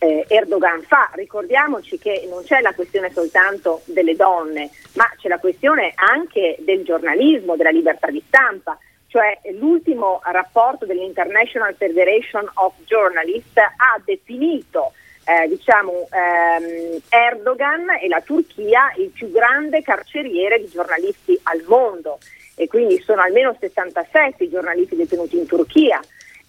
eh, 0.00 0.24
Erdogan 0.28 0.82
fa. 0.82 1.10
Ricordiamoci 1.12 1.98
che 1.98 2.26
non 2.28 2.42
c'è 2.42 2.60
la 2.60 2.72
questione 2.72 3.12
soltanto 3.12 3.82
delle 3.84 4.16
donne, 4.16 4.70
ma 4.94 5.08
c'è 5.18 5.28
la 5.28 5.38
questione 5.38 5.92
anche 5.94 6.56
del 6.60 6.82
giornalismo, 6.82 7.54
della 7.54 7.70
libertà 7.70 8.10
di 8.10 8.22
stampa. 8.26 8.76
Cioè 9.06 9.40
l'ultimo 9.58 10.20
rapporto 10.24 10.86
dell'International 10.86 11.74
Federation 11.74 12.48
of 12.54 12.74
Journalists 12.86 13.58
ha 13.58 14.00
definito 14.04 14.92
eh, 15.24 15.48
diciamo, 15.48 16.08
ehm, 16.10 17.00
Erdogan 17.08 17.90
e 18.00 18.08
la 18.08 18.20
Turchia 18.20 18.92
il 18.96 19.10
più 19.10 19.30
grande 19.30 19.82
carceriere 19.82 20.60
di 20.60 20.68
giornalisti 20.68 21.38
al 21.42 21.62
mondo. 21.66 22.18
E 22.54 22.68
quindi 22.68 23.00
sono 23.00 23.20
almeno 23.20 23.54
67 23.58 24.44
i 24.44 24.50
giornalisti 24.50 24.96
detenuti 24.96 25.36
in 25.38 25.46
Turchia 25.46 26.00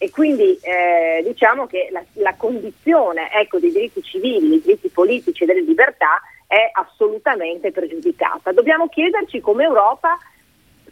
e 0.03 0.09
quindi 0.09 0.57
eh, 0.63 1.21
diciamo 1.23 1.67
che 1.67 1.89
la, 1.91 2.03
la 2.13 2.33
condizione 2.33 3.31
ecco, 3.33 3.59
dei 3.59 3.71
diritti 3.71 4.01
civili, 4.01 4.49
dei 4.49 4.61
diritti 4.61 4.89
politici 4.89 5.43
e 5.43 5.45
delle 5.45 5.61
libertà 5.61 6.19
è 6.47 6.71
assolutamente 6.73 7.71
pregiudicata. 7.71 8.51
Dobbiamo 8.51 8.87
chiederci 8.87 9.39
come 9.41 9.65
Europa 9.65 10.17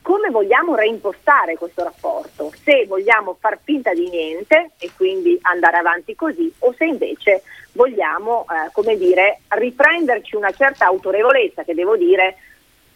come 0.03 0.30
vogliamo 0.30 0.76
reimpostare 0.76 1.57
questo 1.57 1.84
rapporto, 1.84 2.53
se 2.64 2.86
vogliamo 2.86 3.36
far 3.39 3.57
finta 3.64 3.95
di 3.95 4.07
niente 4.10 4.72
e 4.78 4.91
quindi 4.95 5.38
andare 5.41 5.78
avanti 5.78 6.14
così 6.14 6.53
o 6.60 6.74
se 6.78 6.86
invece 6.86 7.41
vogliamo 7.72 8.45
eh, 8.47 8.95
dire, 8.95 9.39
riprenderci 9.47 10.36
una 10.36 10.51
certa 10.51 10.86
autorevolezza 10.86 11.64
che 11.64 11.74
devo 11.74 11.97
dire 11.97 12.38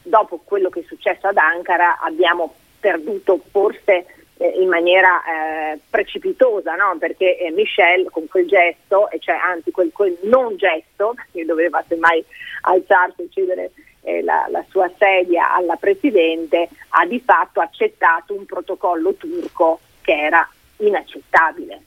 dopo 0.03 0.41
quello 0.43 0.69
che 0.69 0.81
è 0.81 0.83
successo 0.87 1.25
ad 1.25 1.37
Ankara 1.37 1.99
abbiamo 1.99 2.53
perduto 2.79 3.41
forse 3.49 4.05
eh, 4.43 4.61
in 4.61 4.67
maniera 4.67 5.23
eh, 5.23 5.79
precipitosa, 5.89 6.75
no? 6.75 6.97
perché 6.99 7.37
eh, 7.37 7.49
Michel 7.51 8.09
con 8.11 8.27
quel 8.27 8.45
gesto, 8.45 9.07
cioè 9.19 9.35
anzi 9.35 9.71
quel, 9.71 9.91
quel 9.93 10.17
non 10.23 10.57
gesto, 10.57 11.15
che 11.31 11.45
doveva 11.45 11.81
semmai 11.87 12.23
alzarsi 12.63 13.21
e 13.21 13.29
cedere 13.31 13.71
eh, 14.01 14.21
la, 14.21 14.47
la, 14.49 14.65
sua 14.69 14.91
sedia 14.97 15.53
alla 15.53 15.77
Presidente, 15.77 16.67
ha 16.89 17.05
di 17.05 17.21
fatto 17.21 17.61
accettato 17.61 18.33
un 18.33 18.45
protocollo 18.45 19.13
turco 19.13 19.79
che 20.01 20.13
era 20.13 20.45
inaccettabile. 20.77 21.81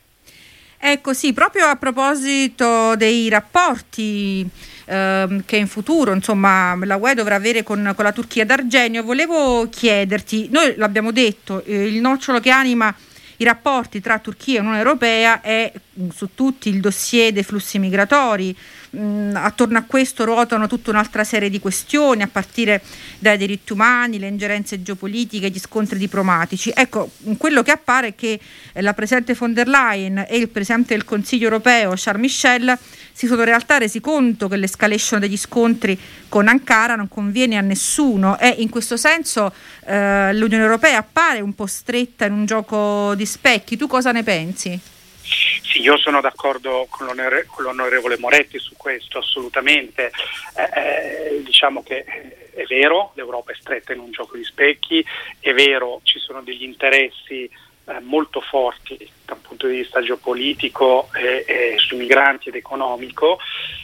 Ecco 0.79 1.13
sì, 1.13 1.33
proprio 1.33 1.65
a 1.65 1.75
proposito 1.75 2.95
dei 2.95 3.29
rapporti 3.29 4.47
ehm, 4.85 5.43
che 5.45 5.57
in 5.57 5.67
futuro 5.67 6.13
insomma, 6.13 6.77
la 6.83 6.97
UE 6.97 7.13
dovrà 7.13 7.35
avere 7.35 7.63
con, 7.63 7.93
con, 7.95 8.03
la 8.03 8.11
Turchia 8.11 8.45
d'Argenio, 8.45 9.03
volevo 9.03 9.67
chiederti, 9.69 10.49
noi 10.51 10.75
l'abbiamo 10.77 11.11
detto, 11.11 11.63
eh, 11.65 11.87
il 11.87 11.99
nocciolo 11.99 12.39
che 12.39 12.51
anima 12.51 12.93
i 13.37 13.43
rapporti 13.43 14.01
tra 14.01 14.19
Turchia 14.19 14.57
e 14.57 14.61
Unione 14.61 14.77
Europea 14.77 15.41
e 15.41 15.71
su 16.13 16.29
tutti 16.33 16.69
il 16.69 16.79
dossier 16.79 17.31
dei 17.31 17.43
flussi 17.43 17.79
migratori. 17.79 18.55
Mm, 18.95 19.35
attorno 19.35 19.77
a 19.77 19.83
questo 19.83 20.23
ruotano 20.23 20.67
tutta 20.67 20.91
un'altra 20.91 21.23
serie 21.23 21.49
di 21.49 21.59
questioni, 21.59 22.21
a 22.21 22.27
partire 22.27 22.81
dai 23.19 23.37
diritti 23.37 23.73
umani, 23.73 24.17
le 24.17 24.27
ingerenze 24.27 24.81
geopolitiche, 24.81 25.49
gli 25.49 25.59
scontri 25.59 25.99
diplomatici. 25.99 26.71
Ecco, 26.73 27.11
quello 27.37 27.63
che 27.63 27.71
appare 27.71 28.07
è 28.09 28.15
che 28.15 28.39
la 28.73 28.93
Presidente 28.93 29.33
von 29.33 29.53
der 29.53 29.67
Leyen 29.67 30.25
e 30.27 30.37
il 30.37 30.47
Presidente 30.49 30.93
del 30.93 31.03
Consiglio 31.03 31.45
europeo, 31.45 31.93
Charles 31.95 32.21
Michel, 32.21 32.77
si 33.11 33.27
sono 33.27 33.39
in 33.39 33.45
realtà 33.47 33.77
resi 33.77 33.99
conto 33.99 34.47
che 34.47 34.57
l'escalation 34.57 35.19
degli 35.19 35.37
scontri 35.37 35.99
con 36.29 36.47
Ankara 36.47 36.95
non 36.95 37.07
conviene 37.07 37.57
a 37.57 37.61
nessuno 37.61 38.39
e 38.39 38.55
in 38.59 38.69
questo 38.69 38.95
senso 38.95 39.51
eh, 39.85 40.33
l'Unione 40.33 40.63
Europea 40.63 40.99
appare 40.99 41.41
un 41.41 41.53
po' 41.53 41.65
stretta 41.65 42.25
in 42.25 42.33
un 42.33 42.45
gioco 42.45 43.15
di 43.15 43.25
specchi. 43.25 43.75
Tu 43.75 43.87
cosa 43.87 44.11
ne 44.11 44.23
pensi? 44.23 44.79
Sì, 45.27 45.81
io 45.81 45.97
sono 45.97 46.21
d'accordo 46.21 46.87
con, 46.89 47.05
l'onore, 47.05 47.45
con 47.45 47.65
l'onorevole 47.65 48.17
Moretti 48.17 48.57
su 48.59 48.75
questo, 48.77 49.19
assolutamente. 49.19 50.11
Eh, 50.55 50.79
eh, 50.79 51.43
diciamo 51.43 51.83
che 51.83 52.05
è 52.53 52.63
vero, 52.63 53.11
l'Europa 53.15 53.51
è 53.51 53.55
stretta 53.59 53.93
in 53.93 53.99
un 53.99 54.11
gioco 54.11 54.37
di 54.37 54.43
specchi, 54.43 55.05
è 55.39 55.53
vero, 55.53 55.99
ci 56.03 56.19
sono 56.19 56.41
degli 56.41 56.63
interessi 56.63 57.43
eh, 57.43 57.99
molto 57.99 58.41
forti 58.41 58.97
da 59.27 59.33
un 59.33 59.41
punto 59.41 59.67
di 59.67 59.75
vista 59.75 60.01
geopolitico 60.01 61.09
e, 61.13 61.43
e 61.45 61.75
sui 61.77 61.97
migranti 61.97 62.47
ed 62.47 62.55
economico 62.55 63.37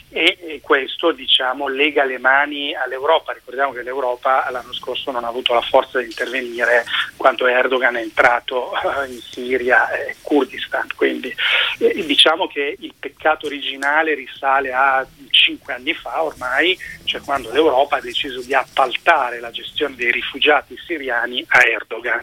e, 0.08 0.60
questo 0.62 1.10
diciamo, 1.10 1.68
lega 1.68 2.04
le 2.04 2.18
mani 2.18 2.72
all'Europa. 2.74 3.32
Ricordiamo 3.32 3.72
che 3.72 3.82
l'Europa 3.82 4.48
l'anno 4.50 4.72
scorso 4.72 5.10
non 5.10 5.24
ha 5.24 5.28
avuto 5.28 5.52
la 5.52 5.60
forza 5.60 5.98
di 5.98 6.06
intervenire 6.06 6.84
quando 7.16 7.46
Erdogan 7.46 7.96
è 7.96 8.00
entrato 8.00 8.70
uh, 8.70 9.10
in 9.10 9.20
Siria 9.20 9.90
e 9.90 10.16
Kurdistan, 10.22 10.86
quindi 10.94 11.34
eh, 11.78 12.06
diciamo 12.06 12.46
che 12.46 12.76
il 12.78 12.94
peccato 12.98 13.46
originale 13.46 14.14
risale 14.14 14.72
a 14.72 15.04
cinque 15.30 15.74
anni 15.74 15.92
fa 15.92 16.22
ormai, 16.22 16.78
cioè 17.04 17.20
quando 17.20 17.50
l'Europa 17.50 17.96
ha 17.96 18.00
deciso 18.00 18.40
di 18.40 18.54
appaltare 18.54 19.40
la 19.40 19.50
gestione 19.50 19.96
dei 19.96 20.12
rifugiati 20.12 20.76
siriani 20.86 21.44
a 21.48 21.66
Erdogan. 21.66 22.20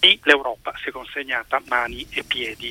E 0.00 0.18
l'Europa 0.24 0.74
si 0.82 0.90
è 0.90 0.92
consegnata 0.92 1.62
mani 1.66 2.06
e 2.10 2.24
piedi 2.24 2.63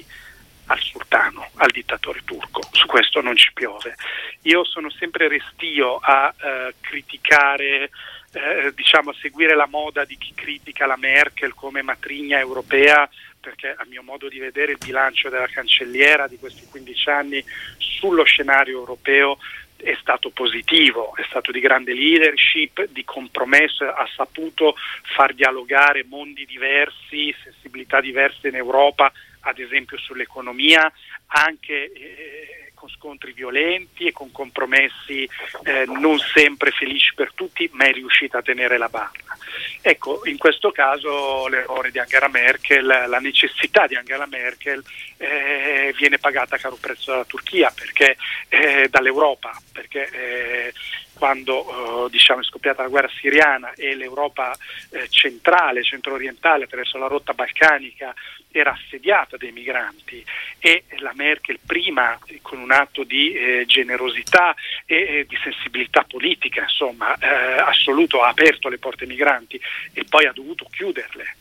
al 0.67 0.79
sultano, 0.79 1.49
al 1.55 1.71
dittatore 1.71 2.21
turco. 2.23 2.61
Su 2.71 2.87
questo 2.87 3.21
non 3.21 3.35
ci 3.35 3.51
piove. 3.53 3.95
Io 4.43 4.63
sono 4.63 4.89
sempre 4.89 5.27
restio 5.27 5.97
a 5.97 6.33
eh, 6.35 6.75
criticare, 6.79 7.89
eh, 8.31 8.71
diciamo 8.73 9.09
a 9.09 9.15
seguire 9.19 9.55
la 9.55 9.67
moda 9.67 10.05
di 10.05 10.17
chi 10.17 10.33
critica 10.33 10.85
la 10.85 10.95
Merkel 10.95 11.53
come 11.53 11.81
matrigna 11.81 12.39
europea 12.39 13.09
perché 13.43 13.75
a 13.77 13.85
mio 13.89 14.03
modo 14.03 14.29
di 14.29 14.39
vedere 14.39 14.71
il 14.71 14.77
bilancio 14.77 15.27
della 15.27 15.47
cancelliera 15.47 16.27
di 16.27 16.37
questi 16.37 16.65
15 16.65 17.09
anni 17.09 17.43
sullo 17.77 18.23
scenario 18.23 18.77
europeo 18.77 19.37
è 19.83 19.95
stato 19.99 20.29
positivo, 20.29 21.15
è 21.15 21.23
stato 21.27 21.51
di 21.51 21.59
grande 21.59 21.93
leadership, 21.93 22.87
di 22.89 23.03
compromesso, 23.03 23.85
ha 23.85 24.07
saputo 24.15 24.75
far 25.15 25.33
dialogare 25.33 26.05
mondi 26.05 26.45
diversi, 26.45 27.35
sensibilità 27.43 27.99
diverse 27.99 28.47
in 28.47 28.55
Europa, 28.55 29.11
ad 29.41 29.59
esempio 29.59 29.97
sull'economia, 29.97 30.91
anche 31.27 31.91
eh, 31.91 32.71
con 32.73 32.89
scontri 32.89 33.31
violenti 33.31 34.07
e 34.07 34.11
con 34.11 34.31
compromessi 34.31 35.27
eh, 35.63 35.85
non 35.85 36.17
sempre 36.19 36.71
felici 36.71 37.13
per 37.13 37.31
tutti, 37.33 37.69
ma 37.73 37.85
è 37.85 37.93
riuscita 37.93 38.39
a 38.39 38.41
tenere 38.41 38.77
la 38.77 38.89
barra. 38.89 39.37
Ecco, 39.81 40.21
in 40.25 40.37
questo 40.37 40.71
caso 40.71 41.47
l'errore 41.47 41.91
di 41.91 41.99
Angela 41.99 42.27
Merkel, 42.27 42.85
la 42.85 43.19
necessità 43.19 43.87
di 43.87 43.95
Angela 43.95 44.25
Merkel 44.25 44.83
eh, 45.23 45.93
viene 45.97 46.19
pagata 46.19 46.55
a 46.55 46.59
caro 46.59 46.77
prezzo 46.79 47.11
dalla 47.11 47.25
Turchia, 47.25 47.71
perché, 47.73 48.17
eh, 48.49 48.87
dall'Europa, 48.89 49.57
perché 49.71 50.09
eh, 50.11 50.73
quando 51.13 52.05
eh, 52.05 52.09
diciamo, 52.09 52.41
è 52.41 52.43
scoppiata 52.43 52.81
la 52.81 52.89
guerra 52.89 53.09
siriana 53.19 53.73
e 53.73 53.95
l'Europa 53.95 54.55
eh, 54.91 55.07
centrale, 55.09 55.83
centro-orientale, 55.83 56.65
attraverso 56.65 56.97
la 56.97 57.07
rotta 57.07 57.33
balcanica, 57.33 58.13
era 58.51 58.71
assediata 58.71 59.35
dai 59.37 59.51
migranti 59.51 60.23
e 60.59 60.83
la 60.99 61.11
Merkel 61.15 61.59
prima 61.65 62.17
con 62.41 62.59
un 62.59 62.71
atto 62.71 63.03
di 63.03 63.33
eh, 63.33 63.63
generosità 63.65 64.53
e 64.85 64.95
eh, 64.95 65.25
di 65.27 65.37
sensibilità 65.41 66.03
politica, 66.03 66.61
insomma, 66.61 67.15
eh, 67.17 67.27
assoluto 67.27 68.21
ha 68.21 68.27
aperto 68.27 68.69
le 68.69 68.77
porte 68.77 69.03
ai 69.03 69.09
migranti 69.09 69.59
e 69.93 70.03
poi 70.07 70.25
ha 70.25 70.31
dovuto 70.33 70.67
chiuderle. 70.69 71.35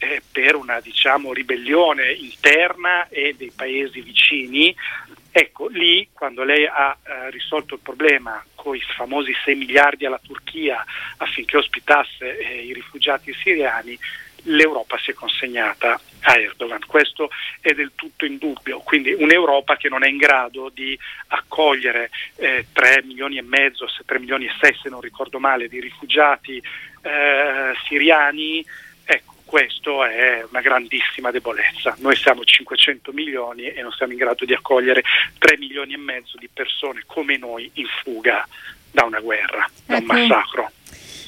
Eh, 0.00 0.22
per 0.30 0.54
una 0.54 0.78
diciamo, 0.78 1.32
ribellione 1.32 2.12
interna 2.12 3.08
e 3.08 3.34
dei 3.36 3.50
paesi 3.52 4.00
vicini 4.00 4.72
Ecco, 5.30 5.68
lì 5.68 6.08
quando 6.12 6.42
lei 6.42 6.66
ha 6.66 6.96
eh, 7.00 7.30
risolto 7.30 7.74
il 7.74 7.80
problema 7.80 8.44
con 8.56 8.74
i 8.74 8.80
famosi 8.80 9.32
6 9.44 9.54
miliardi 9.54 10.04
alla 10.04 10.20
Turchia 10.20 10.84
affinché 11.18 11.56
ospitasse 11.58 12.38
eh, 12.38 12.64
i 12.64 12.72
rifugiati 12.72 13.32
siriani, 13.34 13.96
l'Europa 14.44 14.98
si 14.98 15.12
è 15.12 15.14
consegnata 15.14 16.00
a 16.22 16.38
Erdogan. 16.38 16.80
Questo 16.86 17.30
è 17.60 17.72
del 17.72 17.92
tutto 17.94 18.24
indubbio, 18.24 18.80
quindi 18.80 19.12
un'Europa 19.12 19.76
che 19.76 19.88
non 19.88 20.02
è 20.02 20.08
in 20.08 20.16
grado 20.16 20.70
di 20.74 20.98
accogliere 21.28 22.10
eh, 22.36 22.66
3 22.72 23.02
milioni 23.04 23.38
e 23.38 23.42
mezzo, 23.42 23.86
3 24.04 24.18
milioni 24.18 24.46
e 24.46 24.52
6 24.60 24.78
se 24.82 24.88
non 24.88 25.00
ricordo 25.00 25.38
male, 25.38 25.68
di 25.68 25.78
rifugiati 25.78 26.60
eh, 27.02 27.72
siriani 27.86 28.64
questo 29.48 30.04
è 30.04 30.44
una 30.46 30.60
grandissima 30.60 31.30
debolezza. 31.30 31.96
Noi 32.00 32.14
siamo 32.16 32.44
500 32.44 33.12
milioni 33.12 33.62
e 33.62 33.80
non 33.80 33.90
siamo 33.92 34.12
in 34.12 34.18
grado 34.18 34.44
di 34.44 34.52
accogliere 34.52 35.02
3 35.38 35.56
milioni 35.56 35.94
e 35.94 35.96
mezzo 35.96 36.36
di 36.36 36.50
persone 36.52 37.04
come 37.06 37.38
noi 37.38 37.70
in 37.74 37.86
fuga 38.02 38.46
da 38.90 39.04
una 39.04 39.20
guerra, 39.20 39.66
da 39.86 39.96
ecco. 39.96 40.12
un 40.12 40.20
massacro. 40.20 40.70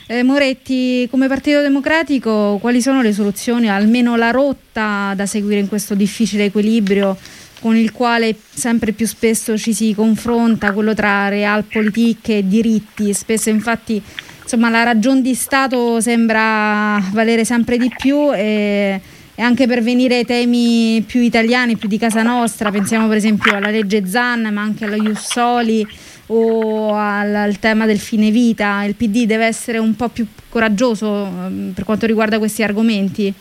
Eh, 0.06 0.22
Moretti, 0.22 1.08
come 1.08 1.28
Partito 1.28 1.62
Democratico, 1.62 2.58
quali 2.60 2.82
sono 2.82 3.00
le 3.00 3.14
soluzioni, 3.14 3.70
almeno 3.70 4.16
la 4.16 4.30
rotta 4.30 5.14
da 5.16 5.24
seguire 5.24 5.60
in 5.60 5.68
questo 5.68 5.94
difficile 5.94 6.44
equilibrio 6.44 7.16
con 7.60 7.76
il 7.76 7.92
quale 7.92 8.34
sempre 8.48 8.92
più 8.92 9.06
spesso 9.06 9.56
ci 9.56 9.72
si 9.72 9.94
confronta, 9.94 10.72
quello 10.72 10.92
tra 10.94 11.28
realpolitik 11.28 12.28
e 12.28 12.46
diritti? 12.46 13.14
Spesso 13.14 13.48
infatti 13.48 14.02
insomma, 14.51 14.68
la 14.68 14.82
ragione 14.82 15.20
di 15.20 15.34
Stato 15.34 16.01
sembra 16.01 16.98
valere 17.12 17.44
sempre 17.44 17.76
di 17.76 17.88
più 17.96 18.34
e, 18.34 19.01
e, 19.32 19.42
anche 19.42 19.68
per 19.68 19.80
venire 19.80 20.16
ai 20.16 20.24
temi 20.24 21.05
più 21.07 21.20
italiani, 21.20 21.76
più 21.76 21.88
di 21.88 21.98
casa 21.98 22.22
nostra, 22.22 22.72
pensiamo 22.72 23.07
per 23.07 23.16
esempio 23.16 23.55
alla 23.55 23.70
legge 23.70 24.07
Zan, 24.07 24.53
ma 24.53 24.61
anche 24.61 24.86
allo 24.86 24.96
Jussoli 24.96 25.86
o 26.26 26.94
al, 26.94 27.32
al, 27.32 27.59
tema 27.61 27.86
del 27.86 28.01
fine 28.01 28.32
vita. 28.32 28.82
Il 28.82 28.96
PD 28.96 29.24
deve 29.24 29.46
essere 29.46 29.78
un 29.78 29.94
po' 29.94 30.09
più 30.09 30.26
coraggioso 30.48 31.07
um, 31.07 31.70
per 31.72 31.84
quanto 31.84 32.07
riguarda 32.07 32.38
questi 32.38 32.64
argomenti? 32.64 33.32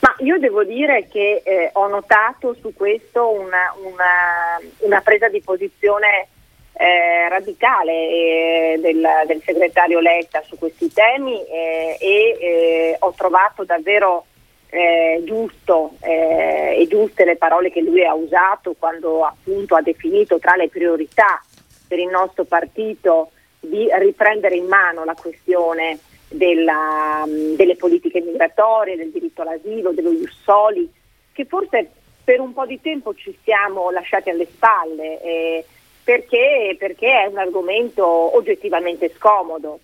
Ma 0.00 0.14
io 0.20 0.38
devo 0.38 0.64
dire 0.64 1.06
che 1.10 1.42
eh, 1.44 1.68
ho 1.74 1.86
notato 1.88 2.56
su 2.60 2.72
questo 2.74 3.30
una, 3.30 3.74
una, 3.82 4.58
una 4.78 5.00
presa 5.02 5.28
di 5.28 5.42
posizione 5.42 6.28
eh, 6.76 7.28
radicale 7.28 7.92
eh, 7.92 8.78
del, 8.80 9.06
del, 9.26 9.42
segretario 9.44 10.00
Letta 10.00 10.42
su 10.42 10.58
questi 10.58 10.92
temi 10.92 11.40
eh, 11.46 11.96
e 12.00 12.38
eh, 12.40 12.96
ho 12.98 13.12
trovato 13.16 13.64
davvero 13.64 14.26
eh, 14.70 15.22
giusto 15.24 15.92
e 16.00 16.84
giuste 16.88 17.24
le 17.24 17.36
parole 17.36 17.70
che 17.70 17.80
lui 17.80 18.04
ha 18.04 18.12
usato 18.12 18.74
quando 18.76 19.24
appunto 19.24 19.76
ha 19.76 19.82
definito 19.82 20.40
tra 20.40 20.56
le 20.56 20.68
priorità 20.68 21.40
per 21.86 22.00
il 22.00 22.08
nostro 22.08 22.42
partito 22.42 23.30
di 23.60 23.88
riprendere 23.92 24.56
in 24.56 24.66
mano 24.66 25.04
la 25.04 25.14
questione 25.14 25.98
della, 26.28 27.24
delle 27.56 27.76
politiche 27.76 28.20
migratorie, 28.20 28.96
del 28.96 29.10
diritto 29.10 29.42
all'asilo, 29.42 29.92
dello 29.92 30.10
Jussoli, 30.10 30.90
che 31.32 31.44
forse 31.44 31.88
per 32.24 32.40
un 32.40 32.52
po' 32.52 32.66
di 32.66 32.80
tempo 32.80 33.14
ci 33.14 33.36
siamo 33.42 33.90
lasciati 33.90 34.30
alle 34.30 34.46
spalle. 34.46 35.22
Eh, 35.22 35.64
perché, 36.04 36.76
perché 36.78 37.22
è 37.22 37.26
un 37.26 37.38
argomento 37.38 38.06
oggettivamente 38.36 39.10
scomodo. 39.16 39.80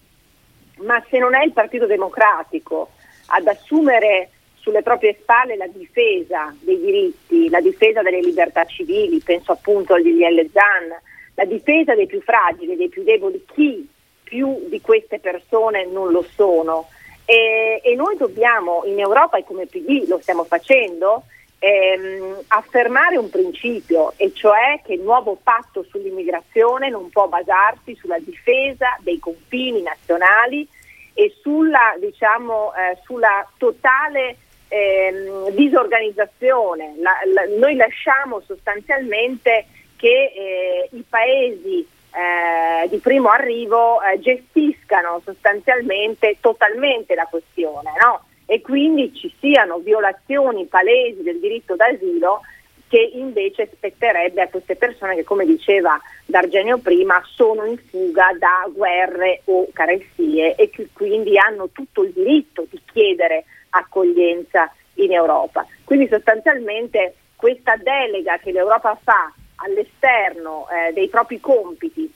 Ma 0.80 1.02
se 1.08 1.18
non 1.18 1.34
è 1.34 1.42
il 1.44 1.52
Partito 1.52 1.86
Democratico 1.86 2.90
ad 3.26 3.46
assumere 3.46 4.30
sulle 4.54 4.82
proprie 4.82 5.16
spalle 5.18 5.56
la 5.56 5.66
difesa 5.66 6.54
dei 6.60 6.78
diritti, 6.78 7.48
la 7.48 7.60
difesa 7.60 8.02
delle 8.02 8.20
libertà 8.20 8.64
civili, 8.66 9.20
penso 9.20 9.52
appunto 9.52 9.94
al 9.94 10.02
DDL 10.02 10.50
ZAN, 10.52 11.00
la 11.34 11.44
difesa 11.44 11.94
dei 11.94 12.06
più 12.06 12.20
fragili, 12.20 12.76
dei 12.76 12.88
più 12.88 13.02
deboli, 13.02 13.44
chi 13.54 13.88
più 14.22 14.66
di 14.68 14.80
queste 14.80 15.18
persone 15.18 15.86
non 15.86 16.10
lo 16.10 16.24
sono. 16.34 16.88
E, 17.24 17.80
e 17.82 17.94
noi 17.94 18.16
dobbiamo 18.16 18.82
in 18.84 18.98
Europa 18.98 19.38
e 19.38 19.44
come 19.44 19.66
PD 19.66 20.06
lo 20.06 20.18
stiamo 20.20 20.44
facendo, 20.44 21.24
ehm, 21.60 22.42
affermare 22.48 23.16
un 23.16 23.30
principio, 23.30 24.14
e 24.16 24.32
cioè 24.34 24.80
che 24.84 24.94
il 24.94 25.02
nuovo 25.02 25.38
patto 25.40 25.84
sull'immigrazione 25.88 26.88
non 26.88 27.10
può 27.10 27.28
basarsi 27.28 27.94
sulla 27.94 28.18
difesa 28.18 28.96
dei 29.00 29.20
confini 29.20 29.82
nazionali 29.82 30.66
e 31.14 31.36
sulla, 31.40 31.94
diciamo, 32.00 32.72
eh, 32.74 32.98
sulla 33.04 33.46
totale 33.58 34.36
ehm, 34.68 35.50
disorganizzazione. 35.50 36.94
La, 36.96 37.12
la, 37.32 37.44
noi 37.58 37.76
lasciamo 37.76 38.40
sostanzialmente 38.46 39.66
che 39.96 40.32
eh, 40.34 40.88
i 40.92 41.04
paesi 41.06 41.86
eh, 42.12 42.88
di 42.88 42.96
primo 42.98 43.28
arrivo 43.28 44.02
eh, 44.02 44.18
gestiscano 44.18 45.20
sostanzialmente 45.24 46.38
totalmente 46.40 47.14
la 47.14 47.26
questione 47.30 47.92
no? 48.00 48.24
E 48.50 48.60
quindi 48.62 49.14
ci 49.14 49.32
siano 49.38 49.78
violazioni 49.78 50.66
palesi 50.66 51.22
del 51.22 51.38
diritto 51.38 51.76
d'asilo 51.76 52.40
che 52.88 52.98
invece 53.14 53.70
spetterebbe 53.72 54.42
a 54.42 54.48
queste 54.48 54.74
persone 54.74 55.14
che, 55.14 55.22
come 55.22 55.46
diceva 55.46 55.96
D'Argenio 56.26 56.78
prima, 56.78 57.22
sono 57.32 57.64
in 57.64 57.78
fuga 57.78 58.32
da 58.36 58.68
guerre 58.74 59.42
o 59.44 59.68
carestie 59.72 60.56
e 60.56 60.68
che 60.68 60.88
quindi 60.92 61.38
hanno 61.38 61.68
tutto 61.70 62.02
il 62.02 62.10
diritto 62.10 62.66
di 62.68 62.80
chiedere 62.92 63.44
accoglienza 63.68 64.68
in 64.94 65.12
Europa. 65.12 65.64
Quindi 65.84 66.08
sostanzialmente 66.08 67.14
questa 67.36 67.76
delega 67.76 68.38
che 68.38 68.50
l'Europa 68.50 68.98
fa 69.00 69.32
all'esterno 69.54 70.66
eh, 70.70 70.92
dei 70.92 71.08
propri 71.08 71.38
compiti, 71.38 72.12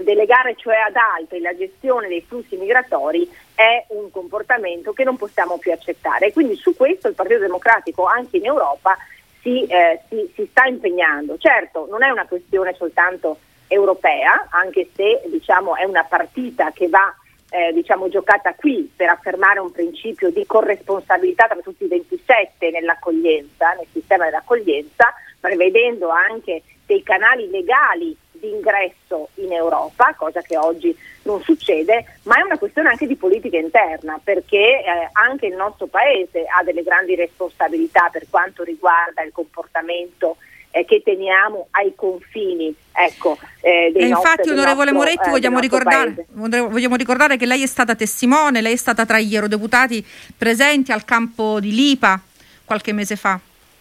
delegare 0.00 0.56
cioè 0.56 0.76
ad 0.76 0.96
altri 0.96 1.40
la 1.40 1.56
gestione 1.56 2.08
dei 2.08 2.24
flussi 2.26 2.56
migratori 2.56 3.30
è 3.62 3.84
un 3.88 4.10
comportamento 4.10 4.92
che 4.92 5.04
non 5.04 5.16
possiamo 5.16 5.56
più 5.58 5.72
accettare. 5.72 6.32
Quindi 6.32 6.56
su 6.56 6.74
questo 6.74 7.06
il 7.08 7.14
Partito 7.14 7.38
Democratico 7.38 8.04
anche 8.06 8.38
in 8.38 8.46
Europa 8.46 8.96
si, 9.40 9.64
eh, 9.66 10.00
si, 10.08 10.30
si 10.34 10.48
sta 10.50 10.66
impegnando. 10.66 11.38
Certo, 11.38 11.86
non 11.88 12.02
è 12.02 12.10
una 12.10 12.26
questione 12.26 12.74
soltanto 12.74 13.38
europea, 13.68 14.48
anche 14.50 14.88
se 14.94 15.22
diciamo, 15.26 15.76
è 15.76 15.84
una 15.84 16.04
partita 16.04 16.72
che 16.72 16.88
va 16.88 17.14
eh, 17.50 17.72
diciamo, 17.72 18.08
giocata 18.08 18.54
qui 18.54 18.90
per 18.94 19.08
affermare 19.08 19.60
un 19.60 19.70
principio 19.70 20.30
di 20.30 20.44
corresponsabilità 20.46 21.46
tra 21.46 21.60
tutti 21.62 21.84
i 21.84 21.88
27 21.88 22.70
nell'accoglienza, 22.70 23.72
nel 23.72 23.86
sistema 23.92 24.24
dell'accoglienza, 24.24 25.12
prevedendo 25.38 26.08
anche 26.08 26.62
dei 26.92 27.02
canali 27.02 27.48
legali 27.48 28.14
di 28.32 28.50
ingresso 28.50 29.28
in 29.36 29.52
Europa, 29.52 30.14
cosa 30.14 30.42
che 30.42 30.58
oggi 30.58 30.94
non 31.22 31.40
succede, 31.42 32.04
ma 32.24 32.36
è 32.36 32.42
una 32.42 32.58
questione 32.58 32.90
anche 32.90 33.06
di 33.06 33.16
politica 33.16 33.56
interna, 33.56 34.20
perché 34.22 34.82
eh, 34.82 35.08
anche 35.12 35.46
il 35.46 35.54
nostro 35.54 35.86
Paese 35.86 36.44
ha 36.44 36.62
delle 36.62 36.82
grandi 36.82 37.14
responsabilità 37.14 38.10
per 38.12 38.26
quanto 38.28 38.62
riguarda 38.62 39.22
il 39.22 39.32
comportamento 39.32 40.36
eh, 40.70 40.84
che 40.84 41.02
teniamo 41.02 41.68
ai 41.70 41.94
confini. 41.94 42.74
Ecco, 42.92 43.38
eh, 43.60 43.90
dei 43.92 44.08
infatti, 44.08 44.48
nostri, 44.48 44.50
onorevole 44.50 44.90
nostro, 44.90 44.98
Moretti, 44.98 45.28
eh, 45.28 45.30
vogliamo 45.30 45.58
ricordare, 45.60 46.26
vogliamo 46.28 46.96
ricordare 46.96 47.36
che 47.38 47.46
lei 47.46 47.62
è 47.62 47.66
stata 47.66 47.94
testimone, 47.94 48.60
lei 48.60 48.74
è 48.74 48.76
stata 48.76 49.06
tra 49.06 49.18
gli 49.18 49.34
eurodeputati 49.34 50.04
presenti 50.36 50.92
al 50.92 51.04
campo 51.06 51.58
di 51.58 51.72
Lipa 51.72 52.20
qualche 52.64 52.92
mese 52.92 53.16
fa, 53.16 53.38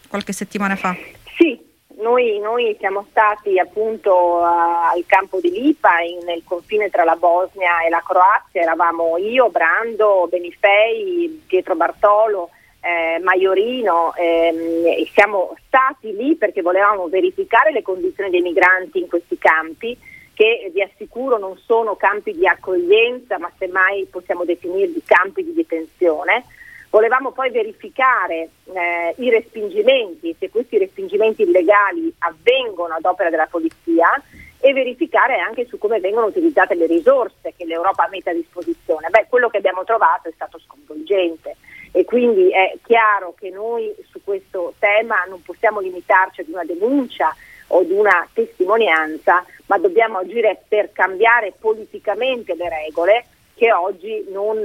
qualche 0.08 0.32
settimana 0.32 0.76
fa. 0.76 0.96
Sì, 1.36 1.60
noi, 2.02 2.40
noi, 2.40 2.76
siamo 2.80 3.06
stati 3.10 3.58
appunto 3.60 4.14
uh, 4.14 4.94
al 4.94 5.04
campo 5.06 5.40
di 5.40 5.52
Lipa 5.52 6.00
in, 6.02 6.26
nel 6.26 6.44
confine 6.44 6.90
tra 6.90 7.04
la 7.04 7.16
Bosnia 7.16 7.84
e 7.86 7.90
la 7.90 8.04
Croazia, 8.06 8.62
eravamo 8.62 9.18
io, 9.18 9.50
Brando, 9.50 10.28
Benifei, 10.30 11.44
Pietro 11.48 11.76
Bartolo, 11.76 12.50
eh, 12.82 13.20
Maiorino 13.20 14.14
ehm, 14.16 15.06
siamo 15.14 15.56
stati 15.68 16.16
lì 16.16 16.36
perché 16.36 16.62
volevamo 16.62 17.08
verificare 17.08 17.72
le 17.72 17.84
condizioni 17.84 18.32
dei 18.32 18.42
migranti 18.42 19.00
in 19.00 19.08
questi 19.08 19.38
campi 19.38 19.96
che 20.34 20.72
vi 20.74 20.82
assicuro 20.82 21.38
non 21.38 21.58
sono 21.64 21.96
campi 21.96 22.34
di 22.34 22.48
accoglienza 22.48 23.38
ma 23.38 23.52
semmai 23.60 24.08
possiamo 24.10 24.46
definirli 24.46 25.04
campi 25.06 25.44
di 25.44 25.54
detenzione 25.54 26.44
Volevamo 26.92 27.32
poi 27.32 27.50
verificare 27.52 28.50
eh, 28.66 29.16
i 29.18 29.30
respingimenti, 29.30 30.36
se 30.38 30.50
questi 30.50 30.78
respingimenti 30.78 31.44
illegali 31.44 32.14
avvengono 32.20 32.96
ad 32.96 33.06
opera 33.06 33.30
della 33.30 33.48
polizia 33.50 34.22
e 34.60 34.74
verificare 34.74 35.40
anche 35.40 35.66
su 35.68 35.78
come 35.78 36.02
vengono 36.02 36.26
utilizzate 36.26 36.76
le 36.76 36.88
risorse 36.88 37.54
che 37.56 37.64
l'Europa 37.64 38.10
mette 38.12 38.32
a 38.32 38.34
disposizione. 38.34 39.08
Beh, 39.10 39.28
quello 39.30 39.48
che 39.48 39.58
abbiamo 39.58 39.86
trovato 39.86 40.28
è 40.28 40.34
stato 40.36 40.60
sconvolgente 40.60 41.56
e 41.94 42.04
quindi 42.04 42.52
è 42.52 42.76
chiaro 42.84 43.36
che 43.40 43.50
noi 43.52 43.96
su 44.10 44.20
questo 44.22 44.74
tema 44.78 45.24
non 45.30 45.42
possiamo 45.44 45.80
limitarci 45.80 46.42
ad 46.42 46.50
una 46.50 46.66
denuncia 46.66 47.34
o 47.68 47.80
ad 47.80 47.90
una 47.90 48.28
testimonianza, 48.34 49.46
ma 49.68 49.78
dobbiamo 49.78 50.18
agire 50.18 50.62
per 50.68 50.92
cambiare 50.92 51.54
politicamente 51.58 52.54
le 52.54 52.68
regole 52.68 53.26
che 53.56 53.72
oggi 53.72 54.26
non 54.30 54.62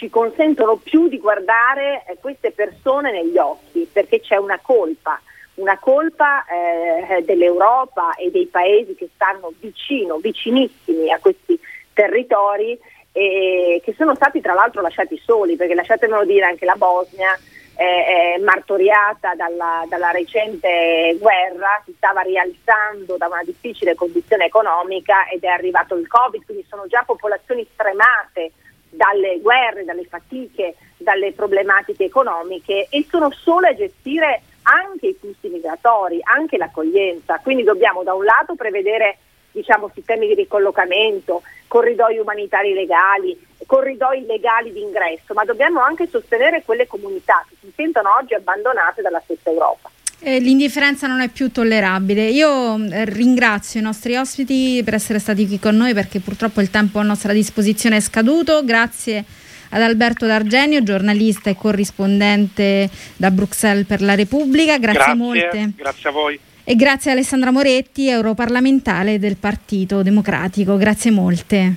ci 0.00 0.08
consentono 0.08 0.76
più 0.76 1.08
di 1.08 1.18
guardare 1.18 2.04
eh, 2.06 2.16
queste 2.18 2.52
persone 2.52 3.12
negli 3.12 3.36
occhi, 3.36 3.86
perché 3.92 4.20
c'è 4.20 4.36
una 4.36 4.58
colpa, 4.62 5.20
una 5.56 5.78
colpa 5.78 6.46
eh, 6.46 7.22
dell'Europa 7.22 8.14
e 8.14 8.30
dei 8.30 8.46
paesi 8.46 8.94
che 8.94 9.10
stanno 9.14 9.52
vicino, 9.60 10.16
vicinissimi 10.16 11.12
a 11.12 11.18
questi 11.18 11.60
territori 11.92 12.78
e 13.12 13.82
che 13.84 13.92
sono 13.92 14.14
stati 14.14 14.40
tra 14.40 14.54
l'altro 14.54 14.80
lasciati 14.80 15.20
soli, 15.22 15.56
perché 15.56 15.74
lasciatemelo 15.74 16.24
dire 16.24 16.46
anche 16.46 16.64
la 16.64 16.76
Bosnia 16.76 17.38
è 17.74 18.38
martoriata 18.42 19.34
dalla, 19.34 19.84
dalla, 19.88 20.10
recente 20.10 21.16
guerra, 21.18 21.80
si 21.84 21.94
stava 21.96 22.20
rialzando 22.20 23.16
da 23.16 23.26
una 23.26 23.42
difficile 23.42 23.94
condizione 23.94 24.46
economica 24.46 25.26
ed 25.28 25.44
è 25.44 25.48
arrivato 25.48 25.94
il 25.96 26.06
Covid, 26.06 26.44
quindi 26.44 26.64
sono 26.68 26.86
già 26.86 27.02
popolazioni 27.06 27.66
stremate 27.72 28.52
dalle 28.90 29.40
guerre, 29.40 29.84
dalle 29.84 30.04
fatiche, 30.04 30.74
dalle 30.96 31.32
problematiche 31.32 32.04
economiche 32.04 32.86
e 32.90 33.06
sono 33.08 33.30
sole 33.30 33.68
a 33.68 33.74
gestire 33.74 34.42
anche 34.62 35.08
i 35.08 35.16
flussi 35.18 35.48
migratori, 35.48 36.20
anche 36.22 36.56
l'accoglienza. 36.56 37.40
Quindi 37.42 37.62
dobbiamo 37.62 38.02
da 38.02 38.14
un 38.14 38.24
lato 38.24 38.54
prevedere 38.54 39.18
diciamo, 39.52 39.90
sistemi 39.94 40.26
di 40.26 40.34
ricollocamento, 40.34 41.42
corridoi 41.66 42.18
umanitari 42.18 42.72
legali, 42.72 43.38
corridoi 43.66 44.24
legali 44.26 44.72
di 44.72 44.82
ingresso, 44.82 45.34
ma 45.34 45.44
dobbiamo 45.44 45.80
anche 45.80 46.08
sostenere 46.08 46.62
quelle 46.64 46.86
comunità 46.86 47.44
che 47.48 47.56
si 47.60 47.72
sentono 47.74 48.10
oggi 48.20 48.34
abbandonate 48.34 49.02
dalla 49.02 49.20
stessa 49.20 49.50
Europa. 49.50 49.90
Eh, 50.22 50.38
l'indifferenza 50.38 51.06
non 51.06 51.20
è 51.20 51.28
più 51.28 51.50
tollerabile. 51.50 52.28
Io 52.28 52.76
eh, 52.76 53.06
ringrazio 53.06 53.80
i 53.80 53.82
nostri 53.82 54.16
ospiti 54.16 54.82
per 54.84 54.94
essere 54.94 55.18
stati 55.18 55.46
qui 55.46 55.58
con 55.58 55.76
noi 55.76 55.94
perché 55.94 56.20
purtroppo 56.20 56.60
il 56.60 56.70
tempo 56.70 56.98
a 56.98 57.02
nostra 57.02 57.32
disposizione 57.32 57.96
è 57.96 58.00
scaduto. 58.00 58.62
Grazie 58.62 59.24
ad 59.70 59.80
Alberto 59.80 60.26
D'Argenio, 60.26 60.82
giornalista 60.82 61.48
e 61.48 61.56
corrispondente 61.56 62.90
da 63.16 63.30
Bruxelles 63.30 63.86
per 63.86 64.02
la 64.02 64.14
Repubblica. 64.14 64.76
Grazie, 64.78 64.98
grazie 64.98 65.14
molte. 65.14 65.72
Grazie 65.74 66.08
a 66.08 66.12
voi. 66.12 66.40
E 66.64 66.76
grazie 66.76 67.10
a 67.10 67.14
Alessandra 67.14 67.50
Moretti, 67.50 68.08
europarlamentare 68.08 69.18
del 69.18 69.36
Partito 69.36 70.02
Democratico. 70.02 70.76
Grazie 70.76 71.10
molte. 71.10 71.74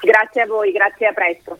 Grazie 0.00 0.42
a 0.42 0.46
voi, 0.46 0.72
grazie 0.72 1.06
a 1.06 1.12
presto. 1.12 1.58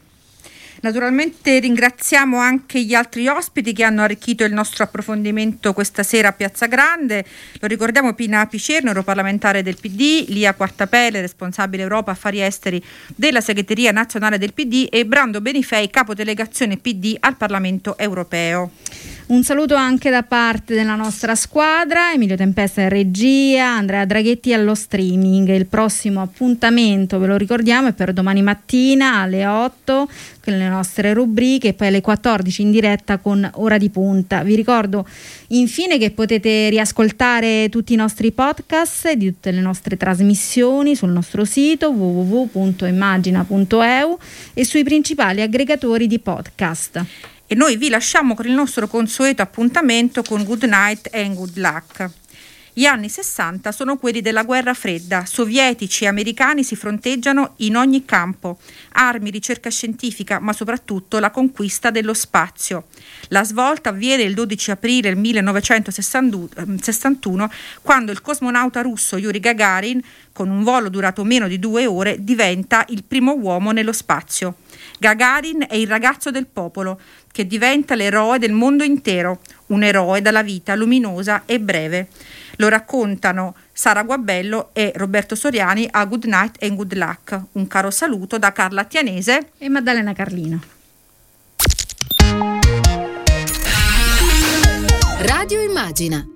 Naturalmente 0.83 1.61
ringraziamo 1.61 2.39
anche 2.39 2.83
gli 2.83 2.93
altri 2.93 3.29
ospiti 3.29 3.73
che 3.73 3.85
hanno 3.85 4.03
arricchito 4.03 4.43
il 4.43 4.53
nostro 4.53 4.83
approfondimento 4.83 5.73
questa 5.73 6.03
sera 6.03 6.29
a 6.29 6.33
Piazza 6.33 6.67
Grande. 6.67 7.25
Lo 7.61 7.69
ricordiamo 7.69 8.15
Pina 8.15 8.45
Picerno, 8.47 8.89
europarlamentare 8.89 9.63
del 9.63 9.77
PD, 9.81 10.25
Lia 10.31 10.55
Quartapelle, 10.55 11.21
responsabile 11.21 11.85
Europa 11.85 12.11
Affari 12.11 12.43
Esteri 12.43 12.83
della 13.15 13.41
segreteria 13.41 13.93
nazionale 13.93 14.39
del 14.39 14.55
PD 14.55 14.89
e 14.91 15.07
Brando 15.07 15.41
Benifei, 15.41 15.89
capodelegazione 15.89 16.77
PD 16.77 17.17
al 17.21 17.37
Parlamento 17.37 17.97
europeo. 17.97 18.73
Un 19.33 19.45
saluto 19.45 19.75
anche 19.75 20.11
da 20.11 20.25
parte 20.25 20.75
della 20.75 20.95
nostra 20.95 21.35
squadra, 21.35 22.13
Emilio 22.13 22.37
Tempesta 22.37 22.83
in 22.83 22.91
regia, 22.91 23.65
Andrea 23.65 24.05
Draghetti 24.05 24.53
allo 24.53 24.75
streaming. 24.75 25.49
Il 25.49 25.65
prossimo 25.65 26.21
appuntamento, 26.21 27.19
ve 27.19 27.29
lo 27.29 27.39
ricordiamo, 27.39 27.89
è 27.89 27.95
per 27.95 28.13
domani 28.13 28.43
mattina 28.43 29.23
alle 29.23 29.47
8 29.47 30.11
con 30.45 30.53
le 30.53 30.69
nostre 30.69 31.15
rubriche 31.15 31.69
e 31.69 31.73
poi 31.73 31.87
alle 31.87 32.03
14 32.03 32.61
in 32.61 32.71
diretta 32.71 33.17
con 33.17 33.51
Ora 33.55 33.79
di 33.79 33.89
Punta. 33.89 34.43
Vi 34.43 34.55
ricordo 34.55 35.09
infine 35.49 35.97
che 35.97 36.11
potete 36.11 36.69
riascoltare 36.69 37.71
tutti 37.71 37.95
i 37.95 37.97
nostri 37.97 38.33
podcast 38.33 39.15
di 39.15 39.33
tutte 39.33 39.51
le 39.51 39.63
nostre 39.63 39.97
trasmissioni 39.97 40.95
sul 40.95 41.09
nostro 41.09 41.47
sito 41.47 41.89
www.immagina.eu 41.89 44.19
e 44.53 44.65
sui 44.67 44.85
principali 44.85 45.41
aggregatori 45.41 46.07
di 46.07 46.19
podcast 46.19 47.31
e 47.53 47.55
noi 47.55 47.77
vi 47.77 47.91
lasciamo 47.91 48.35
con 48.35 48.47
il 48.47 48.53
nostro 48.53 48.89
consueto 48.89 49.43
appuntamento 49.43 50.23
con 50.23 50.43
Good 50.43 50.63
Night 50.63 51.11
and 51.13 51.35
Good 51.35 51.59
Luck. 51.59 52.22
Gli 52.75 52.87
anni 52.87 53.11
60 53.11 53.71
sono 53.71 53.99
quelli 53.99 54.23
della 54.23 54.45
guerra 54.45 54.73
fredda, 54.73 55.27
sovietici 55.27 56.05
e 56.05 56.07
americani 56.07 56.65
si 56.65 56.75
fronteggiano 56.75 57.53
in 57.57 57.77
ogni 57.77 58.07
campo, 58.07 58.61
armi, 58.93 59.29
ricerca 59.29 59.69
scientifica, 59.69 60.41
ma 60.41 60.55
soprattutto 60.55 61.19
la 61.19 61.31
conquista 61.31 61.91
dello 61.91 62.15
spazio. 62.15 62.85
La 63.29 63.45
svolta 63.45 63.91
avviene 63.91 64.23
il 64.23 64.33
12 64.33 64.71
aprile 64.71 65.15
1961 65.15 67.51
quando 67.83 68.11
il 68.11 68.23
cosmonauta 68.23 68.81
russo 68.81 69.19
Yuri 69.19 69.39
Gagarin, 69.39 70.03
con 70.33 70.49
un 70.49 70.63
volo 70.63 70.89
durato 70.89 71.25
meno 71.25 71.49
di 71.49 71.59
due 71.59 71.85
ore, 71.85 72.25
diventa 72.25 72.87
il 72.89 73.05
primo 73.05 73.35
uomo 73.35 73.73
nello 73.73 73.93
spazio. 73.93 74.55
Gagarin 74.99 75.67
è 75.69 75.75
il 75.75 75.89
ragazzo 75.89 76.31
del 76.31 76.47
popolo, 76.47 76.99
che 77.33 77.47
diventa 77.47 77.95
l'eroe 77.95 78.39
del 78.39 78.53
mondo 78.53 78.85
intero, 78.85 79.41
un 79.73 79.83
eroe 79.83 80.23
dalla 80.23 80.43
vita 80.43 80.75
luminosa 80.75 81.43
e 81.45 81.59
breve. 81.59 82.09
Lo 82.57 82.69
raccontano 82.69 83.55
Sara 83.73 84.03
Guabello 84.03 84.71
e 84.73 84.93
Roberto 84.95 85.35
Soriani 85.35 85.89
a 85.91 86.05
Good 86.05 86.25
Night 86.25 86.63
and 86.63 86.77
Good 86.77 86.95
Luck. 86.95 87.41
Un 87.53 87.67
caro 87.67 87.91
saluto 87.91 88.39
da 88.39 88.53
Carla 88.53 88.85
Tianese 88.85 89.53
e 89.59 89.69
Maddalena 89.69 90.13
Carlino. 90.13 90.61
Radio 95.19 95.61
Immagina 95.61 96.27